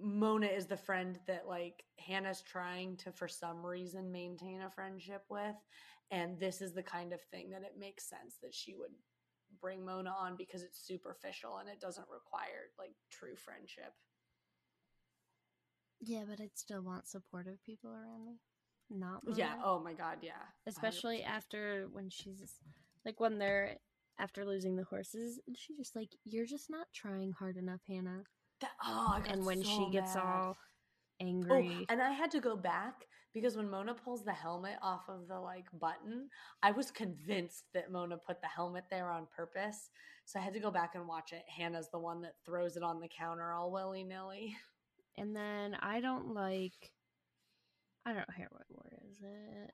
Mona 0.00 0.46
is 0.46 0.66
the 0.66 0.76
friend 0.76 1.18
that 1.26 1.46
like 1.46 1.84
Hanna's 1.98 2.42
trying 2.42 2.96
to, 2.98 3.12
for 3.12 3.28
some 3.28 3.64
reason, 3.64 4.10
maintain 4.10 4.62
a 4.62 4.70
friendship 4.70 5.22
with, 5.28 5.54
and 6.10 6.38
this 6.40 6.60
is 6.60 6.74
the 6.74 6.82
kind 6.82 7.12
of 7.12 7.20
thing 7.30 7.50
that 7.50 7.62
it 7.62 7.76
makes 7.78 8.08
sense 8.08 8.36
that 8.42 8.54
she 8.54 8.74
would 8.74 8.90
bring 9.60 9.84
Mona 9.84 10.10
on 10.10 10.36
because 10.36 10.62
it's 10.62 10.78
superficial 10.86 11.58
and 11.58 11.68
it 11.68 11.80
doesn't 11.80 12.06
require 12.10 12.70
like 12.78 12.94
true 13.10 13.36
friendship. 13.36 13.92
Yeah, 16.00 16.24
but 16.28 16.40
I'd 16.40 16.56
still 16.58 16.82
want 16.82 17.08
supportive 17.08 17.62
people 17.64 17.90
around 17.90 18.24
me. 18.24 18.40
Not 18.90 19.22
Yeah. 19.34 19.54
Oh 19.64 19.80
my 19.80 19.94
god. 19.94 20.18
Yeah. 20.22 20.32
especially 20.66 21.18
100%. 21.26 21.28
after 21.28 21.88
when 21.92 22.08
she's 22.10 22.60
like 23.04 23.18
when 23.18 23.38
they're 23.38 23.76
after 24.18 24.44
losing 24.44 24.76
the 24.76 24.84
horses 24.84 25.40
and 25.46 25.56
she 25.58 25.74
just 25.76 25.96
like 25.96 26.10
you're 26.24 26.46
just 26.46 26.70
not 26.70 26.86
trying 26.94 27.32
hard 27.32 27.56
enough 27.56 27.80
hanna 27.88 28.22
That, 28.60 28.70
oh, 28.84 29.20
and 29.26 29.44
when 29.44 29.62
so 29.62 29.68
she 29.68 29.90
gets 29.90 30.14
mad. 30.14 30.24
all 30.24 30.56
Oh, 31.20 31.24
angry 31.26 31.86
and 31.88 32.00
I 32.00 32.12
had 32.12 32.30
to 32.32 32.40
go 32.40 32.56
back 32.56 33.06
because 33.36 33.56
when 33.56 33.70
Mona 33.70 33.94
pulls 33.94 34.24
the 34.24 34.32
helmet 34.32 34.76
off 34.82 35.02
of 35.08 35.28
the 35.28 35.38
like 35.38 35.66
button, 35.78 36.30
I 36.62 36.72
was 36.72 36.90
convinced 36.90 37.64
that 37.74 37.92
Mona 37.92 38.16
put 38.16 38.40
the 38.40 38.48
helmet 38.48 38.84
there 38.90 39.10
on 39.10 39.26
purpose. 39.36 39.90
So 40.24 40.40
I 40.40 40.42
had 40.42 40.54
to 40.54 40.60
go 40.60 40.70
back 40.70 40.94
and 40.94 41.06
watch 41.06 41.32
it. 41.32 41.44
Hanna's 41.54 41.88
the 41.92 41.98
one 41.98 42.22
that 42.22 42.36
throws 42.46 42.76
it 42.76 42.82
on 42.82 42.98
the 42.98 43.08
counter 43.08 43.52
all 43.52 43.70
willy 43.70 44.02
nilly. 44.04 44.56
and 45.18 45.34
then 45.34 45.76
i 45.80 46.00
don't 46.00 46.34
like 46.34 46.92
i 48.04 48.12
don't 48.12 48.34
hear 48.36 48.48
what 48.50 48.64
word 48.70 49.00
is 49.10 49.18
it 49.22 49.72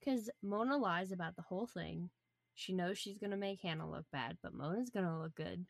because 0.00 0.30
mona 0.42 0.76
lies 0.76 1.12
about 1.12 1.36
the 1.36 1.42
whole 1.42 1.66
thing 1.66 2.10
she 2.54 2.72
knows 2.72 2.98
she's 2.98 3.18
gonna 3.18 3.36
make 3.36 3.60
hanna 3.60 3.88
look 3.88 4.04
bad 4.12 4.36
but 4.42 4.54
mona's 4.54 4.90
gonna 4.90 5.20
look 5.20 5.34
good 5.34 5.64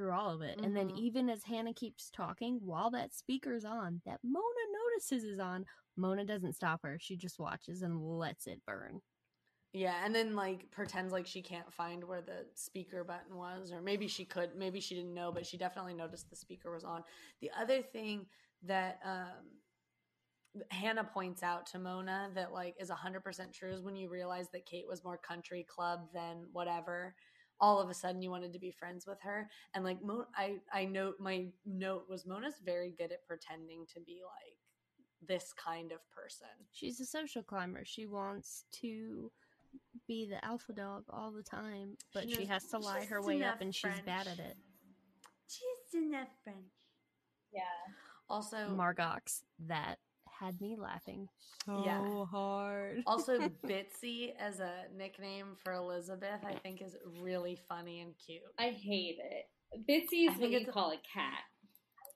through 0.00 0.12
all 0.12 0.30
of 0.30 0.42
it 0.42 0.58
and 0.62 0.76
then 0.76 0.90
Mhm. 0.90 0.96
even 0.96 1.28
as 1.30 1.44
hanna 1.44 1.74
keeps 1.74 2.10
talking 2.10 2.58
while 2.62 2.90
that 2.90 3.14
speaker's 3.14 3.64
on 3.64 4.00
that 4.06 4.20
mona 4.24 4.44
notices 4.90 5.24
is 5.24 5.38
on 5.40 5.66
mona 5.96 6.24
doesn't 6.24 6.54
stop 6.54 6.80
her 6.82 6.98
she 7.00 7.16
just 7.16 7.38
watches 7.38 7.82
and 7.82 8.00
lets 8.00 8.46
it 8.46 8.64
burn 8.66 9.00
Yeah, 9.72 10.04
and 10.04 10.12
then 10.14 10.34
like 10.34 10.70
pretends 10.72 11.12
like 11.12 11.26
she 11.26 11.42
can't 11.42 11.72
find 11.72 12.02
where 12.02 12.22
the 12.22 12.48
speaker 12.54 13.04
button 13.04 13.36
was, 13.36 13.70
or 13.70 13.80
maybe 13.80 14.08
she 14.08 14.24
could, 14.24 14.56
maybe 14.56 14.80
she 14.80 14.96
didn't 14.96 15.14
know, 15.14 15.30
but 15.30 15.46
she 15.46 15.56
definitely 15.58 15.94
noticed 15.94 16.28
the 16.28 16.34
speaker 16.36 16.72
was 16.72 16.82
on. 16.84 17.04
The 17.40 17.52
other 17.56 17.80
thing 17.82 18.26
that 18.62 18.98
um, 19.04 19.60
Hanna 20.70 21.04
points 21.04 21.42
out 21.44 21.66
to 21.66 21.78
Mona 21.78 22.30
that 22.34 22.52
like 22.52 22.74
is 22.80 22.90
hundred 22.90 23.22
percent 23.22 23.54
true 23.54 23.72
is 23.72 23.82
when 23.82 23.94
you 23.94 24.08
realize 24.10 24.50
that 24.50 24.66
Kate 24.66 24.86
was 24.88 25.04
more 25.04 25.16
country 25.16 25.62
club 25.62 26.12
than 26.12 26.48
whatever. 26.52 27.14
All 27.60 27.78
of 27.80 27.90
a 27.90 27.94
sudden, 27.94 28.22
you 28.22 28.30
wanted 28.30 28.52
to 28.54 28.58
be 28.58 28.70
friends 28.70 29.06
with 29.06 29.20
her, 29.22 29.48
and 29.74 29.84
like 29.84 30.02
Mo, 30.02 30.24
I 30.36 30.56
I 30.72 30.86
note 30.86 31.16
my 31.20 31.46
note 31.66 32.06
was 32.08 32.26
Mona's 32.26 32.60
very 32.64 32.94
good 32.96 33.12
at 33.12 33.26
pretending 33.26 33.84
to 33.94 34.00
be 34.00 34.22
like 34.24 34.56
this 35.26 35.52
kind 35.52 35.92
of 35.92 35.98
person. 36.10 36.48
She's 36.72 37.00
a 37.00 37.04
social 37.04 37.42
climber. 37.42 37.84
She 37.84 38.06
wants 38.06 38.64
to 38.80 39.30
be 40.06 40.26
the 40.26 40.44
alpha 40.44 40.72
dog 40.72 41.04
all 41.10 41.30
the 41.30 41.42
time, 41.42 41.96
but 42.14 42.28
she, 42.28 42.38
knows 42.38 42.48
has 42.48 42.66
to 42.68 42.78
lie 42.78 43.04
her 43.04 43.22
way 43.22 43.42
up 43.42 43.60
and 43.60 43.74
she's 43.74 44.00
bad 44.04 44.26
at 44.26 44.38
it. 44.38 44.56
Just 45.48 45.94
enough 45.94 46.28
French. 46.42 46.58
Yeah. 47.52 47.62
Also, 48.28 48.56
Margox, 48.70 49.42
that 49.66 49.98
had 50.40 50.60
me 50.60 50.76
laughing 50.78 51.28
so 51.66 51.82
Yeah. 51.84 52.24
hard. 52.24 53.02
also 53.06 53.38
Bitsy 53.66 54.34
as 54.38 54.60
a 54.60 54.84
nickname 54.96 55.56
for 55.62 55.72
Elizabeth, 55.74 56.40
I 56.44 56.54
think 56.54 56.80
is 56.82 56.96
really 57.20 57.58
funny 57.68 58.00
and 58.00 58.14
cute. 58.26 58.42
I 58.58 58.70
hate 58.70 59.18
it. 59.22 59.48
Bitsy 59.88 60.28
I 60.28 60.32
is 60.32 60.38
what 60.38 60.38
think 60.40 60.52
you 60.52 60.58
it's- 60.60 60.72
call 60.74 60.90
a 60.92 60.96
cat. 61.14 61.40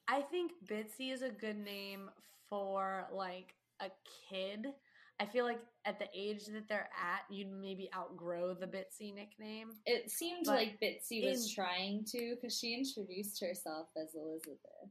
I 0.09 0.23
think 0.23 0.53
Bitsy 0.71 1.13
is 1.13 1.23
a 1.23 1.31
good 1.31 1.57
name 1.57 2.11
for 2.51 3.07
like 3.13 3.55
a 3.81 3.87
kid. 4.29 4.67
I 5.21 5.27
feel 5.27 5.45
like 5.45 5.61
at 5.85 5.99
the 5.99 6.09
age 6.15 6.47
that 6.47 6.69
they're 6.69 6.89
at, 7.01 7.21
you'd 7.31 7.51
maybe 7.53 7.89
outgrow 7.97 8.53
the 8.55 8.67
Bitsy 8.67 9.15
nickname. 9.15 9.69
It 9.87 10.11
seemed 10.11 10.47
But 10.47 10.55
like 10.57 10.81
Bitsy 10.83 11.25
was 11.25 11.49
in- 11.49 11.55
trying 11.55 12.05
to 12.07 12.35
because 12.35 12.59
she 12.59 12.75
introduced 12.75 13.41
herself 13.41 13.89
as 13.97 14.15
Elizabeth. 14.15 14.91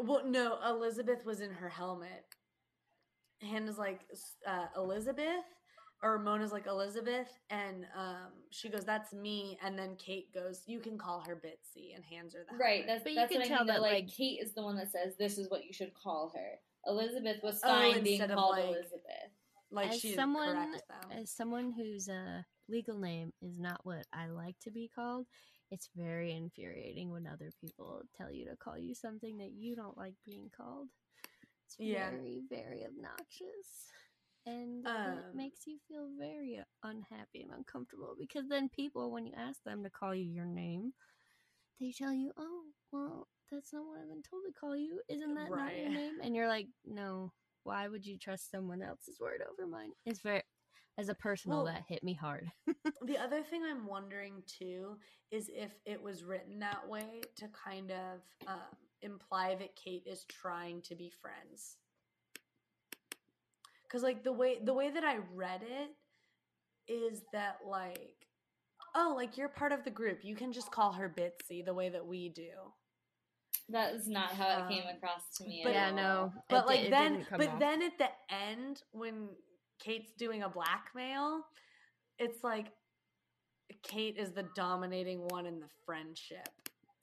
Well, 0.00 0.22
no, 0.24 0.58
Elizabeth 0.66 1.24
was 1.24 1.40
in 1.40 1.50
her 1.50 1.68
helmet. 1.68 2.24
Hanna's 3.42 3.78
like 3.78 4.00
uh, 4.46 4.66
Elizabeth, 4.76 5.44
or 6.02 6.18
Mona's 6.18 6.52
like 6.52 6.66
Elizabeth, 6.66 7.28
and 7.50 7.84
um, 7.96 8.32
she 8.50 8.68
goes, 8.68 8.84
"That's 8.84 9.12
me." 9.12 9.58
And 9.62 9.78
then 9.78 9.96
Kate 9.96 10.32
goes, 10.34 10.62
"You 10.66 10.80
can 10.80 10.98
call 10.98 11.20
her 11.26 11.36
Bitsy," 11.36 11.94
and 11.94 12.04
hands 12.04 12.34
her 12.34 12.44
the 12.50 12.56
Right. 12.56 12.84
That's 12.86 13.04
But 13.04 13.12
you 13.12 13.26
can 13.28 13.38
what 13.38 13.44
I 13.44 13.48
tell 13.48 13.58
mean. 13.58 13.66
That, 13.68 13.72
that, 13.74 13.82
like, 13.82 13.92
like- 14.04 14.08
Kate 14.08 14.40
is 14.42 14.54
the 14.54 14.62
one 14.62 14.76
that 14.76 14.90
says 14.90 15.14
this 15.18 15.38
is 15.38 15.50
what 15.50 15.64
you 15.64 15.72
should 15.72 15.94
call 15.94 16.32
her. 16.34 16.58
Elizabeth 16.86 17.36
was 17.42 17.60
Oh, 17.64 17.68
fine 17.68 18.02
being 18.02 18.14
instead 18.20 18.30
of, 18.30 18.36
called 18.38 18.56
like- 18.56 18.64
Elizabeth. 18.66 19.30
like 19.70 19.90
as 19.90 20.00
she 20.00 20.14
someone 20.14 20.54
correct 20.54 20.82
them. 20.88 21.18
as 21.20 21.30
someone 21.30 21.70
whose 21.72 22.08
uh, 22.08 22.42
legal 22.68 22.98
name 22.98 23.32
is 23.42 23.58
not 23.58 23.80
what 23.84 24.06
I 24.12 24.26
like 24.28 24.58
to 24.60 24.70
be 24.70 24.90
called, 24.94 25.26
it's 25.70 25.90
very 25.96 26.32
infuriating 26.32 27.10
when 27.10 27.26
other 27.26 27.50
people 27.60 28.02
tell 28.16 28.30
you 28.32 28.46
to 28.46 28.56
call 28.56 28.78
you 28.78 28.94
something 28.94 29.38
that 29.38 29.52
you 29.52 29.76
don't 29.76 29.96
like 29.98 30.14
being 30.24 30.50
called. 30.56 30.88
It's 31.66 31.76
Yeah. 31.78 32.10
very, 32.10 32.42
very 32.48 32.84
obnoxious. 32.86 33.92
And 34.46 34.86
it 35.04 35.26
Um, 35.26 35.34
makes 35.34 35.66
you 35.66 35.78
feel 35.88 36.08
very 36.18 36.60
unhappy 36.82 37.42
and 37.42 37.52
uncomfortable 37.52 38.14
because 38.18 38.48
then 38.48 38.68
people, 38.70 39.10
when 39.10 39.26
you 39.26 39.34
ask 39.36 39.62
them 39.64 39.82
to 39.84 39.90
call 39.90 40.14
you 40.14 40.24
your 40.24 40.46
name, 40.46 40.94
they 41.80 41.92
tell 41.92 42.12
you, 42.12 42.32
"Oh, 42.36 42.64
well, 42.92 43.28
that's 43.50 43.72
not 43.72 43.84
what 43.86 44.00
I've 44.00 44.08
been 44.08 44.22
told 44.22 44.44
to 44.46 44.52
call 44.52 44.76
you. 44.76 45.00
Isn't 45.08 45.34
that 45.34 45.50
not 45.50 45.76
your 45.76 45.90
name?" 45.90 46.20
And 46.22 46.34
you're 46.34 46.48
like, 46.48 46.68
"No. 46.84 47.32
Why 47.64 47.88
would 47.88 48.06
you 48.06 48.18
trust 48.18 48.50
someone 48.50 48.82
else's 48.82 49.20
word 49.20 49.42
over 49.42 49.66
mine?" 49.66 49.92
It's 50.06 50.20
very, 50.20 50.42
as 50.98 51.08
a 51.08 51.14
personal, 51.14 51.58
Well- 51.64 51.72
that 51.72 51.84
hit 51.88 52.02
me 52.04 52.12
hard. 52.14 52.50
The 53.06 53.16
other 53.16 53.42
thing 53.42 53.62
I'm 53.64 53.86
wondering 53.86 54.42
too 54.46 54.96
is 55.30 55.48
if 55.54 55.72
it 55.86 56.02
was 56.02 56.24
written 56.24 56.58
that 56.58 56.86
way 56.88 57.22
to 57.36 57.46
kind 57.48 57.90
of 57.92 58.20
um, 58.46 58.58
imply 59.02 59.54
that 59.54 59.76
Kate 59.76 60.02
is 60.06 60.24
trying 60.24 60.82
to 60.82 60.94
be 60.96 61.10
friends. 61.22 61.76
Because 63.84 64.02
like 64.02 64.24
the 64.24 64.32
way 64.32 64.58
the 64.62 64.74
way 64.74 64.90
that 64.90 65.04
I 65.04 65.18
read 65.34 65.62
it 65.62 66.92
is 66.92 67.22
that 67.32 67.58
like, 67.66 68.26
oh, 68.94 69.14
like 69.16 69.36
you're 69.38 69.48
part 69.48 69.72
of 69.72 69.84
the 69.84 69.90
group. 69.90 70.18
You 70.22 70.34
can 70.34 70.52
just 70.52 70.70
call 70.70 70.92
her 70.92 71.08
Bitsy 71.08 71.64
the 71.64 71.74
way 71.74 71.88
that 71.88 72.06
we 72.06 72.28
do. 72.28 72.50
That 73.70 73.94
is 73.94 74.08
not 74.08 74.30
how 74.32 74.64
it 74.66 74.68
came 74.70 74.82
Um, 74.88 74.96
across 74.96 75.22
to 75.38 75.44
me. 75.44 75.60
but- 75.64 75.74
at 75.74 75.74
yeah, 75.74 75.88
all. 75.88 75.94
no. 76.26 76.32
But 76.50 76.64
it 76.64 76.66
like 76.66 76.80
it 76.80 76.90
then, 76.90 77.26
but 77.30 77.48
off. 77.48 77.58
then 77.58 77.82
at 77.82 77.96
the 77.98 78.08
end 78.34 78.82
when 78.92 79.28
Kate's 79.78 80.12
doing 80.12 80.42
a 80.42 80.48
blackmail, 80.48 81.42
it's 82.18 82.42
like 82.42 82.66
Kate 83.82 84.16
is 84.16 84.32
the 84.32 84.46
dominating 84.54 85.26
one 85.28 85.46
in 85.46 85.60
the 85.60 85.68
friendship, 85.84 86.48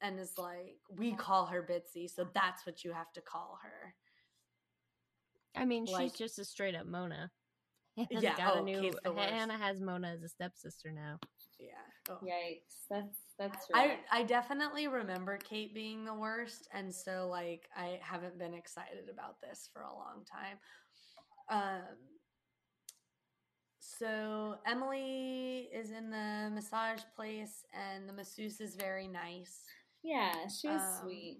and 0.00 0.18
is 0.18 0.34
like 0.36 0.76
we 0.96 1.12
call 1.12 1.46
her 1.46 1.62
Bitsy, 1.62 2.08
so 2.10 2.26
that's 2.34 2.66
what 2.66 2.84
you 2.84 2.92
have 2.92 3.12
to 3.14 3.20
call 3.20 3.58
her. 3.62 3.94
I 5.54 5.64
mean, 5.64 5.86
like- 5.86 6.02
she's 6.02 6.12
just 6.12 6.38
a 6.38 6.44
straight 6.44 6.74
up 6.74 6.86
Mona. 6.86 7.30
Hanna's 7.96 8.22
Yeah, 8.22 8.36
got 8.36 8.56
oh, 8.56 8.60
a 8.60 8.62
new. 8.62 8.80
Kate's 8.80 8.98
the 9.02 9.12
worst. 9.12 9.30
Hanna 9.30 9.56
has 9.56 9.80
Mona 9.80 10.08
as 10.08 10.22
a 10.22 10.28
stepsister 10.28 10.92
now. 10.92 11.18
Yeah. 11.58 11.70
Oh. 12.10 12.18
Yikes. 12.22 12.84
That's 12.90 13.18
that's 13.38 13.66
I. 13.72 13.98
I 14.12 14.22
definitely 14.22 14.86
remember 14.86 15.38
Kate 15.38 15.74
being 15.74 16.04
the 16.04 16.12
worst, 16.12 16.68
and 16.74 16.94
so 16.94 17.28
like 17.30 17.68
I 17.74 17.98
haven't 18.02 18.38
been 18.38 18.52
excited 18.52 19.08
about 19.10 19.40
this 19.40 19.70
for 19.72 19.82
a 19.82 19.94
long 19.94 20.24
time. 20.30 20.58
Um. 21.48 21.96
So 23.98 24.56
Emily 24.66 25.68
is 25.72 25.90
in 25.90 26.10
the 26.10 26.50
massage 26.52 27.00
place, 27.14 27.64
and 27.72 28.08
the 28.08 28.12
masseuse 28.12 28.60
is 28.60 28.74
very 28.76 29.08
nice. 29.08 29.62
yeah, 30.02 30.32
she 30.48 30.68
was 30.68 30.82
um, 30.82 30.98
sweet. 31.02 31.38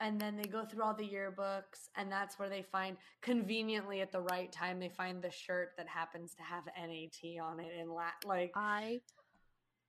And 0.00 0.20
then 0.20 0.36
they 0.36 0.44
go 0.44 0.64
through 0.64 0.82
all 0.82 0.94
the 0.94 1.08
yearbooks, 1.08 1.88
and 1.96 2.10
that's 2.10 2.38
where 2.38 2.48
they 2.48 2.62
find 2.62 2.96
conveniently 3.22 4.00
at 4.00 4.12
the 4.12 4.20
right 4.20 4.50
time 4.52 4.78
they 4.80 4.88
find 4.88 5.22
the 5.22 5.30
shirt 5.30 5.70
that 5.78 5.86
happens 5.88 6.34
to 6.34 6.42
have 6.42 6.64
NAT 6.76 7.40
on 7.42 7.60
it 7.60 7.72
in 7.80 7.88
lat 7.94 8.14
like 8.26 8.52
I 8.56 9.00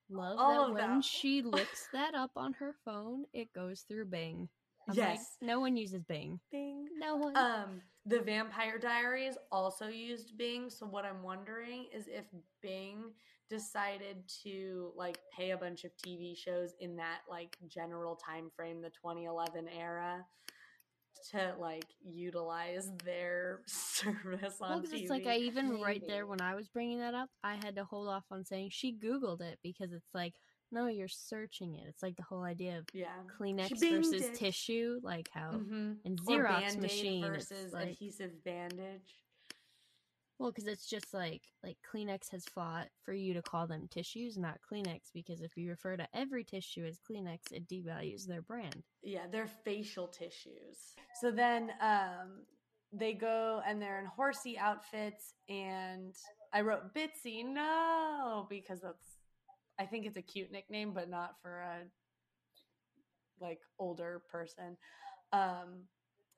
love 0.09 0.37
All 0.39 0.67
that 0.67 0.73
when 0.73 0.95
that. 0.97 1.03
she 1.03 1.41
looks 1.41 1.87
that 1.93 2.13
up 2.15 2.31
on 2.35 2.53
her 2.53 2.75
phone, 2.85 3.25
it 3.33 3.51
goes 3.53 3.81
through 3.81 4.05
Bing. 4.05 4.47
I'm 4.87 4.95
like, 4.95 5.15
yes. 5.15 5.37
no 5.41 5.59
one 5.59 5.75
uses 5.75 6.03
Bing. 6.03 6.39
Bing. 6.51 6.85
No 6.99 7.15
one. 7.15 7.35
Um, 7.35 7.81
the 8.05 8.19
Vampire 8.19 8.77
Diaries 8.77 9.37
also 9.51 9.87
used 9.87 10.37
Bing, 10.37 10.69
so 10.69 10.85
what 10.85 11.05
I'm 11.05 11.23
wondering 11.23 11.87
is 11.93 12.07
if 12.07 12.25
Bing 12.61 13.11
decided 13.49 14.17
to 14.43 14.91
like 14.95 15.19
pay 15.35 15.51
a 15.51 15.57
bunch 15.57 15.83
of 15.85 15.91
TV 16.05 16.37
shows 16.37 16.73
in 16.79 16.95
that 16.97 17.19
like 17.29 17.57
general 17.67 18.15
time 18.15 18.51
frame, 18.55 18.81
the 18.81 18.89
2011 18.89 19.67
era, 19.75 20.23
to 21.31 21.55
like 21.59 21.85
utilize 22.03 22.91
their 23.03 23.61
service 23.67 24.57
on 24.61 24.69
well, 24.69 24.81
TV. 24.81 25.01
it's 25.01 25.09
like 25.09 25.25
I 25.25 25.37
even 25.37 25.81
right 25.81 26.03
there 26.05 26.27
when 26.27 26.41
I 26.41 26.55
was 26.55 26.67
bringing 26.67 26.99
that 26.99 27.15
up, 27.15 27.29
I 27.43 27.55
had 27.55 27.75
to 27.75 27.85
hold 27.85 28.07
off 28.07 28.25
on 28.29 28.45
saying 28.45 28.69
she 28.71 28.93
Googled 28.93 29.41
it 29.41 29.57
because 29.63 29.91
it's 29.91 30.13
like, 30.13 30.33
no, 30.75 30.87
you're 30.87 31.07
searching 31.07 31.73
it. 31.75 31.85
It's 31.87 32.03
like 32.03 32.15
the 32.17 32.23
whole 32.23 32.43
idea 32.43 32.77
of 32.77 32.85
yeah, 32.93 33.07
Kleenex 33.39 33.79
versus 33.79 34.21
it. 34.21 34.35
tissue, 34.35 34.99
like 35.01 35.29
how 35.33 35.51
Mhm. 35.53 35.97
in 36.03 36.17
Or 36.27 36.43
Xerox 36.43 36.77
machine 36.77 37.21
versus 37.23 37.73
like, 37.73 37.91
adhesive 37.93 38.43
bandage. 38.43 39.23
Well, 40.37 40.51
because 40.51 40.67
it's 40.67 40.85
just 40.89 41.13
like 41.13 41.43
like 41.63 41.77
Kleenex 41.89 42.29
has 42.31 42.43
fought 42.45 42.89
for 43.03 43.13
you 43.13 43.33
to 43.35 43.41
call 43.41 43.67
them 43.67 43.87
tissues, 43.87 44.37
not 44.37 44.59
Kleenex, 44.69 45.11
because 45.13 45.41
if 45.41 45.55
you 45.55 45.69
refer 45.69 45.95
to 45.95 46.07
every 46.13 46.43
tissue 46.43 46.85
as 46.85 46.99
Kleenex, 46.99 47.53
it 47.53 47.67
devalues 47.69 48.27
their 48.27 48.41
brand. 48.41 48.83
Yeah, 49.01 49.27
they're 49.31 49.47
facial 49.47 50.09
tissues. 50.09 50.93
So 51.21 51.31
then 51.31 51.71
um 51.79 52.45
they 52.91 53.13
go 53.13 53.61
and 53.65 53.81
they're 53.81 53.99
in 53.99 54.05
horsey 54.05 54.57
outfits 54.57 55.33
and 55.47 56.13
I 56.53 56.61
wrote 56.61 56.93
Bitsy 56.93 57.45
no 57.45 58.45
because 58.49 58.81
that's 58.81 59.14
I 59.79 59.85
think 59.85 60.05
it's 60.05 60.17
a 60.17 60.21
cute 60.21 60.51
nickname 60.51 60.93
but 60.93 61.09
not 61.09 61.35
for 61.41 61.61
a 61.61 61.79
like 63.41 63.59
older 63.79 64.21
person 64.31 64.77
um 65.33 65.83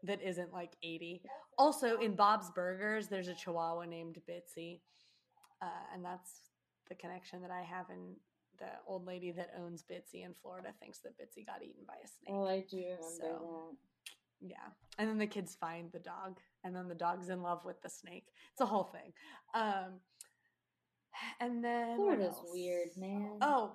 that 0.03 0.21
isn't 0.21 0.53
like 0.53 0.73
80. 0.83 1.21
Also 1.57 1.97
in 1.97 2.15
Bob's 2.15 2.51
Burgers 2.51 3.07
there's 3.07 3.27
a 3.27 3.33
chihuahua 3.33 3.85
named 3.85 4.19
Bitsy. 4.29 4.81
Uh, 5.61 5.83
and 5.93 6.05
that's 6.05 6.51
the 6.87 6.95
connection 6.95 7.41
that 7.41 7.51
I 7.51 7.63
have 7.63 7.87
in 7.89 8.15
the 8.59 8.69
old 8.87 9.05
lady 9.05 9.31
that 9.31 9.51
owns 9.59 9.83
Bitsy 9.83 10.23
in 10.23 10.33
Florida 10.41 10.69
thinks 10.79 10.99
that 10.99 11.17
Bitsy 11.17 11.45
got 11.45 11.63
eaten 11.63 11.83
by 11.87 11.95
a 11.95 12.07
snake. 12.07 12.29
Oh, 12.29 12.45
I 12.45 12.63
do 12.69 12.77
remember 12.77 13.07
So, 13.19 13.77
Yeah. 14.39 14.55
And 14.99 15.09
then 15.09 15.17
the 15.17 15.27
kids 15.27 15.55
find 15.55 15.91
the 15.91 15.99
dog 15.99 16.39
and 16.63 16.75
then 16.75 16.87
the 16.87 16.95
dog's 16.95 17.29
in 17.29 17.41
love 17.41 17.65
with 17.65 17.81
the 17.81 17.89
snake. 17.89 18.27
It's 18.51 18.61
a 18.61 18.65
whole 18.65 18.83
thing. 18.83 19.13
Um 19.55 19.99
and 21.39 21.63
then 21.63 21.95
Florida's 21.95 22.41
weird, 22.51 22.89
man. 22.97 23.37
Oh, 23.41 23.73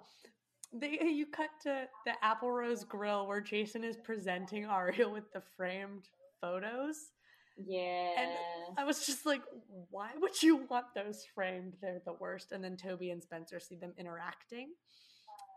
they 0.73 0.99
you 1.03 1.27
cut 1.27 1.51
to 1.63 1.89
the 2.07 2.13
Apple 2.23 2.51
Rose 2.51 2.85
Grill 2.85 3.27
where 3.27 3.41
Jason 3.41 3.85
is 3.85 3.97
presenting 3.97 4.65
Ariel 4.65 5.13
with 5.13 5.33
the 5.33 5.43
framed 5.57 6.09
photos. 6.41 7.11
Yeah. 7.57 8.11
And 8.19 8.31
I 8.79 8.85
was 8.85 9.07
just 9.07 9.27
like, 9.27 9.43
why 9.91 10.11
would 10.19 10.43
you 10.43 10.65
want 10.71 10.87
those 10.95 11.25
framed? 11.35 11.75
They're 11.81 12.01
the 12.05 12.15
worst. 12.15 12.53
And 12.53 12.65
then 12.65 12.77
Toby 12.77 13.11
and 13.11 13.23
Spencer 13.23 13.61
see 13.61 13.77
them 13.77 13.93
interacting. 13.99 14.71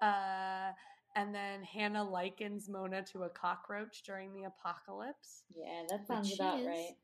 Uh, 0.01 0.71
and 1.15 1.33
then 1.33 1.63
Hanna 1.63 2.03
likens 2.03 2.67
Mona 2.67 3.01
to 3.13 3.23
a 3.23 3.29
cockroach 3.29 4.03
during 4.05 4.33
the 4.33 4.43
apocalypse. 4.43 5.43
yeah, 5.55 5.83
that 5.89 6.05
sounds 6.05 6.35
about 6.35 6.59
is. 6.59 6.67
right. 6.67 6.95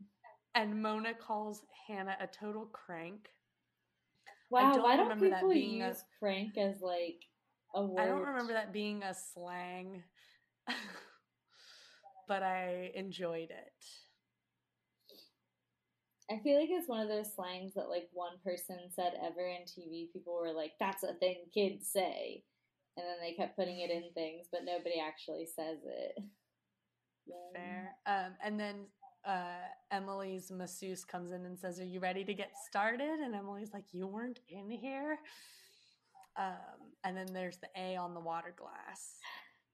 And 0.54 0.82
Mona 0.82 1.14
calls 1.14 1.62
Hanna 1.88 2.18
a 2.20 2.28
total 2.28 2.66
crank. 2.66 3.30
Wow, 4.52 4.74
don't 4.74 4.84
why 4.84 4.98
don't 4.98 5.08
remember 5.08 5.30
that 5.30 5.36
people 5.40 5.50
being 5.50 5.82
a- 5.82 5.88
use 5.88 6.04
crank 6.20 6.58
as 6.58 6.82
like 6.82 7.22
a 7.74 7.86
word? 7.86 8.02
I 8.02 8.06
don't 8.08 8.26
remember 8.26 8.54
that 8.54 8.74
being 8.74 9.02
a 9.04 9.14
slang, 9.14 10.04
but 12.28 12.44
I 12.44 12.92
enjoyed 12.96 13.50
it. 13.50 13.86
I 16.30 16.40
feel 16.40 16.60
like 16.60 16.70
it's 16.70 16.88
one 16.88 17.02
of 17.02 17.10
those 17.10 17.34
slangs 17.34 17.74
that 17.76 17.90
like 17.90 18.10
one 18.14 18.38
person 18.44 18.78
said 18.90 19.14
ever 19.22 19.48
in 19.48 19.66
TV. 19.66 20.10
People 20.14 20.34
were 20.34 20.54
like, 20.54 20.74
"That's 20.80 21.04
a 21.04 21.14
thing 21.16 21.46
kids 21.54 21.90
say," 21.90 22.44
and 22.98 23.06
then 23.06 23.18
they 23.22 23.34
kept 23.34 23.58
putting 23.58 23.80
it 23.80 23.90
in 23.92 24.04
things, 24.14 24.48
but 24.52 24.66
nobody 24.66 25.00
actually 25.00 25.46
says 25.46 25.80
it. 25.86 26.18
Yeah. 27.26 27.36
Fair. 27.54 27.96
Um, 28.06 28.34
and 28.44 28.60
then 28.60 28.88
uh, 29.26 29.68
Emily's 29.92 30.52
masseuse 30.52 31.04
comes 31.06 31.32
in 31.32 31.46
and 31.46 31.58
says, 31.58 31.80
"Are 31.80 31.86
you 31.86 32.00
ready 32.00 32.24
to 32.24 32.34
get 32.34 32.52
started?" 32.68 33.20
And 33.20 33.36
Emily's 33.36 33.74
like, 33.74 33.86
"You 33.92 34.08
weren't 34.08 34.40
in 34.50 34.70
here." 34.70 35.20
Um, 36.38 36.94
and 37.04 37.16
then 37.16 37.28
there's 37.34 37.58
the 37.58 37.68
A 37.78 37.98
on 37.98 38.14
the 38.14 38.20
water 38.20 38.54
glass. 38.58 39.18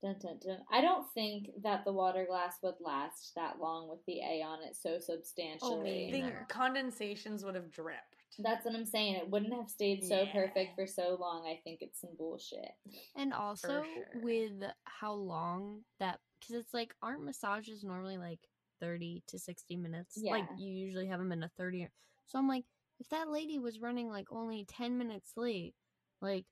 Dun, 0.04 0.16
dun, 0.22 0.40
dun. 0.46 0.60
I 0.72 0.82
don't 0.82 1.08
think 1.14 1.50
that 1.64 1.84
the 1.84 1.92
water 1.94 2.26
glass 2.30 2.58
would 2.62 2.76
last 2.80 3.34
that 3.36 3.60
long 3.60 3.90
with 3.90 4.00
the 4.06 4.20
A 4.20 4.44
on 4.44 4.60
it 4.64 4.76
so 4.76 5.00
substantially. 5.00 6.08
I 6.08 6.12
think 6.12 6.26
Either. 6.26 6.46
condensations 6.50 7.44
would 7.44 7.56
have 7.56 7.72
dripped. 7.72 8.16
That's 8.40 8.66
what 8.66 8.76
I'm 8.76 8.86
saying. 8.86 9.16
It 9.16 9.30
wouldn't 9.30 9.54
have 9.54 9.70
stayed 9.70 10.04
so 10.04 10.22
Yeah. 10.22 10.32
perfect 10.32 10.76
for 10.76 10.86
so 10.86 11.18
long. 11.20 11.48
I 11.48 11.60
think 11.64 11.82
it's 11.82 12.02
some 12.02 12.16
bullshit. 12.16 12.72
And 13.16 13.34
also 13.34 13.84
sure. 13.84 14.22
with 14.22 14.64
how 14.84 15.14
long 15.14 15.84
that 16.00 16.20
because 16.40 16.56
it's 16.56 16.74
like 16.74 16.94
aren't 17.02 17.24
massages 17.24 17.84
normally 17.84 18.18
like 18.18 18.48
30 18.80 19.24
to 19.28 19.40
60 19.40 19.76
minutes 19.78 20.18
like 20.32 20.46
you 20.58 20.70
usually 20.70 21.08
have 21.08 21.20
them 21.20 21.32
in 21.32 21.44
a 21.44 21.50
30 21.58 21.84
or- 21.84 21.92
so 22.26 22.38
i'm 22.40 22.48
like 22.48 22.66
if 23.00 23.08
that 23.10 23.30
lady 23.30 23.60
was 23.60 23.80
running 23.80 24.10
like 24.10 24.28
only 24.32 24.66
10 24.66 24.98
minutes 24.98 25.34
late 25.38 25.76
like 26.22 26.46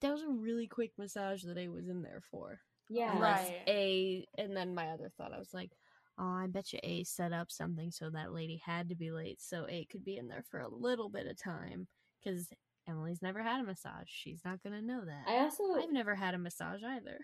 that 0.00 0.12
was 0.12 0.22
a 0.22 0.28
really 0.28 0.66
quick 0.66 0.92
massage 0.98 1.42
that 1.44 1.56
I 1.56 1.68
was 1.68 1.88
in 1.88 2.02
there 2.02 2.20
for 2.30 2.60
Yeah. 2.90 3.14
unless 3.14 3.48
Right. 3.48 3.62
a 3.68 4.26
and 4.38 4.56
then 4.56 4.74
my 4.74 4.88
other 4.90 5.10
thought 5.16 5.32
i 5.32 5.38
was 5.38 5.54
like 5.54 5.70
oh 6.18 6.24
i 6.42 6.46
bet 6.46 6.72
you 6.72 6.78
a 6.82 7.04
set 7.04 7.32
up 7.32 7.50
something 7.50 7.90
so 7.90 8.10
that 8.10 8.32
lady 8.32 8.60
had 8.64 8.88
to 8.90 8.94
be 8.94 9.10
late 9.10 9.40
so 9.40 9.66
a 9.68 9.84
could 9.86 10.04
be 10.04 10.16
in 10.18 10.28
there 10.28 10.44
for 10.50 10.60
a 10.60 10.68
little 10.68 11.08
bit 11.08 11.26
of 11.26 11.36
time 11.38 11.86
because 12.22 12.48
emily's 12.86 13.22
never 13.22 13.42
had 13.42 13.60
a 13.60 13.64
massage 13.64 14.06
she's 14.08 14.42
not 14.44 14.62
gonna 14.62 14.82
know 14.82 15.04
that 15.04 15.24
I 15.26 15.38
also 15.38 15.64
I've 15.74 15.90
never 15.92 16.14
had 16.14 16.34
a 16.34 16.38
massage 16.38 16.82
either. 16.82 17.18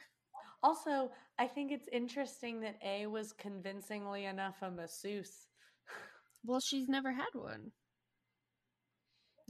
Also, 0.62 1.10
I 1.38 1.46
think 1.46 1.72
it's 1.72 1.88
interesting 1.88 2.60
that 2.60 2.76
A 2.84 3.06
was 3.06 3.32
convincingly 3.32 4.26
enough 4.26 4.56
a 4.62 4.70
masseuse. 4.70 5.46
Well, 6.44 6.60
she's 6.60 6.88
never 6.88 7.12
had 7.12 7.30
one. 7.34 7.72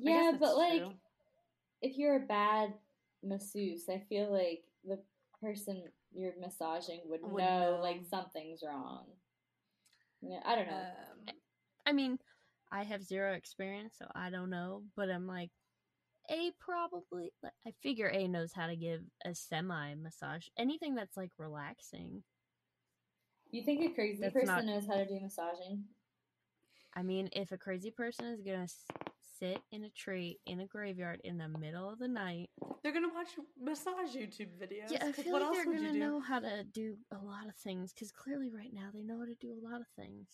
Yeah, 0.02 0.32
but 0.38 0.56
like 0.56 0.80
true. 0.80 0.92
if 1.82 1.98
you're 1.98 2.16
a 2.16 2.26
bad 2.26 2.72
masseuse, 3.22 3.88
I 3.88 3.98
feel 4.08 4.32
like 4.32 4.62
the 4.84 4.98
person 5.42 5.82
you're 6.12 6.32
massaging 6.40 7.00
would, 7.06 7.22
Would 7.22 7.42
know, 7.44 7.76
know. 7.76 7.78
like 7.82 8.00
something's 8.08 8.62
wrong. 8.66 9.04
Yeah, 10.22 10.40
I 10.44 10.54
don't 10.54 10.66
know. 10.66 10.72
Um, 10.72 11.34
I 11.86 11.92
mean, 11.92 12.18
I 12.72 12.84
have 12.84 13.02
zero 13.02 13.34
experience, 13.34 13.96
so 13.98 14.06
I 14.14 14.30
don't 14.30 14.50
know. 14.50 14.84
But 14.96 15.11
I'm 15.11 15.26
like, 15.26 15.50
A 16.31 16.53
probably. 16.61 17.33
I 17.66 17.72
figure 17.83 18.09
A 18.09 18.28
knows 18.28 18.53
how 18.53 18.66
to 18.68 18.76
give 18.76 19.01
a 19.24 19.35
semi 19.35 19.95
massage. 19.97 20.47
Anything 20.57 20.95
that's 20.95 21.16
like 21.16 21.33
relaxing. 21.39 22.22
you 23.51 23.64
think 23.64 23.83
a 23.91 23.95
crazy 23.95 24.20
that's 24.22 24.33
person 24.33 24.47
not- 24.47 24.64
knows 24.64 24.87
how 24.87 24.95
to 24.95 25.07
do 25.07 25.18
massaging? 25.20 25.85
I 26.95 27.03
mean, 27.03 27.28
if 27.33 27.51
a 27.53 27.59
crazy 27.59 27.91
person 27.91 28.26
is 28.26 28.41
gonna 28.43 28.62
s- 28.64 28.85
sit 29.39 29.61
in 29.72 29.85
a 29.85 29.91
tree 29.91 30.39
in 30.47 30.61
a 30.61 30.66
graveyard 30.66 31.20
in 31.24 31.39
the 31.39 31.49
middle 31.49 31.89
of 31.89 31.99
the 31.99 32.09
night, 32.09 32.51
they're 32.83 32.93
gonna 32.93 33.12
watch 33.12 33.28
massage 33.59 34.14
YouTube 34.14 34.57
videos. 34.59 34.91
yeah, 34.91 35.05
I 35.07 35.12
'cause 35.12 35.24
feel 35.24 35.33
what 35.33 35.43
like 35.43 35.49
else 35.49 35.57
they're 35.57 35.66
would 35.66 35.76
gonna 35.76 35.87
you 35.89 35.93
do? 35.95 35.99
know 35.99 36.20
how 36.20 36.39
to 36.41 36.64
do 36.64 36.97
a 37.11 37.18
lot 37.18 37.49
of 37.49 37.57
things. 37.57 37.93
Because 37.93 38.12
clearly, 38.12 38.51
right 38.51 38.72
now, 38.72 38.91
they 38.93 39.03
know 39.03 39.18
how 39.18 39.24
to 39.26 39.35
do 39.37 39.53
a 39.53 39.61
lot 39.66 39.81
of 39.81 39.89
things. 39.97 40.28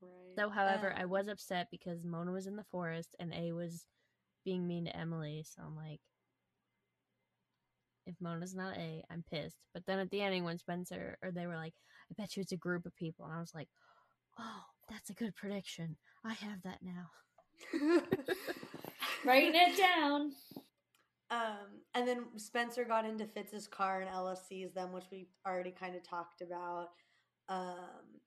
Right. 0.00 0.36
Though, 0.36 0.48
however, 0.50 0.92
I 0.94 1.02
Um, 1.04 1.10
was 1.10 1.28
upset 1.28 1.70
because 1.70 2.02
Mona 2.04 2.32
was 2.32 2.46
in 2.46 2.56
the 2.56 2.64
forest 2.64 3.14
and 3.18 3.32
A 3.34 3.52
was 3.52 3.86
being 4.44 4.66
mean 4.66 4.86
to 4.86 4.96
Emily. 4.96 5.44
So 5.46 5.62
I'm 5.64 5.76
like, 5.76 6.00
if 8.06 8.14
Mona's 8.20 8.54
not 8.54 8.76
A, 8.76 9.02
I'm 9.10 9.24
pissed. 9.30 9.56
But 9.72 9.84
then 9.86 9.98
at 9.98 10.10
the 10.10 10.20
ending, 10.20 10.44
when 10.44 10.58
Spencer 10.58 11.16
or 11.22 11.30
they 11.30 11.46
were 11.46 11.56
like, 11.56 11.74
I 12.10 12.14
bet 12.20 12.36
you 12.36 12.42
it's 12.42 12.52
a 12.52 12.56
group 12.56 12.84
of 12.86 12.94
people, 12.96 13.24
and 13.24 13.34
I 13.34 13.40
was 13.40 13.54
like, 13.54 13.68
oh, 14.38 14.62
that's 14.90 15.10
a 15.10 15.14
good 15.14 15.34
prediction. 15.34 15.96
I 16.24 16.34
have 16.34 16.62
that 16.64 16.78
now. 16.82 17.10
Writing 19.24 19.52
it 19.54 19.76
down. 19.76 20.32
Um, 21.30 21.80
and 21.94 22.06
then 22.06 22.24
Spencer 22.36 22.84
got 22.84 23.06
into 23.06 23.26
Fitz's 23.26 23.66
car 23.66 24.00
and 24.00 24.10
Ella 24.10 24.36
sees 24.36 24.72
them, 24.72 24.92
which 24.92 25.06
we 25.10 25.28
already 25.46 25.70
kind 25.70 25.96
of 25.96 26.02
talked 26.02 26.42
about. 26.42 26.90
Um, 27.48 28.20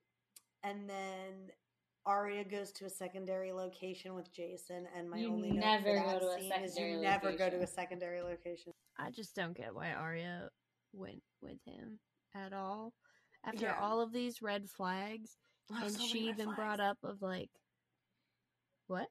and 0.63 0.89
then 0.89 1.51
Aria 2.07 2.45
goes 2.45 2.71
to 2.71 2.85
a 2.85 2.89
secondary 2.89 3.51
location 3.51 4.15
with 4.15 4.31
Jason, 4.33 4.87
and 4.95 5.09
my 5.09 5.19
You 5.19 5.27
only 5.29 5.51
note 5.51 5.59
never 5.59 5.97
for 5.97 6.03
go 6.03 6.07
that 6.07 6.19
to 6.21 6.27
a 6.29 6.39
scene 6.39 6.51
is 6.63 6.77
you 6.77 6.85
secondary 6.85 7.01
never 7.01 7.31
go 7.33 7.37
to 7.37 7.43
location. 7.43 7.63
a 7.63 7.67
secondary 7.67 8.21
location. 8.21 8.71
I 8.97 9.11
just 9.11 9.35
don't 9.35 9.55
get 9.55 9.75
why 9.75 9.91
Aria 9.91 10.49
went 10.93 11.21
with 11.41 11.57
him 11.65 11.99
at 12.33 12.53
all. 12.53 12.93
After 13.43 13.65
Yeah. 13.65 13.77
all 13.79 13.99
of 13.99 14.13
these 14.13 14.41
red 14.41 14.69
flags, 14.69 15.37
Oh, 15.69 15.83
and 15.83 15.91
so 15.91 15.99
she 16.07 16.27
red 16.27 16.39
even 16.39 16.53
brought 16.53 16.79
up 16.79 16.97
of 17.03 17.21
like, 17.21 17.51
what? 18.87 19.09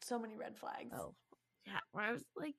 so 0.00 0.18
many 0.18 0.34
red 0.34 0.58
flags. 0.58 0.92
Oh, 0.92 1.14
yeah. 1.64 1.78
Where 1.92 2.04
I 2.04 2.10
was 2.12 2.24
like, 2.34 2.56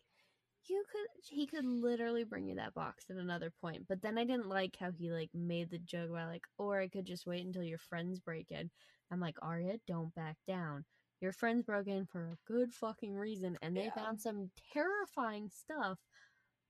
you 0.70 0.86
could, 0.90 1.08
he 1.30 1.46
could 1.46 1.66
literally 1.66 2.24
bring 2.24 2.48
you 2.48 2.56
that 2.56 2.74
box 2.74 3.10
at 3.10 3.18
another 3.18 3.52
point. 3.60 3.86
But 3.90 4.02
then 4.02 4.18
I 4.18 4.24
didn't 4.24 4.48
like 4.48 4.78
how 4.80 4.92
he 4.92 5.12
like 5.12 5.30
made 5.34 5.70
the 5.70 5.80
joke 5.80 6.10
about 6.12 6.30
like, 6.30 6.46
or 6.58 6.80
I 6.80 6.88
could 6.88 7.06
just 7.06 7.28
wait 7.28 7.46
until 7.46 7.64
your 7.64 7.78
friends 7.80 8.22
break 8.22 8.50
in. 8.50 8.72
I'm 9.14 9.20
like, 9.20 9.38
Aria, 9.44 9.76
don't 9.88 10.14
back 10.16 10.38
down. 10.48 10.84
Your 11.22 11.32
friends 11.32 11.64
broke 11.64 11.88
in 11.88 12.08
for 12.08 12.30
a 12.32 12.38
good 12.52 12.74
fucking 12.74 13.14
reason, 13.16 13.58
and 13.62 13.78
they 13.78 13.86
Yeah. 13.86 13.94
found 13.94 14.20
some 14.20 14.50
terrifying 14.74 15.50
stuff. 15.50 16.00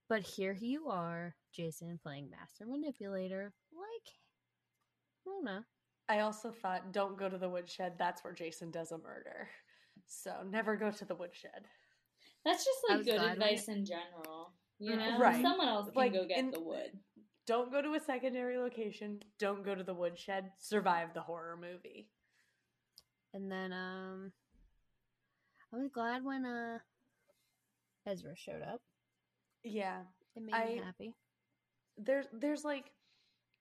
But 0.10 0.22
here 0.24 0.52
you 0.52 0.89
are, 0.89 1.36
Jason, 1.54 1.98
playing 2.04 2.30
master 2.30 2.66
manipulator, 2.66 3.54
like 3.72 4.20
Mona. 5.26 5.66
I 6.10 6.20
also 6.20 6.52
thought, 6.52 6.91
don't 6.91 7.18
go 7.18 7.30
to 7.30 7.38
the 7.38 7.50
woodshed. 7.50 7.98
That's 7.98 8.24
where 8.26 8.34
Jason 8.34 8.70
does 8.72 8.91
a 8.91 8.98
murder. 8.98 9.50
So 10.06 10.44
never 10.44 10.76
go 10.76 10.91
to 10.91 11.06
the 11.06 11.16
woodshed. 11.16 11.66
That's 12.44 12.66
just 12.66 12.80
like 12.89 13.06
good 13.06 13.22
advice 13.22 13.70
in 13.70 13.86
general. 13.86 14.54
You 14.80 14.94
Mm, 14.94 14.98
know, 14.98 15.20
right. 15.20 15.41
someone 15.41 15.68
else 15.70 15.86
can 15.86 15.96
Like, 15.96 16.14
go 16.14 16.26
get 16.28 16.39
in- 16.39 16.52
the 16.52 16.60
wood. 16.60 17.00
Don't 17.46 17.72
go 17.72 17.82
to 17.82 17.94
a 17.94 18.00
secondary 18.00 18.58
location. 18.58 19.22
Don't 19.38 19.64
go 19.64 19.76
to 19.76 19.84
the 19.84 19.94
woodshed. 19.94 20.52
Survive 20.58 21.14
the 21.14 21.22
horror 21.22 21.56
movie. 21.56 22.10
And 23.34 23.52
then 23.52 23.74
um 23.74 24.32
I 25.74 25.78
was 25.78 25.90
glad 25.90 26.24
when 26.24 26.46
uh 26.46 26.80
Ezra 28.06 28.36
showed 28.36 28.62
up. 28.62 28.82
Yeah. 29.64 30.04
It 30.36 30.44
made 30.44 30.64
me 30.66 30.76
happy. 30.84 31.16
there's 31.98 32.28
there's 32.34 32.64
like 32.64 32.92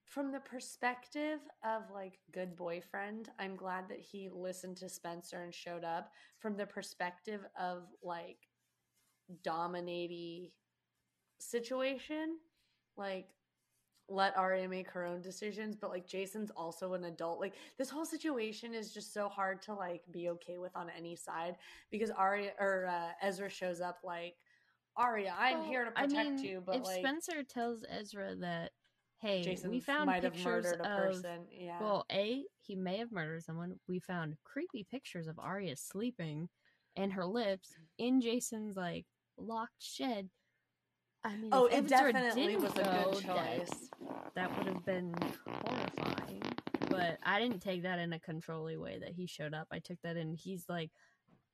from 0.06 0.32
the 0.32 0.40
perspective 0.40 1.40
of 1.64 1.82
like 1.92 2.18
good 2.32 2.56
boyfriend 2.56 3.30
i'm 3.38 3.56
glad 3.56 3.88
that 3.88 4.00
he 4.00 4.28
listened 4.32 4.76
to 4.76 4.88
spencer 4.88 5.42
and 5.42 5.54
showed 5.54 5.84
up 5.84 6.10
from 6.40 6.56
the 6.56 6.66
perspective 6.66 7.42
of 7.58 7.84
like 8.02 8.38
dominating 9.42 10.50
situation 11.38 12.36
like 12.96 13.28
let 14.08 14.36
Aria 14.36 14.68
make 14.68 14.90
her 14.90 15.04
own 15.04 15.20
decisions, 15.22 15.76
but 15.76 15.90
like 15.90 16.06
Jason's 16.06 16.50
also 16.50 16.94
an 16.94 17.04
adult. 17.04 17.40
Like 17.40 17.54
this 17.78 17.90
whole 17.90 18.04
situation 18.04 18.74
is 18.74 18.92
just 18.92 19.14
so 19.14 19.28
hard 19.28 19.62
to 19.62 19.74
like 19.74 20.02
be 20.10 20.28
okay 20.30 20.58
with 20.58 20.74
on 20.76 20.90
any 20.96 21.16
side 21.16 21.56
because 21.90 22.10
Aria 22.10 22.52
or 22.58 22.86
uh, 22.86 23.12
Ezra 23.22 23.48
shows 23.48 23.80
up 23.80 23.98
like 24.04 24.34
Aria, 24.96 25.34
I'm 25.38 25.60
Well, 25.60 25.68
here 25.68 25.84
to 25.84 25.90
I 25.96 26.06
protect 26.06 26.28
mean, 26.30 26.38
you, 26.38 26.62
but 26.64 26.76
if 26.76 26.84
like 26.84 26.98
Spencer 26.98 27.42
tells 27.42 27.84
Ezra 27.88 28.34
that 28.36 28.72
hey, 29.20 29.42
Jason 29.42 29.70
we 29.70 29.80
found 29.80 30.06
might 30.06 30.22
have 30.24 30.34
pictures 30.34 30.64
murdered 30.64 30.80
a 30.80 30.92
of 30.92 31.14
person. 31.14 31.46
Yeah. 31.50 31.80
well, 31.80 32.04
A, 32.12 32.44
he 32.60 32.74
may 32.74 32.98
have 32.98 33.12
murdered 33.12 33.42
someone. 33.44 33.78
We 33.88 34.00
found 34.00 34.36
creepy 34.44 34.84
pictures 34.90 35.28
of 35.28 35.38
Aria 35.38 35.76
sleeping 35.76 36.48
and 36.96 37.12
her 37.12 37.24
lips 37.24 37.74
in 37.98 38.20
Jason's 38.20 38.76
like 38.76 39.06
locked 39.38 39.80
shed. 39.80 40.28
I 41.24 41.36
mean, 41.36 41.50
oh, 41.52 41.66
it 41.66 41.86
definitely 41.86 42.56
was 42.56 42.72
a 42.72 42.82
good 42.82 43.24
choice. 43.24 43.90
That, 44.34 44.56
would 44.58 44.66
have 44.66 44.84
been 44.84 45.14
horrifying. 45.46 46.42
but 46.88 47.18
I 47.22 47.38
didn't 47.38 47.60
take 47.60 47.82
that 47.84 47.98
in 47.98 48.12
a 48.12 48.18
controlly 48.18 48.76
way 48.76 48.98
that 49.00 49.12
he 49.12 49.26
showed 49.26 49.54
up. 49.54 49.68
I 49.70 49.78
took 49.78 49.98
that 50.02 50.16
in 50.16 50.34
he's 50.34 50.64
like, 50.68 50.90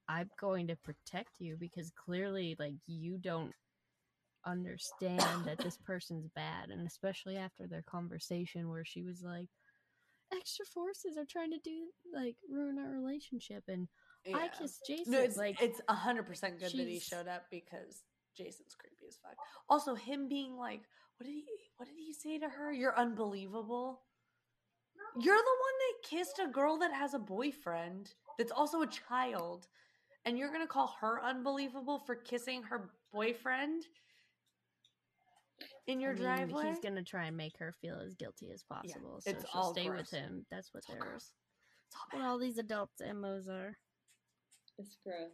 I'm 0.08 0.30
going 0.40 0.68
to 0.68 0.76
protect 0.76 1.32
you 1.38 1.56
because 1.58 1.90
clearly, 1.90 2.56
like, 2.58 2.76
you 2.86 3.18
don't 3.18 3.52
understand 4.46 5.44
that 5.44 5.58
this 5.58 5.76
person's 5.84 6.28
bad, 6.34 6.70
and 6.70 6.86
especially 6.86 7.36
after 7.36 7.66
their 7.66 7.82
conversation 7.82 8.70
where 8.70 8.84
she 8.84 9.02
was 9.02 9.22
like, 9.22 9.48
extra 10.32 10.64
forces 10.66 11.16
are 11.16 11.26
trying 11.28 11.50
to 11.50 11.58
do 11.64 11.86
like 12.14 12.36
ruin 12.50 12.78
our 12.78 12.90
relationship, 12.90 13.64
and 13.68 13.88
I 14.34 14.48
kissed 14.48 14.82
Jason. 14.86 15.12
No, 15.12 15.20
it's 15.20 15.36
like, 15.36 15.60
it's 15.60 15.80
a 15.88 15.94
hundred 15.94 16.26
percent 16.26 16.58
good 16.58 16.72
that 16.72 16.88
he 16.88 17.00
showed 17.00 17.28
up 17.28 17.44
because 17.50 18.02
Jason's 18.38 18.74
creepy 18.74 19.06
as 19.08 19.16
fuck. 19.16 19.36
Also, 19.68 19.94
him 19.94 20.28
being 20.28 20.56
like, 20.56 20.82
"What 21.16 21.26
did 21.26 21.34
he? 21.34 21.44
What 21.76 21.86
did 21.88 21.98
he 21.98 22.12
say 22.12 22.38
to 22.38 22.48
her? 22.48 22.72
You're 22.72 22.96
unbelievable. 22.96 24.02
You're 25.18 25.36
the 25.36 25.42
one 25.42 25.78
that 25.80 26.08
kissed 26.08 26.38
a 26.38 26.46
girl 26.46 26.78
that 26.78 26.92
has 26.92 27.14
a 27.14 27.18
boyfriend 27.18 28.14
that's 28.38 28.52
also 28.52 28.82
a 28.82 28.86
child, 28.86 29.66
and 30.24 30.38
you're 30.38 30.52
gonna 30.52 30.66
call 30.66 30.88
her 31.00 31.22
unbelievable 31.22 31.98
for 31.98 32.14
kissing 32.14 32.62
her 32.62 32.90
boyfriend 33.12 33.84
in 35.86 36.00
your 36.00 36.10
I 36.12 36.14
mean, 36.14 36.22
driveway? 36.22 36.66
He's 36.68 36.78
gonna 36.80 37.02
try 37.02 37.24
and 37.26 37.36
make 37.36 37.56
her 37.58 37.72
feel 37.72 37.98
as 37.98 38.14
guilty 38.14 38.50
as 38.52 38.62
possible, 38.62 39.20
so 39.20 39.30
it's 39.30 39.50
she'll 39.50 39.60
all 39.60 39.72
stay 39.72 39.86
gross. 39.88 39.98
with 40.12 40.20
him. 40.20 40.46
That's 40.50 40.72
what 40.72 40.80
It's 40.80 40.90
all 40.90 40.94
they're 40.96 41.04
gross. 41.08 41.32
It's 41.86 41.96
all 41.96 42.06
what 42.12 42.18
bad. 42.22 42.28
all 42.28 42.38
these 42.38 42.58
adults' 42.58 43.00
MOs 43.00 43.48
are. 43.48 43.76
It's 44.78 44.96
gross. 45.02 45.32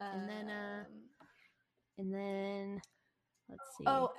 and 0.00 0.28
then, 0.28 0.48
uh, 0.50 0.84
Um, 0.88 1.10
And 1.98 2.12
then 2.12 2.80
let's 3.48 3.62
see. 3.78 3.84
Oh, 3.86 4.12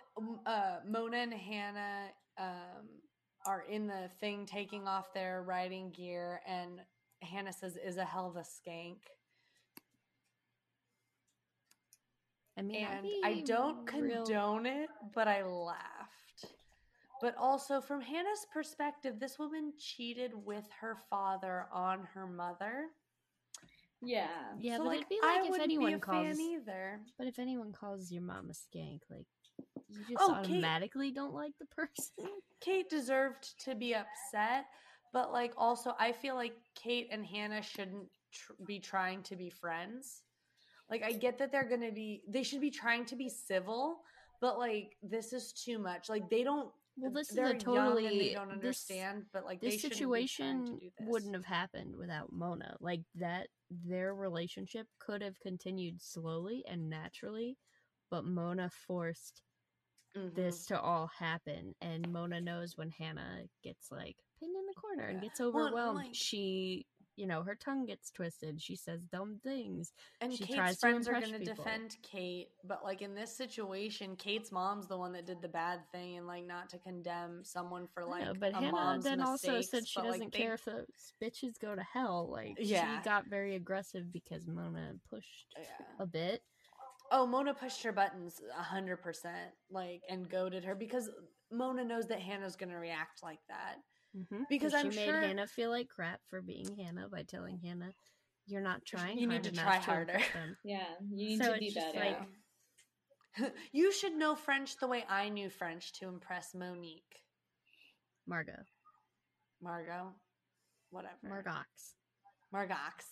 uh, 0.45 0.78
Mona 0.88 1.17
and 1.17 1.34
Hanna 1.34 2.07
um, 2.39 2.88
are 3.45 3.63
in 3.69 3.88
the 3.88 4.09
thing 4.19 4.45
taking 4.45 4.88
off 4.88 5.13
their 5.13 5.43
riding 5.43 5.91
gear, 5.91 6.41
and 6.47 6.82
Hanna 7.21 7.53
says, 7.53 7.78
"Is 7.78 7.97
a 7.97 8.05
hell 8.05 8.28
of 8.28 8.36
a 8.36 8.41
skank." 8.41 8.97
I 12.57 12.63
mean, 12.63 12.86
And 12.86 13.07
I 13.23 13.41
don't 13.41 13.91
real- 13.93 14.25
condone 14.25 14.65
it, 14.65 14.89
but 15.13 15.28
I 15.28 15.43
laughed. 15.43 16.45
But 17.21 17.36
also, 17.38 17.82
from 17.82 18.01
Hanna's 18.01 18.45
perspective, 18.51 19.19
this 19.19 19.38
woman 19.39 19.73
cheated 19.78 20.32
with 20.34 20.67
her 20.82 20.95
father 21.09 21.67
on 21.71 22.03
her 22.13 22.25
mother. 22.28 22.88
Yeah. 24.02 24.28
Yeah, 24.60 24.78
so, 24.78 24.84
but 24.84 24.88
like, 24.89 24.98
it'd 24.98 25.10
be 25.10 25.20
I 25.24 25.41
like 25.41 25.50
if 25.52 25.60
anyone 25.60 25.93
be 25.93 26.00
calls. 26.00 26.38
either. 26.39 27.00
But 27.18 27.28
if 27.28 27.39
anyone 27.39 27.72
calls 27.72 28.12
your 28.12 28.22
mom 28.22 28.50
a 28.50 28.54
skank, 28.54 29.00
like 29.10 29.26
you 29.89 30.00
just 30.10 30.18
Oh, 30.20 30.28
Kate- 30.43 30.52
automatically 30.52 31.12
don't 31.12 31.34
like 31.34 31.54
the 31.60 31.66
person. 31.76 32.14
Kate 32.62 32.89
deserved 32.89 33.60
to 33.66 33.76
be 33.76 33.95
upset, 33.95 34.66
but 35.14 35.32
like 35.32 35.54
also 35.58 35.93
I 36.00 36.12
feel 36.12 36.36
like 36.36 36.54
Kate 36.76 37.08
and 37.12 37.26
Hanna 37.26 37.62
shouldn't 37.62 38.08
tr- 38.32 38.54
be 38.66 38.80
trying 38.80 39.24
to 39.24 39.36
be 39.36 39.50
friends. 39.50 40.22
Like 40.89 41.04
I 41.04 41.12
get 41.12 41.38
that 41.39 41.52
they're 41.52 41.68
going 41.68 41.82
to 41.82 41.91
be 41.91 42.22
they 42.28 42.43
should 42.43 42.62
be 42.62 42.72
trying 42.72 43.06
to 43.06 43.16
be 43.16 43.30
civil, 43.30 44.00
but 44.41 44.58
like 44.60 44.95
this 45.02 45.34
is 45.34 45.52
too 45.54 45.80
much. 45.80 46.08
Like 46.10 46.30
they 46.30 46.43
don't 46.43 46.70
Well, 46.98 47.12
this 47.12 47.30
is 47.32 47.38
a 47.38 47.41
young 47.41 47.50
and 47.52 47.60
they 47.60 47.64
totally 47.66 48.34
don't 48.36 48.48
this- 48.48 48.54
understand, 48.54 49.24
but 49.34 49.43
like 49.43 49.60
this 49.60 49.76
shouldn't 49.82 49.93
be 49.93 50.06
to 50.06 50.28
situation 50.28 50.80
this. 50.82 50.91
wouldn't 51.08 51.36
have 51.36 51.45
happened 51.45 51.95
without 51.98 52.32
Mona. 52.32 52.76
Like 52.80 53.02
that, 53.16 53.48
their 53.70 54.15
relationship 54.15 54.88
could 54.99 55.22
have 55.22 55.39
continued 55.39 56.01
slowly 56.01 56.63
and 56.68 56.89
naturally, 56.89 57.57
but 58.09 58.26
Mona 58.26 58.70
forced 58.70 59.41
Mhm. 60.15 60.34
this 60.36 60.65
to 60.68 60.80
all 60.80 61.07
happen. 61.07 61.76
And 61.82 62.11
Mona 62.11 62.41
knows 62.41 62.78
when 62.78 62.91
Hanna 62.91 63.47
gets 63.63 63.91
like 63.91 64.18
pinned 64.39 64.55
in 64.55 64.65
the 64.65 64.74
corner 64.74 65.07
and 65.07 65.22
gets 65.22 65.39
Well, 65.39 65.49
overwhelmed, 65.49 65.97
like- 65.97 66.15
she, 66.15 66.88
you 67.18 67.26
know, 67.28 67.41
her 67.41 67.55
tongue 67.55 67.86
gets 67.86 68.11
twisted. 68.11 68.61
She 68.61 68.76
says 68.76 69.01
dumb 69.11 69.39
things. 69.43 69.91
And 70.22 70.32
she 70.32 70.45
Kate's 70.45 70.55
tries 70.55 70.74
to 70.76 70.80
friends 70.80 71.07
are 71.07 71.20
going 71.20 71.34
to 71.34 71.39
defend 71.43 71.97
Kate, 72.03 72.49
but 72.63 72.84
like 72.84 73.01
in 73.01 73.15
this 73.15 73.36
situation, 73.36 74.15
Kate's 74.15 74.51
mom's 74.51 74.88
the 74.88 74.97
one 74.97 75.11
that 75.13 75.26
did 75.26 75.41
the 75.41 75.47
bad 75.47 75.80
thing, 75.91 76.18
and 76.18 76.28
like 76.28 76.45
not 76.45 76.70
to 76.70 76.78
condemn 76.78 77.43
someone 77.43 77.88
for 77.93 78.05
like 78.05 78.24
know, 78.24 78.34
but 78.39 78.53
a 78.53 78.57
Hanna 78.57 78.99
then 79.01 79.22
also 79.22 79.59
said 79.61 79.88
she 79.88 80.01
doesn't 80.01 80.32
they- 80.32 80.39
care 80.39 80.53
if 80.53 80.63
those 80.63 80.86
bitches 81.22 81.59
go 81.59 81.76
to 81.76 81.82
hell. 81.84 82.30
Like 82.32 82.55
Yeah. 82.59 82.99
she 82.99 83.03
got 83.03 83.26
very 83.28 83.55
aggressive 83.55 84.13
because 84.13 84.47
Mona 84.47 84.93
pushed 85.09 85.55
Yeah. 85.59 85.86
a 85.99 86.05
bit. 86.05 86.43
Oh, 87.11 87.26
Mona 87.26 87.53
pushed 87.53 87.82
her 87.84 87.91
buttons 87.93 88.41
a 88.57 88.61
hundred 88.61 88.97
percent, 88.97 89.51
like, 89.72 90.01
and 90.09 90.30
goaded 90.30 90.63
her 90.65 90.76
because 90.76 91.09
Mona 91.51 91.84
knows 91.86 92.05
that 92.07 92.20
Hanna's 92.20 92.57
going 92.57 92.70
to 92.72 92.76
react 92.78 93.24
like 93.24 93.39
that. 93.47 93.78
Mm-hmm. 94.18 94.43
Because 94.49 94.72
she 94.72 94.78
I'm 94.80 94.88
made 94.89 95.05
sure- 95.05 95.22
Hanna 95.22 95.47
feel 95.47 95.70
like 95.70 95.89
crap 95.89 96.22
for 96.30 96.41
being 96.41 96.76
Hanna 96.78 97.07
by 97.09 97.24
telling 97.24 97.59
Hanna, 97.59 97.93
"You're 98.47 98.61
not 98.61 98.84
trying. 98.86 99.18
You 99.20 99.28
need 99.28 99.43
to 99.43 99.51
try 99.51 99.78
harder." 99.78 100.13
impress 100.13 100.34
them." 100.34 100.57
Yeah. 100.63 100.86
You 101.13 101.28
need 101.28 101.43
So 101.43 101.53
to 101.53 101.59
be 101.59 101.72
better. 101.74 101.99
like- 101.99 103.53
you 103.72 103.91
should 103.91 104.13
know 104.15 104.36
French 104.36 104.78
the 104.78 104.88
way 104.88 105.05
I 105.07 105.30
knew 105.30 105.49
French 105.49 105.93
to 105.99 106.07
impress 106.07 106.55
Monique, 106.55 107.22
Margot, 108.26 108.63
Margot, 109.61 110.13
whatever, 110.89 111.15
Margox. 111.30 111.93
Margox. 112.53 113.05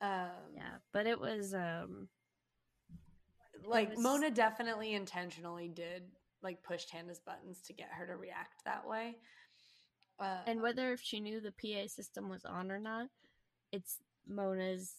Um, 0.00 0.30
Yeah, 0.54 0.76
but 0.92 1.06
it 1.06 1.18
was 1.18 1.52
um 1.54 2.08
like 3.66 3.90
was- 3.90 3.98
Mona 4.00 4.30
definitely 4.30 4.92
intentionally 4.94 5.68
did 5.68 6.04
like 6.42 6.62
pushed 6.62 6.90
Hannah's 6.90 7.20
buttons 7.20 7.62
to 7.62 7.72
get 7.72 7.88
her 7.90 8.06
to 8.06 8.16
react 8.16 8.64
that 8.66 8.86
way. 8.86 9.16
Uh, 10.18 10.38
and 10.46 10.62
whether 10.62 10.92
if 10.92 11.00
she 11.00 11.20
knew 11.20 11.40
the 11.40 11.52
PA 11.52 11.86
system 11.88 12.28
was 12.28 12.44
on 12.44 12.70
or 12.70 12.78
not, 12.78 13.08
it's 13.72 13.98
Mona's 14.26 14.94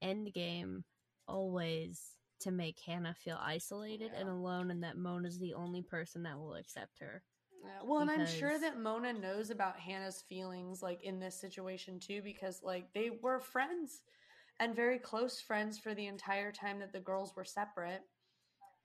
end 0.00 0.32
game 0.32 0.84
always 1.26 2.12
to 2.40 2.50
make 2.50 2.78
Hanna 2.84 3.14
feel 3.14 3.38
isolated 3.40 4.10
and 4.18 4.28
alone 4.28 4.70
and 4.70 4.82
that 4.82 4.96
Mona's 4.96 5.38
the 5.38 5.54
only 5.54 5.82
person 5.82 6.24
that 6.24 6.38
will 6.38 6.54
accept 6.54 6.98
her. 7.00 7.22
Yeah, 7.64 7.70
well, 7.84 8.00
and 8.00 8.10
I'm 8.10 8.26
sure 8.26 8.58
that 8.58 8.80
Mona 8.80 9.12
knows 9.12 9.50
about 9.50 9.78
Hanna's 9.78 10.24
feelings, 10.28 10.82
like 10.82 11.00
in 11.04 11.20
this 11.20 11.40
situation 11.40 12.00
too, 12.00 12.20
because 12.22 12.60
like 12.64 12.92
they 12.92 13.10
were 13.22 13.38
friends 13.38 14.02
and 14.58 14.74
very 14.74 14.98
close 14.98 15.40
friends 15.40 15.78
for 15.78 15.94
the 15.94 16.06
entire 16.06 16.50
time 16.50 16.80
that 16.80 16.92
the 16.92 17.00
girls 17.00 17.34
were 17.36 17.44
separate. 17.44 18.02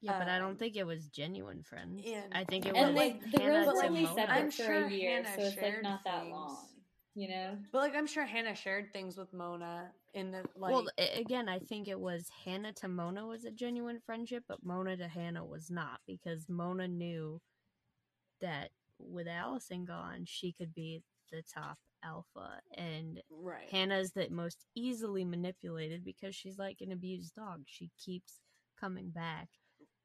Yeah, 0.02 0.20
but 0.20 0.28
I 0.30 0.36
Um, 0.38 0.42
don't 0.44 0.60
think 0.60 0.76
it 0.76 0.86
was 0.86 1.08
genuine 1.10 1.64
friends. 1.64 2.04
and- 2.06 2.34
I 2.34 2.44
think 2.44 2.66
it 2.66 2.74
was 2.74 2.94
like 2.96 3.20
the 3.32 3.40
Hanna 3.40 3.54
girls 3.54 3.66
to 3.68 3.74
were 3.74 3.84
only 3.86 4.04
Mona. 4.04 4.16
separate 4.16 4.36
I'm 4.36 4.52
for 4.52 4.64
sure 4.64 4.86
a 4.86 4.92
year, 4.92 5.24
Hanna 5.24 5.36
so 5.36 5.42
it's 5.48 5.56
like 5.58 5.66
shared 5.66 5.84
not 5.84 6.04
that 6.04 6.22
things. 6.22 6.32
long. 6.34 6.70
You 7.16 7.30
know? 7.30 7.58
But 7.72 7.80
like 7.80 7.96
I'm 7.96 8.06
sure 8.06 8.26
Hanna 8.26 8.54
shared 8.54 8.94
things 8.94 9.18
with 9.18 9.34
Mona 9.34 9.92
in 10.14 10.32
the 10.32 10.48
like. 10.56 10.72
well, 10.72 10.88
again, 11.16 11.50
I 11.50 11.58
think 11.58 11.88
it 11.88 12.00
was 12.00 12.30
Hanna 12.30 12.74
to 12.74 12.88
Mona 12.88 13.26
was 13.26 13.44
a 13.44 13.52
genuine 13.52 14.00
friendship, 14.00 14.44
but 14.48 14.64
Mona 14.64 14.96
to 14.98 15.08
Hanna 15.08 15.44
was 15.44 15.72
not 15.72 16.00
because 16.06 16.48
Mona 16.48 16.88
knew 16.88 17.42
that 18.40 18.72
with 19.00 19.28
Alison 19.28 19.84
gone, 19.86 20.26
she 20.26 20.52
could 20.52 20.74
be 20.76 21.02
the 21.32 21.42
top 21.42 21.80
alpha, 22.04 22.62
and 22.76 23.22
right. 23.32 23.68
Hanna's 23.70 24.12
the 24.12 24.30
most 24.30 24.66
easily 24.76 25.26
manipulated 25.26 26.04
because 26.06 26.36
she's 26.36 26.60
like 26.60 26.82
an 26.82 26.92
abused 26.92 27.34
dog. 27.34 27.64
She 27.66 27.90
keeps 27.98 28.42
coming 28.80 29.10
back 29.10 29.50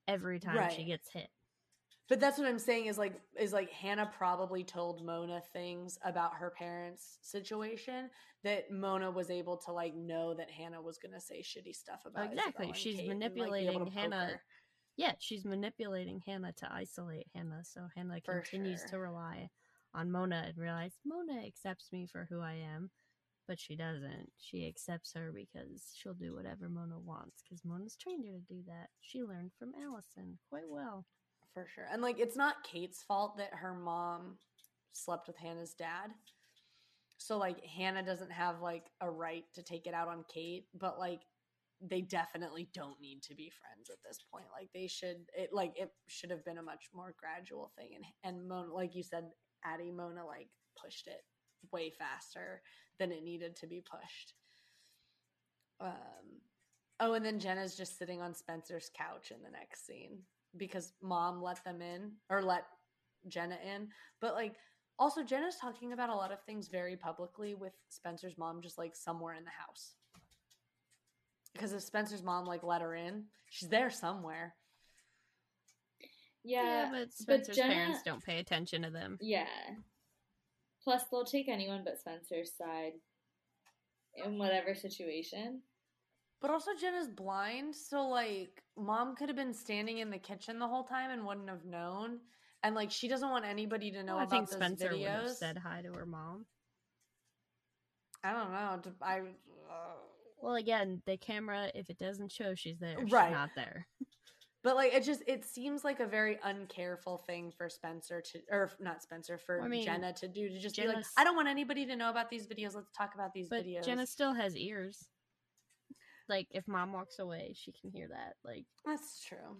every 0.08 0.40
time 0.40 0.70
she 0.74 0.84
gets 0.84 1.08
hit. 1.08 1.28
But 2.08 2.20
that's 2.20 2.36
what 2.36 2.46
I'm 2.46 2.58
saying 2.58 2.86
is 2.86 2.98
like 2.98 3.14
is 3.38 3.52
like 3.52 3.70
Hanna 3.70 4.10
probably 4.18 4.64
told 4.64 5.04
Mona 5.04 5.40
things 5.52 5.98
about 6.04 6.34
her 6.34 6.50
parents' 6.50 7.18
situation 7.22 8.10
that 8.44 8.70
Mona 8.70 9.10
was 9.10 9.30
able 9.30 9.56
to 9.58 9.72
like 9.72 9.94
know 9.94 10.34
that 10.34 10.50
Hanna 10.50 10.82
was 10.82 10.98
gonna 10.98 11.20
say 11.20 11.42
shitty 11.42 11.74
stuff 11.74 12.02
about. 12.04 12.32
Exactly. 12.32 12.72
She's 12.74 12.96
Kate 12.96 13.08
and, 13.10 13.20
like, 13.20 13.32
manipulating 13.32 13.86
Hanna. 13.86 14.40
Yeah, 14.96 15.12
she's 15.18 15.44
manipulating 15.44 16.20
Hanna 16.26 16.52
to 16.58 16.70
isolate 16.70 17.28
Hanna, 17.34 17.62
so 17.64 17.88
Hanna 17.96 18.18
For 18.24 18.40
continues 18.40 18.80
sure. 18.80 18.88
to 18.90 18.98
rely 18.98 19.48
on 19.94 20.10
Mona 20.10 20.44
and 20.48 20.58
realize 20.58 20.92
Mona 21.06 21.46
accepts 21.46 21.92
me 21.92 22.06
for 22.10 22.26
who 22.28 22.40
I 22.40 22.54
am, 22.74 22.90
but 23.52 23.60
she 23.60 23.76
doesn't. 23.76 24.30
She 24.38 24.66
accepts 24.66 25.12
her 25.14 25.30
because 25.30 25.92
she'll 25.94 26.14
do 26.14 26.34
whatever 26.34 26.70
Mona 26.70 26.98
wants 26.98 27.42
because 27.44 27.66
Mona's 27.66 27.98
trained 28.00 28.24
her 28.24 28.32
to 28.32 28.54
do 28.54 28.62
that. 28.66 28.88
She 29.02 29.22
learned 29.22 29.50
from 29.58 29.72
Alison 29.78 30.38
quite 30.48 30.70
well. 30.70 31.04
For 31.52 31.66
sure. 31.74 31.84
And 31.92 32.00
like 32.00 32.18
it's 32.18 32.34
not 32.34 32.64
Kate's 32.64 33.02
fault 33.02 33.36
that 33.36 33.50
her 33.52 33.74
mom 33.74 34.38
slept 34.92 35.26
with 35.26 35.36
Hanna's 35.36 35.74
dad. 35.74 36.12
So 37.18 37.36
like 37.36 37.62
Hanna 37.66 38.02
doesn't 38.02 38.32
have 38.32 38.62
like 38.62 38.86
a 39.02 39.10
right 39.10 39.44
to 39.54 39.62
take 39.62 39.86
it 39.86 39.92
out 39.92 40.08
on 40.08 40.24
Kate, 40.32 40.64
but 40.72 40.98
like 40.98 41.20
they 41.86 42.00
definitely 42.00 42.70
don't 42.72 43.02
need 43.02 43.22
to 43.24 43.34
be 43.34 43.52
friends 43.60 43.90
at 43.90 43.98
this 44.02 44.20
point. 44.32 44.46
Like 44.58 44.70
they 44.72 44.86
should 44.86 45.26
it 45.36 45.50
like 45.52 45.74
it 45.76 45.90
should 46.08 46.30
have 46.30 46.46
been 46.46 46.56
a 46.56 46.62
much 46.62 46.88
more 46.94 47.14
gradual 47.20 47.70
thing 47.76 47.90
and 47.96 48.04
and 48.24 48.48
Mona 48.48 48.72
like 48.72 48.94
you 48.94 49.02
said 49.02 49.24
Addie 49.62 49.90
Mona 49.90 50.24
like 50.24 50.48
pushed 50.82 51.06
it 51.06 51.20
way 51.70 51.90
faster 51.90 52.62
than 52.98 53.12
it 53.12 53.22
needed 53.24 53.56
to 53.56 53.66
be 53.66 53.80
pushed. 53.80 54.34
Um 55.80 55.90
Oh, 57.00 57.14
and 57.14 57.24
then 57.24 57.40
Jenna's 57.40 57.76
just 57.76 57.98
sitting 57.98 58.20
on 58.22 58.32
Spencer's 58.34 58.90
couch 58.96 59.32
in 59.32 59.42
the 59.42 59.50
next 59.50 59.86
scene 59.86 60.18
because 60.56 60.92
mom 61.02 61.42
let 61.42 61.64
them 61.64 61.82
in 61.82 62.12
or 62.30 62.42
let 62.42 62.64
Jenna 63.28 63.58
in. 63.74 63.88
But 64.20 64.34
like 64.34 64.54
Also, 64.98 65.24
Jenna's 65.24 65.56
talking 65.60 65.92
about 65.92 66.10
a 66.10 66.14
lot 66.14 66.30
of 66.32 66.42
things 66.44 66.68
very 66.68 66.96
publicly 66.96 67.54
with 67.54 67.72
Spencer's 67.88 68.36
mom 68.38 68.60
just 68.62 68.78
like 68.78 68.94
somewhere 68.94 69.34
in 69.34 69.44
the 69.44 69.50
house. 69.50 69.94
Because 71.54 71.72
if 71.72 71.82
Spencer's 71.82 72.22
mom 72.22 72.44
like 72.46 72.62
let 72.62 72.82
her 72.82 72.94
in, 72.94 73.24
she's 73.50 73.68
there 73.68 73.90
somewhere. 73.90 74.54
Yeah, 76.44 76.88
but 76.92 77.12
Spencer's 77.12 77.56
Jenna- 77.56 77.72
parents 77.74 78.02
don't 78.04 78.22
pay 78.24 78.38
attention 78.38 78.82
to 78.82 78.90
them. 78.90 79.18
yeah. 79.20 79.46
Plus, 80.84 81.02
they'll 81.10 81.24
take 81.24 81.48
anyone 81.48 81.82
but 81.84 81.98
Spencer's 81.98 82.52
side 82.56 82.92
in 84.24 84.38
whatever 84.38 84.74
situation. 84.74 85.60
But 86.40 86.50
also 86.50 86.72
Jenna's 86.78 87.08
blind, 87.08 87.74
so 87.74 88.08
like 88.08 88.62
mom 88.76 89.14
could 89.14 89.28
have 89.28 89.36
been 89.36 89.54
standing 89.54 89.98
in 89.98 90.10
the 90.10 90.18
kitchen 90.18 90.58
the 90.58 90.66
whole 90.66 90.82
time 90.82 91.10
and 91.10 91.24
wouldn't 91.24 91.48
have 91.48 91.64
known. 91.64 92.18
And 92.64 92.74
like 92.74 92.90
she 92.90 93.06
doesn't 93.06 93.30
want 93.30 93.44
anybody 93.44 93.92
to 93.92 94.02
know 94.02 94.14
Well, 94.14 94.22
I 94.22 94.24
about 94.24 94.30
think 94.30 94.50
those 94.50 94.56
Spencer 94.56 94.96
would 94.96 95.08
have 95.08 95.28
said 95.30 95.56
hi 95.56 95.82
to 95.82 95.92
her 95.92 96.06
mom. 96.06 96.46
I 98.24 98.32
don't 98.32 98.50
know. 98.52 98.92
I. 99.02 99.18
uh, 99.20 99.22
Well, 100.40 100.54
again, 100.56 101.00
the 101.06 101.16
camera, 101.16 101.70
if 101.74 101.90
it 101.90 101.98
doesn't 101.98 102.32
show 102.32 102.54
she's 102.54 102.78
there, 102.78 102.96
she's 102.98 103.12
Right. 103.12 103.32
not 103.32 103.50
there. 103.54 103.86
But 104.62 104.76
like 104.76 104.94
it 104.94 105.02
just 105.02 105.22
it 105.26 105.44
seems 105.44 105.82
like 105.82 105.98
a 105.98 106.06
very 106.06 106.38
uncareful 106.46 107.24
thing 107.26 107.52
for 107.56 107.68
Spencer 107.68 108.20
to 108.20 108.40
or 108.50 108.70
not 108.78 109.02
Spencer 109.02 109.36
for 109.36 109.60
I 109.60 109.66
mean, 109.68 109.84
Jenna 109.84 110.12
to 110.14 110.28
do 110.28 110.48
to 110.48 110.60
just 110.60 110.76
be 110.76 110.86
like 110.86 111.04
I 111.16 111.24
don't 111.24 111.34
want 111.34 111.48
anybody 111.48 111.84
to 111.86 111.96
know 111.96 112.10
about 112.10 112.30
these 112.30 112.46
videos. 112.46 112.74
Let's 112.74 112.92
talk 112.96 113.14
about 113.14 113.32
these 113.34 113.48
But 113.48 113.64
videos. 113.64 113.84
Jenna 113.84 114.06
still 114.06 114.34
has 114.34 114.56
ears. 114.56 115.08
Like, 116.28 116.46
if 116.52 116.68
mom 116.68 116.92
walks 116.92 117.18
away, 117.18 117.52
she 117.54 117.72
can 117.72 117.90
hear 117.90 118.06
that. 118.08 118.34
Like, 118.44 118.64
That's 118.86 119.24
true. 119.24 119.58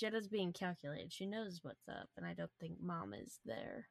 Jenna's 0.00 0.26
being 0.26 0.52
calculated. 0.52 1.12
She 1.12 1.26
knows 1.26 1.60
what's 1.62 1.86
up, 1.88 2.08
and 2.16 2.26
I 2.26 2.32
don't 2.32 2.50
think 2.58 2.80
mom 2.80 3.12
is 3.12 3.38
there. 3.44 3.88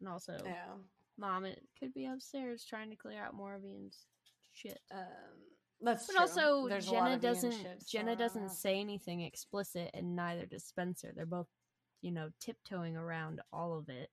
And 0.00 0.08
also, 0.08 0.38
Yeah. 0.44 0.76
mom 1.18 1.44
it 1.44 1.62
could 1.78 1.92
be 1.92 2.06
upstairs 2.06 2.64
trying 2.64 2.88
to 2.90 2.96
clear 2.96 3.22
out 3.22 3.34
Moravian's 3.34 4.06
shit. 4.52 4.80
Um 4.90 5.57
that's 5.80 6.06
But 6.06 6.12
true. 6.14 6.20
also, 6.20 6.68
There's 6.68 6.86
Jenna 6.86 7.18
doesn't. 7.18 7.86
Jenna 7.86 8.16
doesn't 8.16 8.50
say 8.50 8.80
anything 8.80 9.20
explicit, 9.22 9.90
and 9.94 10.16
neither 10.16 10.46
does 10.46 10.64
Spencer. 10.64 11.12
They're 11.14 11.26
both, 11.26 11.48
you 12.02 12.10
know, 12.12 12.30
tiptoeing 12.40 12.96
around 12.96 13.40
all 13.52 13.76
of 13.78 13.88
it, 13.88 14.10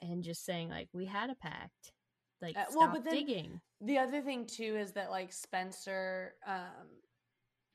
and 0.00 0.22
just 0.22 0.44
saying 0.44 0.68
like, 0.70 0.88
"We 0.92 1.06
had 1.06 1.30
a 1.30 1.34
pact." 1.34 1.92
Like, 2.40 2.56
Uh, 2.56 2.64
stop 2.64 2.76
well, 2.76 2.92
but 2.92 3.04
then- 3.04 3.14
digging. 3.14 3.60
The 3.80 3.98
other 3.98 4.20
thing 4.22 4.46
too 4.46 4.76
is 4.76 4.92
that 4.94 5.10
like 5.10 5.32
Spencer 5.32 6.36
um 6.46 6.98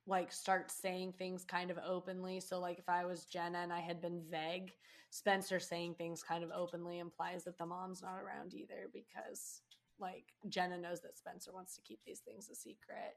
like 0.05 0.32
starts 0.32 0.74
saying 0.74 1.11
things 1.13 1.43
kind 1.43 1.70
of 1.70 1.78
openly. 1.80 2.39
So 2.39 2.59
like 2.61 2.80
if 2.80 2.88
I 2.88 3.03
was 3.05 3.26
Jenna 3.26 3.59
and 3.59 3.74
I 3.74 3.82
had 3.82 3.99
been 4.01 4.22
vague, 4.30 4.74
Spencer 5.09 5.59
saying 5.59 5.95
things 5.95 6.24
kind 6.24 6.45
of 6.45 6.51
openly 6.51 6.99
implies 6.99 7.43
that 7.43 7.57
the 7.57 7.65
mom's 7.65 8.01
not 8.01 8.18
around 8.18 8.53
either 8.53 8.89
because 8.93 9.61
like 9.99 10.25
Jenna 10.49 10.77
knows 10.77 11.01
that 11.01 11.17
Spencer 11.17 11.51
wants 11.53 11.75
to 11.75 11.81
keep 11.81 11.99
these 12.05 12.19
things 12.19 12.49
a 12.49 12.55
secret. 12.55 13.15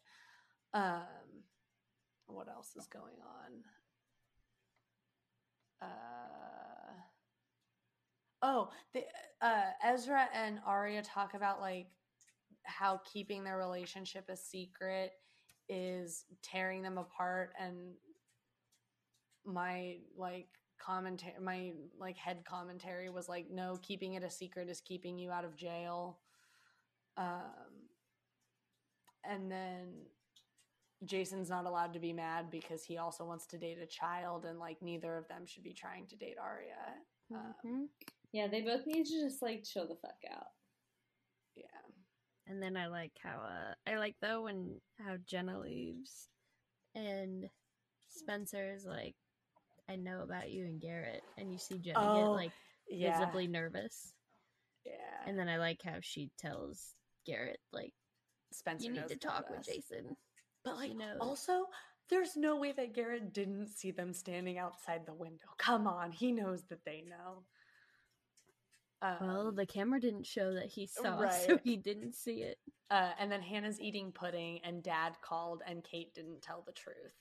Um 0.74 1.44
what 2.26 2.48
else 2.48 2.76
is 2.76 2.86
going 2.86 3.16
on? 3.22 3.64
Uh 5.82 5.86
Oh, 8.42 8.70
the, 8.94 9.04
uh, 9.42 9.70
Ezra 9.84 10.26
and 10.32 10.60
Aria 10.66 11.02
talk 11.02 11.34
about 11.34 11.60
like 11.60 11.88
how 12.62 13.00
keeping 13.10 13.44
their 13.44 13.58
relationship 13.58 14.28
a 14.30 14.36
secret 14.36 15.12
is 15.68 16.24
tearing 16.42 16.82
them 16.82 16.96
apart, 16.96 17.52
and 17.60 17.94
my 19.44 19.96
like 20.16 20.48
commentary, 20.78 21.34
my 21.40 21.72
like 21.98 22.16
head 22.16 22.44
commentary 22.44 23.10
was 23.10 23.28
like, 23.28 23.50
no, 23.50 23.78
keeping 23.82 24.14
it 24.14 24.22
a 24.22 24.30
secret 24.30 24.68
is 24.68 24.80
keeping 24.80 25.18
you 25.18 25.30
out 25.30 25.44
of 25.44 25.56
jail. 25.56 26.18
Um, 27.20 27.88
and 29.24 29.50
then 29.52 29.92
Jason's 31.04 31.50
not 31.50 31.66
allowed 31.66 31.92
to 31.94 31.98
be 32.00 32.12
mad 32.12 32.50
because 32.50 32.82
he 32.84 32.96
also 32.98 33.24
wants 33.24 33.46
to 33.48 33.58
date 33.58 33.78
a 33.82 33.86
child, 33.86 34.44
and 34.46 34.58
like 34.58 34.80
neither 34.82 35.16
of 35.16 35.28
them 35.28 35.44
should 35.46 35.62
be 35.62 35.74
trying 35.74 36.06
to 36.08 36.16
date 36.16 36.36
Aria. 36.42 36.94
Um, 37.32 37.54
Mhm. 37.64 37.88
Yeah, 38.32 38.46
they 38.48 38.62
both 38.62 38.86
need 38.86 39.04
to 39.06 39.20
just 39.20 39.42
like 39.42 39.64
chill 39.64 39.86
the 39.86 39.96
fuck 39.96 40.18
out. 40.30 40.46
yeah. 41.56 41.66
And 42.46 42.62
then 42.62 42.76
I 42.76 42.86
like 42.86 43.12
how 43.22 43.40
uh 43.40 43.74
I 43.86 43.96
like 43.96 44.16
though 44.20 44.42
when 44.42 44.80
how 44.98 45.16
Jenna 45.18 45.58
leaves 45.60 46.28
and 46.94 47.48
Spencer 48.08 48.72
is 48.72 48.84
like, 48.86 49.14
I 49.88 49.96
know 49.96 50.22
about 50.22 50.50
you 50.50 50.64
and 50.64 50.80
Garrett 50.80 51.22
and 51.38 51.52
you 51.52 51.58
see 51.58 51.78
Jenna 51.78 51.98
get 52.00 52.26
Oh, 52.28 52.32
like 52.32 52.52
Yeah. 52.88 53.18
visibly 53.18 53.46
nervous. 53.46 54.14
Yeah. 54.84 55.24
And 55.26 55.38
then 55.38 55.48
I 55.48 55.58
like 55.58 55.82
how 55.82 55.98
she 56.00 56.30
tells 56.38 56.94
Garrett 57.26 57.60
like 57.72 57.92
Spencer 58.52 58.86
you 58.86 58.92
need 58.92 59.08
to 59.08 59.16
talk 59.16 59.48
with. 59.50 59.64
Jason. 59.64 60.16
But 60.64 60.76
like 60.76 60.92
also 61.20 61.66
there's 62.08 62.36
no 62.36 62.56
way 62.56 62.72
that 62.72 62.92
Garrett 62.92 63.32
didn't 63.32 63.68
see 63.68 63.92
them 63.92 64.12
standing 64.12 64.58
outside 64.58 65.06
the 65.06 65.14
window. 65.14 65.46
Come 65.58 65.86
on, 65.86 66.10
he 66.10 66.32
knows 66.32 66.64
that 66.68 66.84
they 66.84 67.04
know. 67.08 67.44
Um, 69.02 69.16
Well, 69.26 69.52
the 69.52 69.64
camera 69.64 70.00
didn't 70.00 70.26
show 70.26 70.52
that 70.54 70.66
he 70.66 70.86
saw, 70.86 71.28
so 71.30 71.58
he 71.64 71.76
didn't 71.76 72.14
see 72.14 72.42
it. 72.42 72.58
uh, 72.90 73.12
and 73.18 73.30
then 73.30 73.40
Hanna's 73.40 73.80
eating 73.80 74.12
pudding, 74.12 74.60
and 74.64 74.82
Dad 74.82 75.12
called, 75.22 75.62
and 75.66 75.84
Kate 75.84 76.12
didn't 76.12 76.42
tell 76.42 76.62
the 76.66 76.72
truth. 76.72 77.14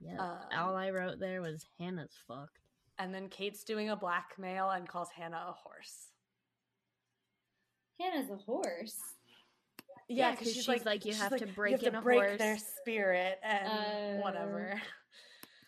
Yeah. 0.00 0.18
Um, 0.18 0.38
All 0.56 0.76
I 0.76 0.90
wrote 0.90 1.18
there 1.18 1.42
was 1.42 1.66
Hanna's 1.78 2.14
fucked. 2.26 2.60
And 2.98 3.14
then 3.14 3.28
Kate's 3.28 3.64
doing 3.64 3.90
a 3.90 3.96
blackmail 3.96 4.70
and 4.70 4.88
calls 4.88 5.08
Hanna 5.14 5.44
a 5.48 5.52
horse. 5.52 6.12
Hanna's 8.00 8.30
a 8.30 8.36
horse. 8.36 8.96
Yeah, 10.16 10.34
'cause 10.34 10.52
she's 10.52 10.66
like, 10.84 11.04
you 11.04 11.12
she's 11.12 11.20
have 11.20 11.36
to 11.36 11.46
break 11.46 11.70
you 11.72 11.76
have 11.78 11.86
in 11.86 11.92
to 11.92 11.98
a 11.98 12.02
break 12.02 12.38
their 12.38 12.58
spirit 12.58 13.38
and 13.42 13.68
Oh. 13.68 14.20
whatever. 14.20 14.82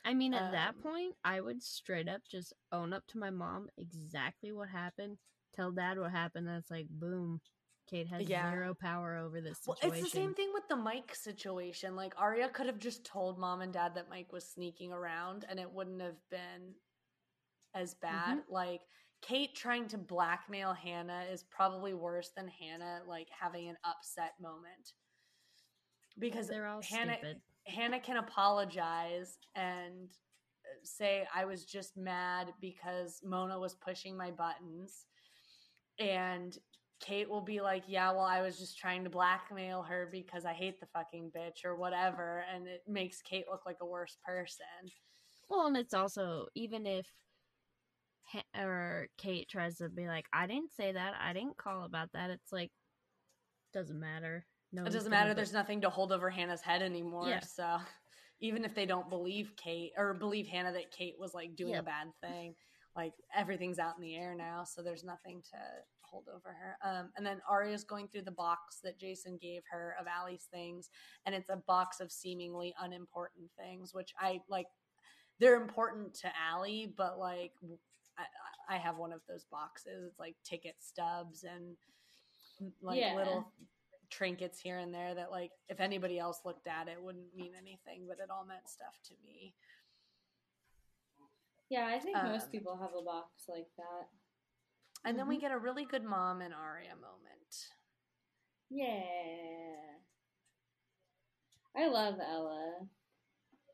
I 0.05 0.15
mean, 0.15 0.35
at 0.35 0.51
that 0.51 0.75
Um, 0.75 0.83
point, 0.83 1.15
I 1.25 1.41
would 1.41 1.63
straight 1.63 2.09
up 2.09 2.23
just 2.29 2.53
own 2.73 2.93
up 2.93 3.07
to 3.09 3.19
my 3.19 3.31
mom 3.31 3.69
exactly 3.79 4.51
what 4.51 4.69
happened, 4.69 5.19
tell 5.55 5.71
dad 5.71 5.99
what 5.99 6.11
happened, 6.11 6.49
That's 6.49 6.71
like, 6.71 6.89
boom, 6.91 7.41
Kate 7.87 8.09
has 8.09 8.27
Yeah. 8.27 8.51
zero 8.51 8.75
power 8.75 9.17
over 9.17 9.41
this 9.41 9.61
Well, 9.65 9.77
it's 9.81 10.01
the 10.01 10.09
same 10.11 10.35
thing 10.35 10.51
with 10.53 10.67
the 10.69 10.77
Mike 10.77 11.15
situation. 11.15 11.95
Like 11.95 12.15
Aria 12.19 12.49
could 12.49 12.67
have 12.67 12.79
just 12.79 13.05
told 13.05 13.39
mom 13.39 13.61
and 13.61 13.73
dad 13.73 13.95
that 13.95 14.09
Mike 14.09 14.33
was 14.33 14.45
sneaking 14.45 14.93
around, 14.93 15.45
and 15.49 15.61
it 15.61 15.71
wouldn't 15.71 16.01
have 16.01 16.19
been 16.31 16.75
as 17.75 17.95
bad. 17.95 18.39
Mm-hmm. 18.39 18.53
Like 18.53 18.81
Kate 19.23 19.55
trying 19.55 19.87
to 19.89 19.99
blackmail 19.99 20.75
Hanna 20.75 21.25
is 21.33 21.45
probably 21.45 21.95
worse 21.95 22.31
than 22.37 22.49
Hanna 22.49 23.01
like 23.07 23.29
having 23.31 23.69
an 23.69 23.77
upset 23.85 24.33
moment 24.41 24.93
because 26.19 26.49
They're 26.49 26.67
all 26.67 26.83
Hanna 26.83 27.15
stupid. 27.19 27.41
Hanna 27.67 28.01
can 28.01 28.17
apologize 28.17 29.39
and 29.55 30.09
uh, 30.11 30.81
say 30.83 31.27
I 31.35 31.45
was 31.45 31.65
just 31.65 31.97
mad 31.97 32.53
because 32.61 33.21
Mona 33.25 33.59
was 33.59 33.75
pushing 33.75 34.17
my 34.17 34.31
buttons. 34.31 35.07
And 35.99 36.57
Kate 37.01 37.29
will 37.29 37.43
be 37.43 37.61
like, 37.61 37.85
"Yeah, 37.87 38.11
well, 38.13 38.25
I 38.25 38.43
was 38.43 38.59
just 38.59 38.79
trying 38.79 39.05
to 39.05 39.11
blackmail 39.11 39.83
her 39.83 40.09
because 40.11 40.45
I 40.45 40.53
hate 40.53 40.81
the 40.81 40.87
fucking 40.87 41.31
bitch 41.37 41.65
or 41.65 41.77
whatever." 41.77 42.45
And 42.53 42.67
it 42.67 42.83
makes 42.89 43.21
Kate 43.23 43.45
look 43.51 43.63
like 43.67 43.79
a 43.81 43.87
worse 43.87 44.17
person. 44.25 44.91
Well, 45.49 45.67
and 45.67 45.77
it's 45.77 45.95
also 45.95 46.47
even 46.55 46.87
if 46.87 47.07
or 48.57 49.09
Kate 49.19 49.49
tries 49.49 49.77
to 49.79 49.89
be 49.89 50.07
like, 50.07 50.27
I 50.33 50.47
didn't 50.47 50.73
say 50.73 50.93
that, 50.93 51.15
I 51.21 51.33
didn't 51.33 51.57
call 51.57 51.85
about 51.85 52.09
that. 52.15 52.31
It's 52.31 52.53
like 52.53 52.71
doesn't 53.73 53.99
matter. 53.99 54.45
No, 54.73 54.85
it 54.85 54.93
doesn't 54.93 55.11
matter. 55.11 55.31
be- 55.31 55.35
There's 55.37 55.53
nothing 55.53 55.81
to 55.83 55.91
hold 55.91 56.13
over 56.13 56.31
Hanna's 56.31 56.61
head 56.63 56.83
anymore. 56.83 57.29
Yeah. 57.29 57.41
So 57.41 57.79
even 58.41 58.65
if 58.65 58.75
they 58.75 58.87
don't 58.87 59.09
believe 59.09 59.53
Kate 59.57 59.93
or 59.97 60.15
believe 60.15 60.47
Hanna 60.47 60.73
that 60.73 60.91
Kate 60.91 61.15
was 61.19 61.35
like 61.35 61.57
doing 61.57 61.77
a 61.77 61.83
bad 61.83 62.09
thing, 62.23 62.55
like 62.97 63.13
everything's 63.35 63.79
out 63.79 63.95
in 63.97 64.03
the 64.03 64.17
air 64.17 64.35
now. 64.35 64.65
So 64.65 64.83
there's 64.83 65.05
nothing 65.05 65.43
to 65.51 65.59
hold 66.03 66.27
over 66.35 66.55
her. 66.55 66.77
Um, 66.87 67.11
and 67.17 67.25
then 67.25 67.41
Aria's 67.51 67.85
going 67.85 68.09
through 68.09 68.23
the 68.23 68.31
box 68.33 68.81
that 68.85 68.99
Jason 69.01 69.39
gave 69.41 69.63
her 69.71 69.95
of 69.99 70.07
Ali's 70.07 70.49
things, 70.53 70.91
and 71.25 71.35
it's 71.35 71.49
a 71.49 71.57
box 71.67 72.01
of 72.01 72.13
seemingly 72.13 72.75
unimportant 72.81 73.51
things, 73.59 73.95
which 73.95 74.13
I 74.19 74.41
like. 74.49 74.67
They're 75.41 75.61
important 75.61 76.15
to 76.21 76.31
Ali, 76.53 76.93
but 76.97 77.19
like 77.19 77.53
I, 78.19 78.75
I 78.75 78.79
have 78.79 78.97
one 78.97 79.13
of 79.13 79.21
those 79.29 79.45
boxes. 79.45 80.05
It's 80.07 80.19
like 80.19 80.37
ticket 80.45 80.77
stubs 80.81 81.45
and 81.45 81.77
like 82.81 82.99
Yeah. 82.99 83.15
little 83.17 83.53
trinkets 84.11 84.61
here 84.61 84.79
and 84.79 84.93
there 84.95 85.15
that 85.15 85.31
like 85.31 85.51
if 85.69 85.81
anybody 85.81 86.19
else 86.19 86.41
looked 86.45 86.67
at 86.67 86.87
it 86.87 87.03
wouldn't 87.03 87.35
mean 87.35 87.53
anything 87.57 88.05
but 88.07 88.19
it 88.23 88.29
all 88.31 88.45
meant 88.45 88.69
stuff 88.69 88.95
to 89.09 89.15
me 89.25 89.55
Yeah, 91.71 91.87
I 91.87 91.99
think 91.99 92.19
Um, 92.19 92.27
most 92.33 92.53
people 92.53 92.77
have 92.77 92.91
a 92.95 93.03
box 93.03 93.49
like 93.49 93.69
that. 93.79 94.09
and 95.07 95.19
then 95.19 95.27
we 95.29 95.39
Mhm. 95.39 95.41
get 95.41 95.51
a 95.53 95.59
really 95.59 95.87
good 95.87 96.05
mom 96.05 96.43
and 96.43 96.53
aria 96.53 96.95
moment 96.95 97.71
Yeah. 98.69 99.97
I 101.75 101.87
love 101.89 102.21
Ella. 102.21 102.87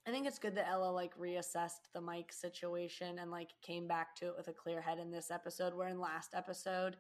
I 0.08 0.10
think 0.10 0.26
it's 0.26 0.38
good 0.38 0.54
that 0.54 0.68
Ella 0.70 0.90
like 0.90 1.14
reassessed 1.18 1.90
the 1.92 2.00
Mike 2.00 2.32
situation 2.32 3.18
and 3.18 3.30
like 3.30 3.50
came 3.60 3.86
back 3.86 4.16
to 4.16 4.28
it 4.28 4.34
with 4.38 4.48
a 4.48 4.54
clear 4.54 4.80
head 4.80 4.98
in 4.98 5.10
this 5.10 5.30
episode. 5.30 5.74
Where 5.74 5.88
in 5.88 6.00
last 6.00 6.30
episode, 6.34 6.96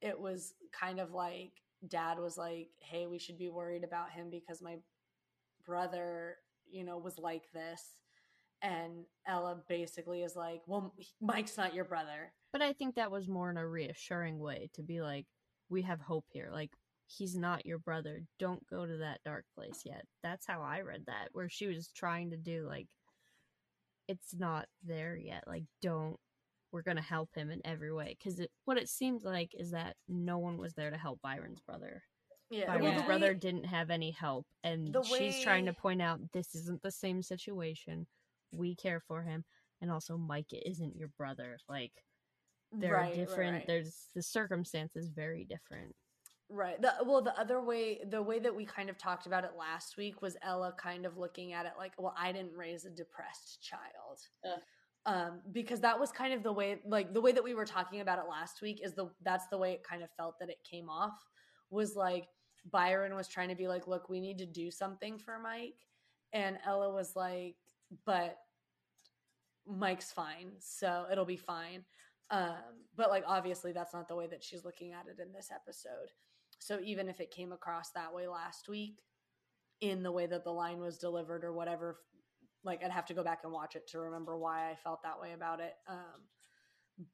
it 0.00 0.18
was 0.18 0.54
kind 0.72 0.98
of 0.98 1.12
like 1.12 1.52
dad 1.88 2.18
was 2.18 2.38
like, 2.38 2.70
"Hey, 2.78 3.06
we 3.06 3.18
should 3.18 3.36
be 3.36 3.50
worried 3.50 3.84
about 3.84 4.12
him 4.12 4.30
because 4.30 4.62
my 4.62 4.78
brother, 5.66 6.36
you 6.70 6.84
know, 6.84 6.96
was 6.96 7.18
like 7.18 7.52
this." 7.52 7.84
And 8.62 9.04
Ella 9.26 9.58
basically 9.68 10.22
is 10.22 10.34
like, 10.34 10.62
"Well, 10.66 10.94
Mike's 11.20 11.58
not 11.58 11.74
your 11.74 11.84
brother." 11.84 12.32
But 12.50 12.62
I 12.62 12.72
think 12.72 12.94
that 12.94 13.10
was 13.10 13.28
more 13.28 13.50
in 13.50 13.58
a 13.58 13.68
reassuring 13.68 14.38
way 14.38 14.70
to 14.72 14.82
be 14.82 15.02
like, 15.02 15.26
we 15.68 15.82
have 15.82 16.00
hope 16.00 16.24
here. 16.32 16.48
Like, 16.50 16.70
he's 17.08 17.34
not 17.34 17.66
your 17.66 17.78
brother. 17.78 18.22
Don't 18.38 18.64
go 18.68 18.86
to 18.86 18.98
that 18.98 19.20
dark 19.24 19.44
place 19.56 19.82
yet. 19.84 20.04
That's 20.22 20.46
how 20.46 20.62
I 20.62 20.82
read 20.82 21.04
that, 21.06 21.28
where 21.32 21.48
she 21.48 21.66
was 21.66 21.90
trying 21.96 22.30
to 22.30 22.36
do, 22.36 22.66
like, 22.68 22.86
it's 24.06 24.34
not 24.34 24.66
there 24.84 25.16
yet. 25.16 25.44
Like, 25.46 25.64
don't, 25.82 26.16
we're 26.70 26.82
going 26.82 26.98
to 26.98 27.02
help 27.02 27.30
him 27.34 27.50
in 27.50 27.60
every 27.64 27.92
way. 27.92 28.16
Because 28.18 28.38
it, 28.40 28.50
what 28.66 28.78
it 28.78 28.88
seemed 28.88 29.22
like 29.24 29.50
is 29.54 29.70
that 29.70 29.96
no 30.08 30.38
one 30.38 30.58
was 30.58 30.74
there 30.74 30.90
to 30.90 30.98
help 30.98 31.20
Byron's 31.22 31.60
brother. 31.66 32.02
Yeah, 32.50 32.66
Byron's 32.66 33.00
the 33.00 33.06
brother 33.06 33.34
didn't 33.34 33.64
have 33.64 33.90
any 33.90 34.10
help. 34.10 34.46
And 34.62 34.92
The 34.92 35.02
she's 35.02 35.40
trying 35.40 35.66
to 35.66 35.72
point 35.72 36.02
out 36.02 36.20
this 36.32 36.54
isn't 36.54 36.82
the 36.82 36.90
same 36.90 37.22
situation. 37.22 38.06
We 38.52 38.74
care 38.74 39.00
for 39.06 39.22
him. 39.22 39.44
And 39.80 39.90
also, 39.90 40.16
Mike 40.18 40.52
isn't 40.52 40.96
your 40.96 41.08
brother. 41.16 41.58
Like, 41.68 41.92
they're 42.72 42.94
Right, 42.94 43.02
right, 43.10 43.14
different. 43.14 43.52
right. 43.54 43.66
There's 43.66 44.08
the 44.14 44.22
circumstances 44.22 45.10
very 45.14 45.44
different. 45.44 45.94
Right. 46.50 46.80
The 46.80 46.94
well, 47.04 47.20
the 47.20 47.38
other 47.38 47.60
way, 47.60 48.00
the 48.08 48.22
way 48.22 48.38
that 48.38 48.54
we 48.54 48.64
kind 48.64 48.88
of 48.88 48.96
talked 48.96 49.26
about 49.26 49.44
it 49.44 49.50
last 49.58 49.98
week 49.98 50.22
was 50.22 50.36
Ella 50.42 50.74
kind 50.78 51.04
of 51.04 51.18
looking 51.18 51.52
at 51.52 51.66
it 51.66 51.72
like, 51.76 51.92
well, 51.98 52.14
I 52.18 52.32
didn't 52.32 52.56
raise 52.56 52.86
a 52.86 52.90
depressed 52.90 53.62
child. 53.62 54.18
Ugh. 54.46 54.60
Um, 55.04 55.40
because 55.52 55.80
that 55.80 55.98
was 55.98 56.10
kind 56.10 56.32
of 56.34 56.42
the 56.42 56.52
way, 56.52 56.80
like 56.86 57.12
the 57.12 57.20
way 57.20 57.32
that 57.32 57.44
we 57.44 57.54
were 57.54 57.64
talking 57.64 58.00
about 58.00 58.18
it 58.18 58.24
last 58.28 58.62
week 58.62 58.80
is 58.82 58.94
the 58.94 59.10
that's 59.22 59.46
the 59.48 59.58
way 59.58 59.72
it 59.72 59.82
kind 59.88 60.02
of 60.02 60.10
felt 60.16 60.38
that 60.38 60.48
it 60.48 60.58
came 60.68 60.88
off 60.88 61.18
was 61.70 61.96
like 61.96 62.28
Byron 62.70 63.14
was 63.14 63.28
trying 63.28 63.48
to 63.48 63.54
be 63.54 63.68
like, 63.68 63.86
look, 63.86 64.08
we 64.08 64.20
need 64.20 64.38
to 64.38 64.46
do 64.46 64.70
something 64.70 65.18
for 65.18 65.38
Mike, 65.38 65.86
and 66.32 66.58
Ella 66.66 66.92
was 66.92 67.14
like, 67.14 67.56
but 68.06 68.38
Mike's 69.66 70.12
fine, 70.12 70.52
so 70.60 71.06
it'll 71.12 71.24
be 71.26 71.36
fine. 71.36 71.84
Um, 72.30 72.84
but 72.96 73.10
like 73.10 73.24
obviously 73.26 73.72
that's 73.72 73.94
not 73.94 74.08
the 74.08 74.16
way 74.16 74.26
that 74.26 74.42
she's 74.42 74.64
looking 74.64 74.92
at 74.92 75.06
it 75.06 75.20
in 75.22 75.32
this 75.32 75.50
episode. 75.54 76.10
So 76.58 76.80
even 76.80 77.08
if 77.08 77.20
it 77.20 77.30
came 77.30 77.52
across 77.52 77.90
that 77.92 78.12
way 78.14 78.26
last 78.28 78.68
week, 78.68 79.02
in 79.80 80.02
the 80.02 80.12
way 80.12 80.26
that 80.26 80.44
the 80.44 80.50
line 80.52 80.80
was 80.80 80.98
delivered 80.98 81.44
or 81.44 81.52
whatever, 81.52 82.00
like 82.64 82.82
I'd 82.84 82.90
have 82.90 83.06
to 83.06 83.14
go 83.14 83.22
back 83.22 83.40
and 83.44 83.52
watch 83.52 83.76
it 83.76 83.86
to 83.88 84.00
remember 84.00 84.36
why 84.36 84.70
I 84.70 84.76
felt 84.76 85.02
that 85.04 85.20
way 85.20 85.32
about 85.32 85.60
it. 85.60 85.74
Um, 85.88 86.28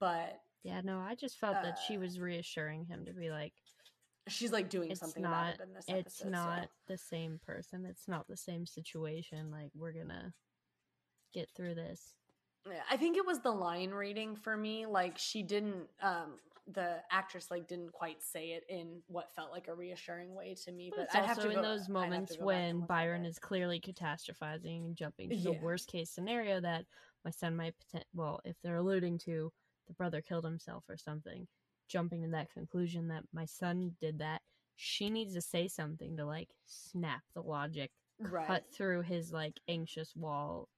but 0.00 0.40
Yeah, 0.62 0.80
no, 0.82 0.98
I 0.98 1.14
just 1.14 1.38
felt 1.38 1.56
that 1.62 1.78
she 1.86 1.96
Uh, 1.96 2.00
was 2.00 2.18
reassuring 2.18 2.86
him 2.86 3.04
to 3.04 3.12
be 3.12 3.30
like, 3.30 3.52
she's 4.28 4.52
like 4.52 4.70
doing 4.70 4.90
it's 4.90 5.00
something 5.00 5.22
not, 5.22 5.30
about 5.32 5.54
it 5.54 5.60
in 5.60 5.74
this 5.74 5.84
it's 5.88 6.24
not 6.24 6.62
so. 6.62 6.68
the 6.88 6.98
same 6.98 7.38
person. 7.46 7.84
It's 7.84 8.08
not 8.08 8.26
the 8.28 8.36
same 8.36 8.66
situation. 8.66 9.50
Like 9.50 9.70
we're 9.74 9.92
gonna 9.92 10.32
get 11.34 11.50
through 11.54 11.74
this. 11.74 12.14
Yeah, 12.66 12.80
I 12.90 12.96
think 12.96 13.16
it 13.18 13.26
was 13.26 13.40
the 13.40 13.50
line 13.50 13.90
reading 13.90 14.36
for 14.36 14.56
me. 14.56 14.86
Like 14.86 15.18
she 15.18 15.42
didn't, 15.42 15.88
um, 16.00 16.38
the 16.72 16.96
actress 17.10 17.50
like 17.50 17.68
didn't 17.68 17.92
quite 17.92 18.22
say 18.22 18.52
it 18.52 18.64
in 18.68 19.02
what 19.06 19.32
felt 19.34 19.50
like 19.50 19.68
a 19.68 19.74
reassuring 19.74 20.34
way 20.34 20.54
to 20.64 20.72
me. 20.72 20.90
But, 20.94 21.08
But, 21.12 21.20
also 21.20 21.28
have 21.28 21.38
to 21.40 21.50
in 21.50 21.56
go- 21.56 21.62
those 21.62 21.88
moments 21.88 22.32
to 22.32 22.38
go 22.38 22.46
back 22.46 22.56
and 22.56 22.78
when 22.78 22.86
Byron 22.86 23.24
is 23.24 23.38
clearly 23.38 23.80
catastrophizing 23.80 24.86
and 24.86 24.96
jumping 24.96 25.30
to 25.30 25.36
the 25.36 25.52
worst 25.52 25.88
case 25.88 26.10
scenario 26.10 26.60
that 26.60 26.86
my 27.24 27.30
son 27.30 27.56
might 27.56 27.74
poten- 27.92 28.04
well, 28.14 28.40
if 28.44 28.56
they're 28.62 28.76
alluding 28.76 29.18
to 29.18 29.52
the 29.86 29.94
brother 29.94 30.22
killed 30.22 30.44
himself 30.44 30.84
or 30.88 30.96
something, 30.96 31.46
jumping 31.88 32.22
to 32.22 32.28
that 32.30 32.50
conclusion 32.52 33.08
that 33.08 33.24
my 33.32 33.44
son 33.44 33.94
did 34.00 34.18
that, 34.20 34.40
she 34.76 35.10
needs 35.10 35.34
to 35.34 35.40
say 35.40 35.68
something 35.68 36.16
to 36.16 36.24
like 36.24 36.48
snap 36.66 37.22
the 37.34 37.42
logic 37.42 37.90
right. 38.18 38.46
cut 38.46 38.64
through 38.72 39.02
his 39.02 39.32
like 39.32 39.60
anxious 39.68 40.14
wall 40.16 40.68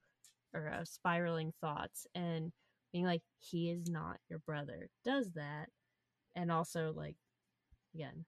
or 0.53 0.69
uh, 0.69 0.85
spiraling 0.85 1.53
thoughts 1.61 2.07
and 2.15 2.53
being 2.93 3.05
like 3.05 3.23
he 3.39 3.71
is 3.71 3.89
not 3.89 4.19
your 4.29 4.39
brother 4.41 4.89
does 5.05 5.33
that 5.33 5.69
and 6.37 6.53
also 6.53 6.93
like 6.97 7.17
again 7.95 8.25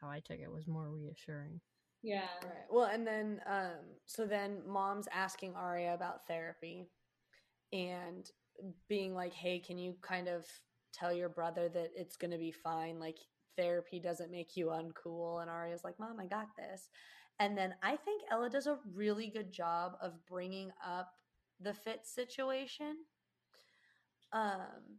how 0.00 0.08
i 0.08 0.20
took 0.20 0.38
it 0.40 0.52
was 0.52 0.66
more 0.66 0.88
reassuring 0.90 1.60
Yeah. 2.02 2.28
Right. 2.42 2.66
Well, 2.70 2.86
and 2.86 3.06
then 3.06 3.40
um 3.46 3.96
so 4.06 4.26
then 4.26 4.62
mom's 4.66 5.08
asking 5.12 5.54
Aria 5.54 5.94
about 5.94 6.26
therapy 6.26 6.88
and 7.72 8.30
being 8.88 9.14
like, 9.14 9.32
"Hey, 9.34 9.58
can 9.60 9.78
you 9.78 9.96
kind 10.02 10.28
of 10.28 10.46
tell 10.92 11.12
your 11.12 11.28
brother 11.28 11.68
that 11.70 11.92
it's 11.96 12.16
going 12.16 12.30
to 12.32 12.38
be 12.38 12.52
fine? 12.52 12.98
Like 13.00 13.18
therapy 13.56 14.00
doesn't 14.00 14.30
make 14.30 14.56
you 14.56 14.66
uncool." 14.66 15.42
And 15.42 15.50
Aria's 15.50 15.84
like, 15.84 15.98
"Mom, 15.98 16.20
I 16.20 16.26
got 16.26 16.48
this." 16.56 16.88
And 17.40 17.56
then 17.56 17.74
I 17.82 17.96
think 17.96 18.22
Ella 18.30 18.50
does 18.50 18.66
a 18.66 18.78
really 18.94 19.28
good 19.28 19.52
job 19.52 19.96
of 20.02 20.24
bringing 20.26 20.72
up 20.84 21.12
the 21.60 21.74
fit 21.74 22.06
situation. 22.06 22.96
Um 24.32 24.98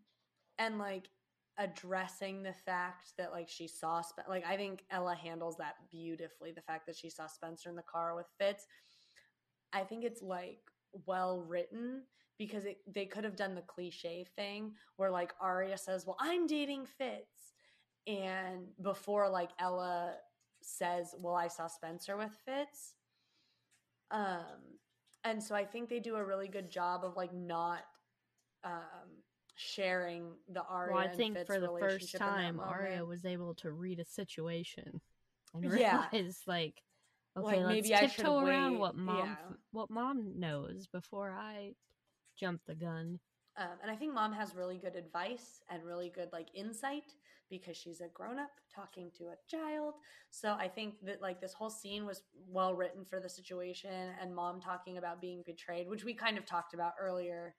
and 0.58 0.78
like 0.78 1.10
addressing 1.58 2.43
the 2.43 2.54
fact 2.54 3.12
that 3.18 3.32
like 3.32 3.49
she 3.49 3.68
saw 3.68 4.02
Sp- 4.02 4.30
like 4.30 4.45
I 4.45 4.56
think 4.56 4.84
Ella 4.89 5.16
handles 5.16 5.58
that 5.58 5.76
beautifully 5.89 6.52
the 6.52 6.62
fact 6.62 6.86
that 6.88 6.95
she 6.95 7.10
saw 7.10 7.28
Spencer 7.28 7.70
in 7.70 7.76
the 7.76 7.84
car 7.84 8.16
with 8.16 8.28
Fitz. 8.39 8.66
I 9.74 9.82
think 9.82 10.04
it's 10.04 10.22
like 10.22 10.60
well 11.06 11.41
written 11.47 12.04
because 12.38 12.66
it, 12.66 12.78
they 12.88 13.06
could 13.06 13.24
have 13.24 13.36
done 13.36 13.56
the 13.56 13.62
cliche 13.62 14.26
thing 14.36 14.74
where 14.97 15.12
like 15.12 15.34
Aria 15.39 15.78
says 15.78 16.06
well 16.06 16.18
I'm 16.20 16.47
dating 16.47 16.86
Fitz. 16.86 17.54
And 18.08 18.68
before 18.82 19.30
like 19.30 19.52
Ella 19.60 20.16
says 20.62 21.14
well 21.20 21.36
I 21.36 21.47
saw 21.47 21.68
Spencer 21.68 22.18
with 22.18 22.36
Fitz. 22.45 22.93
Um 24.10 24.80
and 25.24 25.43
so 25.43 25.54
I 25.54 25.66
think 25.66 25.89
they 25.89 25.99
do 25.99 26.16
a 26.16 26.26
really 26.26 26.47
good 26.47 26.72
job 26.72 27.04
of 27.04 27.16
like 27.16 27.34
not 27.34 27.82
um 28.64 29.22
sharing 29.62 30.32
the 30.51 30.64
Aria 30.64 30.93
well 30.95 31.03
i 31.03 31.07
think 31.07 31.38
for 31.45 31.59
the 31.59 31.68
first 31.68 31.82
relationship 31.82 32.22
in 32.22 32.26
that 32.26 32.36
time 32.36 32.59
aria 32.59 33.05
was 33.05 33.26
able 33.26 33.53
to 33.55 33.72
read 33.72 33.99
a 33.99 34.05
situation 34.05 34.99
and 35.53 35.64
Yeah. 35.78 36.03
realize 36.12 36.41
like 36.47 36.82
okay 37.38 37.57
Like, 37.57 37.66
let's 37.78 37.89
tiptoe 37.99 38.39
around 38.39 38.74
wait. 38.74 38.80
what 38.82 38.95
mom 38.95 39.30
Yeah. 39.30 39.53
what 39.72 39.89
mom 39.89 40.39
knows 40.39 40.88
before 40.88 41.32
i 41.32 41.74
jump 42.39 42.62
the 42.68 42.76
gun 42.76 43.20
Um, 43.57 43.68
and 43.82 43.91
I 43.91 43.95
think 43.95 44.14
mom 44.14 44.32
has 44.34 44.55
really 44.55 44.78
good 44.78 44.95
advice 44.95 45.62
and 45.70 45.84
really 45.84 46.09
good 46.09 46.30
like 46.32 46.47
insight 46.53 47.14
because 47.49 47.76
she's 47.76 47.99
a 47.99 48.07
grown 48.07 48.39
up 48.39 48.51
talking 48.74 49.12
to 49.18 49.26
a 49.26 49.36
child. 49.47 49.95
So 50.30 50.53
I 50.53 50.70
think 50.70 50.95
that 51.05 51.22
like 51.22 51.41
this 51.41 51.53
whole 51.53 51.70
scene 51.70 52.05
was 52.05 52.24
well 52.47 52.74
written 52.74 53.03
for 53.03 53.20
the 53.20 53.28
situation 53.30 54.12
and 54.22 54.34
mom 54.34 54.62
talking 54.62 54.97
about 54.97 55.20
being 55.20 55.43
betrayed, 55.45 55.89
which 55.89 56.05
we 56.05 56.14
kind 56.14 56.38
of 56.38 56.45
talked 56.45 56.74
about 56.74 56.93
earlier 56.99 57.55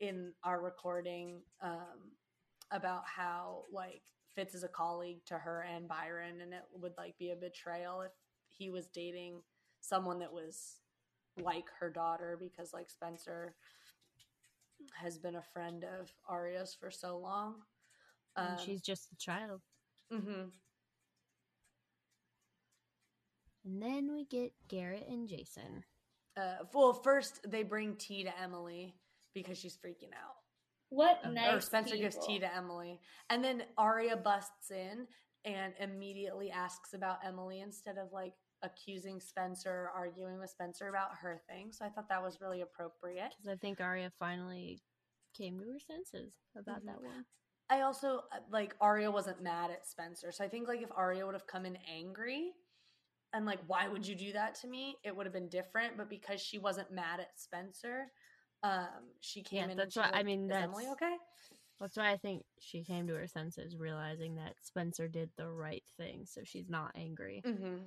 in 0.00 0.32
our 0.44 0.60
recording 0.60 1.42
um, 1.62 2.12
about 2.70 3.02
how 3.06 3.64
like 3.72 4.02
Fitz 4.34 4.54
is 4.54 4.64
a 4.64 4.68
colleague 4.68 5.24
to 5.26 5.34
her 5.38 5.62
and 5.74 5.88
Byron, 5.88 6.40
and 6.40 6.52
it 6.52 6.62
would 6.74 6.92
like 6.96 7.16
be 7.18 7.30
a 7.30 7.36
betrayal 7.36 8.00
if 8.02 8.12
he 8.48 8.70
was 8.70 8.86
dating 8.88 9.42
someone 9.80 10.18
that 10.20 10.32
was 10.32 10.80
like 11.42 11.66
her 11.78 11.90
daughter 11.90 12.36
because 12.40 12.72
like 12.72 12.90
Spencer 12.90 13.54
has 14.94 15.18
been 15.18 15.36
a 15.36 15.42
friend 15.52 15.84
of 15.84 16.10
Aria's 16.28 16.74
for 16.78 16.90
so 16.90 17.18
long. 17.18 17.56
and 18.36 18.58
Um, 18.58 18.64
she's 18.64 18.80
just 18.82 19.08
a 19.12 19.16
child 19.16 19.60
Mm-hmm. 20.12 20.48
and 23.64 23.82
then 23.82 24.12
we 24.12 24.24
get 24.24 24.52
garrett 24.68 25.06
and 25.08 25.28
jason 25.28 25.84
uh, 26.36 26.64
well, 26.72 26.92
first 26.92 27.40
they 27.50 27.62
bring 27.62 27.94
tea 27.96 28.24
to 28.24 28.40
Emily 28.40 28.94
because 29.34 29.58
she's 29.58 29.76
freaking 29.76 30.12
out. 30.14 30.36
What 30.88 31.24
Um, 31.24 31.34
nice 31.34 31.54
or 31.54 31.60
Spencer 31.60 31.96
gives 31.96 32.18
tea 32.26 32.38
to 32.40 32.52
Emily, 32.52 33.00
and 33.28 33.44
then 33.44 33.64
Aria 33.78 34.16
busts 34.16 34.70
in 34.70 35.06
and 35.44 35.74
immediately 35.78 36.50
asks 36.50 36.94
about 36.94 37.24
Emily 37.24 37.60
instead 37.60 37.96
of 37.96 38.12
like 38.12 38.34
accusing 38.62 39.20
Spencer, 39.20 39.84
or 39.84 39.90
arguing 39.90 40.38
with 40.38 40.50
Spencer 40.50 40.88
about 40.88 41.14
her 41.16 41.38
thing. 41.48 41.72
So 41.72 41.84
I 41.84 41.88
thought 41.88 42.08
that 42.08 42.22
was 42.22 42.40
really 42.40 42.60
appropriate. 42.60 43.30
because 43.30 43.48
I 43.48 43.56
think 43.56 43.80
Aria 43.80 44.10
finally 44.10 44.82
came 45.32 45.58
to 45.60 45.64
her 45.64 45.78
senses 45.78 46.36
about 46.56 46.82
Mhm. 46.82 46.86
that 46.86 47.00
one. 47.02 47.24
I 47.70 47.82
also 47.82 48.26
uh, 48.32 48.40
like 48.50 48.76
Aria 48.80 49.10
wasn't 49.10 49.40
mad 49.40 49.70
at 49.70 49.86
Spencer, 49.86 50.32
so 50.32 50.44
I 50.44 50.48
think 50.48 50.66
like 50.66 50.82
if 50.82 50.90
Aria 50.90 51.24
would 51.24 51.34
have 51.34 51.46
come 51.46 51.64
in 51.64 51.76
angry 51.86 52.52
and 53.32 53.46
like 53.46 53.60
why 53.68 53.86
would 53.86 54.04
you 54.04 54.16
do 54.16 54.32
that 54.32 54.56
to 54.56 54.66
me, 54.66 54.98
it 55.04 55.14
would 55.14 55.24
have 55.24 55.32
been 55.32 55.48
different. 55.48 55.96
But 55.96 56.10
because 56.10 56.42
she 56.42 56.58
wasn't 56.58 56.90
mad 56.90 57.20
at 57.20 57.38
Spencer, 57.38 58.12
um, 58.62 58.88
she 59.20 59.42
came 59.42 59.64
Yeah, 59.66 59.70
in. 59.72 59.76
that's 59.76 59.96
why- 59.96 60.10
I 60.12 60.22
mean, 60.22 60.50
is 60.50 60.56
Emily 60.56 60.84
that's- 60.84 61.02
okay? 61.02 61.16
That's 61.80 61.96
why 61.96 62.10
I 62.10 62.18
think 62.18 62.44
she 62.58 62.84
came 62.84 63.06
to 63.08 63.14
her 63.14 63.26
senses, 63.26 63.74
realizing 63.76 64.34
that 64.34 64.54
Spencer 64.62 65.08
did 65.08 65.30
the 65.36 65.48
right 65.48 65.82
thing, 65.96 66.26
so 66.26 66.42
she's 66.44 66.68
not 66.68 66.92
angry. 66.94 67.40
hmm 67.44 67.78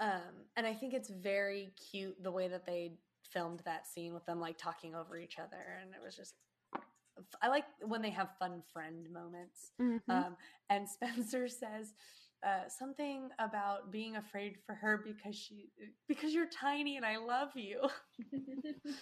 Um, 0.00 0.46
and 0.56 0.66
I 0.66 0.72
think 0.74 0.94
it's 0.94 1.10
very 1.10 1.72
cute 1.90 2.22
the 2.22 2.30
way 2.30 2.48
that 2.48 2.64
they 2.64 2.96
filmed 3.24 3.60
that 3.60 3.86
scene 3.86 4.14
with 4.14 4.24
them 4.24 4.40
like 4.40 4.56
talking 4.56 4.94
over 4.94 5.18
each 5.18 5.38
other, 5.38 5.78
and 5.82 5.92
it 5.94 6.00
was 6.02 6.16
just. 6.16 6.34
I 7.42 7.48
like 7.48 7.64
when 7.82 8.00
they 8.00 8.10
have 8.10 8.36
fun 8.38 8.62
friend 8.72 9.10
moments. 9.10 9.72
Mhm. 9.80 10.00
Um, 10.08 10.36
and 10.70 10.88
Spencer 11.34 11.48
says 11.48 11.92
uh, 12.44 12.68
something 12.68 13.28
about 13.40 13.90
being 13.90 14.14
afraid 14.16 14.56
for 14.64 14.74
her 14.76 14.98
because 14.98 15.34
she 15.34 15.72
because 16.06 16.32
you're 16.32 16.48
tiny 16.48 16.96
and 16.96 17.04
I 17.04 17.16
love 17.18 17.50
you. 17.56 17.88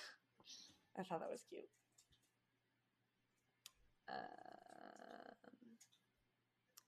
I 0.99 1.03
thought 1.03 1.21
that 1.21 1.31
was 1.31 1.45
cute. 1.49 1.69
Um, 4.09 4.17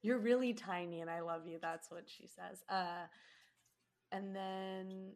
you're 0.03 0.19
really 0.19 0.53
tiny 0.55 1.01
and 1.01 1.11
I 1.11 1.21
love 1.21 1.47
you. 1.47 1.59
That's 1.61 1.91
what 1.91 2.05
she 2.07 2.27
says. 2.27 2.63
Uh, 2.69 3.07
and 4.13 4.35
then 4.35 5.13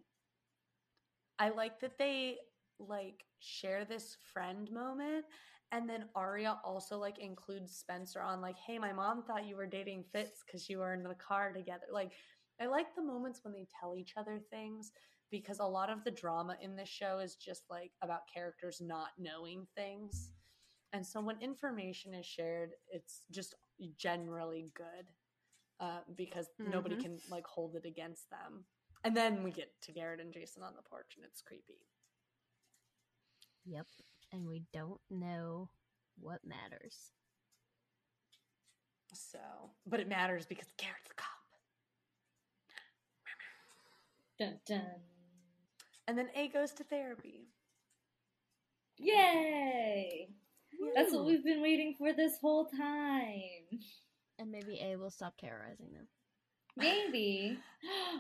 I 1.39 1.51
like 1.51 1.81
that 1.81 1.99
they 1.99 2.39
like 2.79 3.25
share 3.41 3.85
this 3.85 4.17
friend 4.33 4.71
moment. 4.71 5.25
And 5.71 5.89
then 5.89 6.05
Aria 6.15 6.59
also 6.65 6.99
like 6.99 7.19
includes 7.19 7.75
Spencer 7.75 8.21
on 8.21 8.43
like, 8.43 8.59
hey, 8.59 8.79
my 8.79 8.93
mom 8.93 9.23
thought 9.23 9.47
you 9.47 9.57
were 9.57 9.67
dating 9.67 10.05
Fitz 10.13 10.43
because 10.45 10.69
you 10.69 10.79
were 10.79 10.93
in 10.93 11.03
the 11.03 11.15
car 11.15 11.53
together. 11.53 11.87
Like, 11.91 12.13
I 12.61 12.67
like 12.67 12.95
the 12.95 13.03
moments 13.03 13.41
when 13.43 13.55
they 13.55 13.67
tell 13.81 13.97
each 13.97 14.13
other 14.17 14.39
things 14.51 14.93
because 15.33 15.59
a 15.59 15.65
lot 15.67 15.91
of 15.91 16.05
the 16.05 16.13
drama 16.13 16.57
in 16.63 16.77
this 16.77 16.89
show 16.89 17.19
is 17.19 17.35
just 17.35 17.63
like 17.69 17.91
about 18.03 18.21
characters 18.33 18.81
not 18.81 19.09
knowing 19.19 19.67
things. 19.75 20.31
And 20.93 21.05
so 21.05 21.21
when 21.21 21.41
information 21.41 22.15
is 22.15 22.27
shared, 22.27 22.71
it's 22.93 23.23
just 23.33 23.55
generally 23.97 24.71
good 24.77 25.09
uh, 25.81 26.01
because 26.17 26.51
nobody 26.59 26.97
Mhm. 26.97 27.01
can 27.01 27.19
like 27.29 27.47
hold 27.47 27.75
it 27.77 27.85
against 27.87 28.31
them. 28.31 28.67
And 29.05 29.17
then 29.17 29.43
we 29.43 29.51
get 29.51 29.73
to 29.83 29.93
Garrett 29.93 30.21
and 30.21 30.33
Jason 30.33 30.63
on 30.63 30.77
the 30.77 30.83
porch, 30.83 31.17
and 31.17 31.25
it's 31.25 31.43
creepy. 31.43 31.81
Yep. 33.65 33.87
And 34.33 34.47
we 34.47 34.63
don't 34.73 35.01
know 35.11 35.71
what 36.21 36.45
matters. 36.45 37.13
So, 39.15 39.39
but 39.87 40.01
it 40.01 40.09
matters 40.09 40.47
because 40.47 40.69
Garrett's 40.79 41.11
a 41.11 41.15
cop. 41.15 41.29
dun, 44.39 44.61
dun. 44.67 45.03
And 46.09 46.19
then 46.19 46.29
A 46.35 46.49
goes 46.49 46.73
to 46.73 46.85
therapy. 46.85 47.49
Yay! 48.99 50.29
That's 50.95 51.13
what 51.13 51.27
we've 51.27 51.45
been 51.45 51.63
waiting 51.63 51.95
for 51.97 52.13
this 52.13 52.39
whole 52.41 52.67
time. 52.67 53.81
And 54.39 54.51
maybe 54.51 54.81
A 54.83 54.97
will 54.97 55.11
stop 55.11 55.35
terrorizing 55.39 55.93
them. 55.93 56.09
Maybe. 56.77 57.59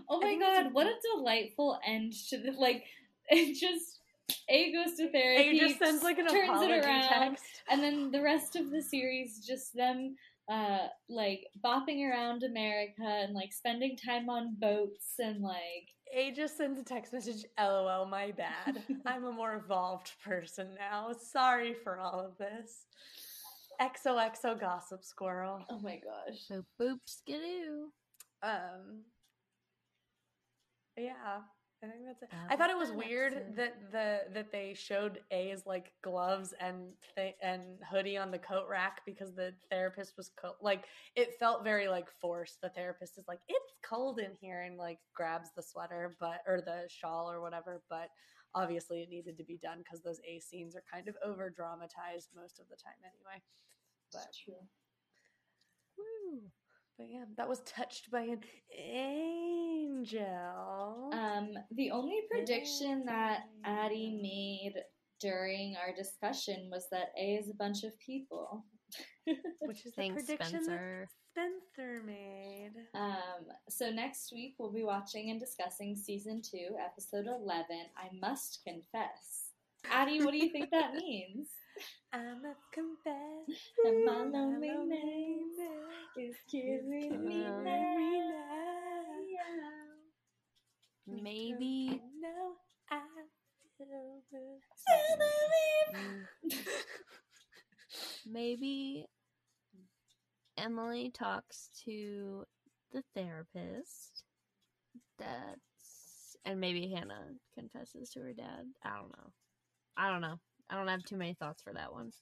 Oh 0.08 0.20
my 0.20 0.36
god, 0.36 0.66
a- 0.66 0.68
what 0.70 0.88
a 0.88 0.94
delightful 1.14 1.78
end 1.86 2.12
to 2.30 2.36
the 2.36 2.50
like 2.50 2.82
it 3.28 3.54
just 3.54 4.00
A 4.48 4.72
goes 4.72 4.96
to 4.96 5.08
therapy. 5.10 5.56
A 5.56 5.68
just 5.68 5.78
sends 5.78 6.02
like 6.02 6.18
an 6.18 6.26
turns 6.26 6.50
apology 6.50 6.72
it 6.72 6.84
around, 6.84 7.08
text. 7.08 7.44
And 7.70 7.80
then 7.80 8.10
the 8.10 8.20
rest 8.20 8.56
of 8.56 8.70
the 8.70 8.82
series 8.82 9.46
just 9.46 9.74
them 9.76 10.16
uh 10.50 10.88
like 11.08 11.46
bopping 11.64 12.02
around 12.10 12.42
America 12.42 13.04
and 13.04 13.34
like 13.34 13.52
spending 13.52 13.96
time 13.96 14.28
on 14.28 14.56
boats 14.58 15.12
and 15.20 15.40
like 15.40 15.88
A 16.14 16.30
just 16.30 16.58
sends 16.58 16.78
a 16.78 16.84
text 16.84 17.12
message, 17.12 17.46
LOL, 17.58 18.04
my 18.04 18.32
bad. 18.32 18.82
I'm 19.06 19.24
a 19.24 19.32
more 19.32 19.54
evolved 19.54 20.12
person 20.22 20.68
now. 20.78 21.12
Sorry 21.18 21.72
for 21.72 21.98
all 21.98 22.20
of 22.20 22.36
this. 22.36 22.84
XOXO 23.80 24.60
gossip 24.60 25.02
squirrel. 25.04 25.64
oh 25.70 25.80
my 25.80 25.96
gosh. 25.96 26.38
So 26.46 26.64
boop 26.80 26.98
skidoo. 27.06 27.88
Um 28.42 29.04
Yeah, 30.96 31.40
I 31.82 31.88
think 31.88 32.04
that's 32.06 32.22
it. 32.22 32.28
That 32.30 32.46
I 32.48 32.56
thought 32.56 32.70
it 32.70 32.76
was 32.78 32.90
that 32.90 32.96
weird 32.98 33.32
episode. 33.32 33.56
that 33.56 33.92
the 33.92 34.20
that 34.34 34.52
they 34.52 34.74
showed 34.74 35.18
A's 35.32 35.64
like 35.66 35.92
gloves 36.02 36.54
and 36.60 36.92
th- 37.16 37.34
and 37.42 37.62
hoodie 37.90 38.16
on 38.16 38.30
the 38.30 38.38
coat 38.38 38.66
rack 38.70 39.00
because 39.04 39.34
the 39.34 39.52
therapist 39.70 40.16
was 40.16 40.30
co- 40.40 40.54
like 40.60 40.84
it 41.16 41.34
felt 41.40 41.64
very 41.64 41.88
like 41.88 42.06
forced. 42.20 42.60
The 42.60 42.68
therapist 42.68 43.18
is 43.18 43.24
like 43.26 43.40
it's 43.48 43.72
cold 43.82 44.20
in 44.20 44.30
here 44.40 44.62
and 44.62 44.76
like 44.78 44.98
grabs 45.14 45.50
the 45.56 45.62
sweater 45.62 46.16
but 46.20 46.42
or 46.46 46.60
the 46.60 46.88
shawl 46.88 47.28
or 47.30 47.40
whatever, 47.40 47.82
but 47.90 48.10
obviously 48.54 49.00
it 49.02 49.08
needed 49.08 49.36
to 49.38 49.44
be 49.44 49.58
done 49.62 49.78
because 49.78 50.02
those 50.02 50.20
A 50.28 50.38
scenes 50.38 50.76
are 50.76 50.84
kind 50.92 51.08
of 51.08 51.16
over 51.24 51.50
dramatized 51.50 52.28
most 52.36 52.60
of 52.60 52.68
the 52.68 52.76
time 52.76 53.00
anyway. 53.02 53.42
But 54.12 54.28
true. 54.44 54.54
Woo. 55.98 56.42
but 56.98 57.06
yeah, 57.10 57.24
that 57.36 57.48
was 57.48 57.60
touched 57.60 58.10
by 58.10 58.22
an 58.22 58.40
angel. 60.02 61.10
Um, 61.12 61.50
the 61.72 61.90
only 61.90 62.20
prediction 62.30 63.04
that 63.06 63.44
Addie 63.64 64.18
made 64.22 64.74
during 65.20 65.76
our 65.76 65.94
discussion 65.94 66.68
was 66.70 66.86
that 66.90 67.12
A 67.18 67.36
is 67.36 67.48
a 67.50 67.54
bunch 67.54 67.84
of 67.84 67.98
people. 67.98 68.64
which 69.60 69.86
is 69.86 69.94
the 69.96 70.10
prediction 70.10 70.64
Spencer. 70.64 71.08
that 71.34 71.48
Spencer 71.74 72.02
made. 72.04 72.72
Um, 72.94 73.46
so 73.68 73.88
next 73.90 74.32
week 74.34 74.56
we'll 74.58 74.72
be 74.72 74.82
watching 74.82 75.30
and 75.30 75.40
discussing 75.40 75.96
season 75.96 76.42
two, 76.42 76.76
episode 76.84 77.26
eleven. 77.26 77.86
I 77.96 78.08
must 78.20 78.60
confess. 78.66 79.52
Addie, 79.90 80.22
what 80.22 80.32
do 80.32 80.38
you 80.38 80.50
think 80.50 80.70
that 80.72 80.94
means? 80.96 81.48
I 82.12 82.18
must 82.34 82.70
confess, 82.74 83.58
And 83.86 84.04
my 84.04 84.12
my 84.12 84.24
loneliness 84.24 84.68
loneliness 84.76 85.54
is 86.18 86.30
is 86.30 86.36
killing 86.50 87.24
me 87.24 87.44
killing 87.44 87.64
now. 87.64 88.71
Maybe 91.06 92.00
No, 92.20 92.56
I 92.90 93.00
maybe 98.26 99.06
Emily 100.56 101.10
talks 101.10 101.70
to 101.84 102.44
the 102.92 103.02
therapist. 103.14 104.24
That's 105.18 106.36
and 106.44 106.60
maybe 106.60 106.92
Hanna 106.94 107.20
confesses 107.54 108.10
to 108.10 108.20
her 108.20 108.32
dad. 108.32 108.66
I 108.84 108.96
don't 108.96 109.10
know. 109.16 109.32
I 109.96 110.10
don't 110.10 110.20
know. 110.20 110.38
I 110.70 110.76
don't 110.76 110.88
have 110.88 111.04
too 111.04 111.16
many 111.16 111.34
thoughts 111.34 111.62
for 111.62 111.72
that 111.72 111.92
one. 111.92 112.12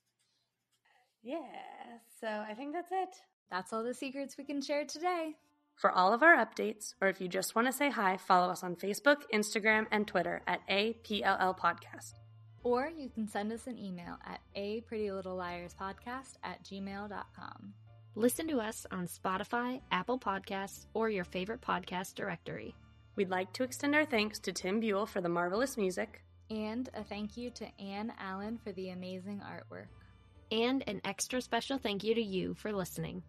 Yeah, 1.22 1.39
so 2.20 2.26
I 2.26 2.55
think 2.55 2.72
that's 2.72 2.93
it. 2.93 3.16
That's 3.51 3.72
all 3.72 3.85
the 3.85 3.95
secrets 3.95 4.37
we 4.39 4.45
can 4.45 4.62
share 4.62 4.85
today. 4.85 5.35
For 5.81 5.91
all 5.91 6.12
of 6.12 6.22
our 6.22 6.37
updates, 6.37 6.93
or 7.01 7.09
if 7.09 7.22
you 7.22 7.26
just 7.26 7.55
want 7.55 7.66
to 7.66 7.72
say 7.72 7.89
hi, 7.89 8.18
follow 8.18 8.53
us 8.53 8.62
on 8.62 8.76
Facebook, 8.76 9.22
Instagram, 9.33 9.87
and 9.91 10.07
Twitter 10.07 10.43
at 10.47 10.61
APLL 10.68 11.59
Podcast. 11.59 12.12
Or 12.62 12.91
you 12.95 13.09
can 13.09 13.26
send 13.26 13.51
us 13.51 13.66
an 13.66 13.78
email 13.78 14.18
at 14.26 14.43
a 14.55 14.83
pretty 14.83 15.11
little 15.11 15.37
liars 15.37 15.74
podcast 15.81 16.35
at 16.45 16.62
gmail.com. 16.64 17.72
Listen 18.14 18.47
to 18.49 18.61
us 18.61 18.87
on 18.91 19.07
Spotify, 19.07 19.81
Apple 19.91 20.18
Podcasts, 20.18 20.85
or 20.93 21.09
your 21.09 21.24
favorite 21.24 21.62
podcast 21.62 22.14
directory. 22.14 22.74
We'd 23.16 23.31
like 23.31 23.51
to 23.55 23.62
extend 23.62 23.95
our 23.95 24.05
thanks 24.05 24.39
to 24.41 24.53
Tim 24.53 24.81
Buell 24.81 25.07
for 25.07 25.22
the 25.22 25.31
marvelous 25.31 25.78
music. 25.78 26.22
And 26.51 26.91
a 26.93 27.03
thank 27.03 27.39
you 27.39 27.49
to 27.53 27.81
Anne 27.81 28.12
Allen 28.18 28.61
for 28.62 28.72
the 28.72 28.91
amazing 28.91 29.41
artwork. 29.41 29.87
And 30.53 30.85
an 30.87 31.01
extra 31.07 31.41
special 31.41 31.78
thank 31.78 32.05
you 32.05 32.14
to 32.14 32.22
you 32.22 32.53
for 32.53 32.70
listening. 32.70 33.22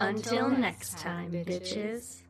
Until 0.00 0.48
next 0.48 0.98
time, 0.98 1.30
bitches. 1.30 2.22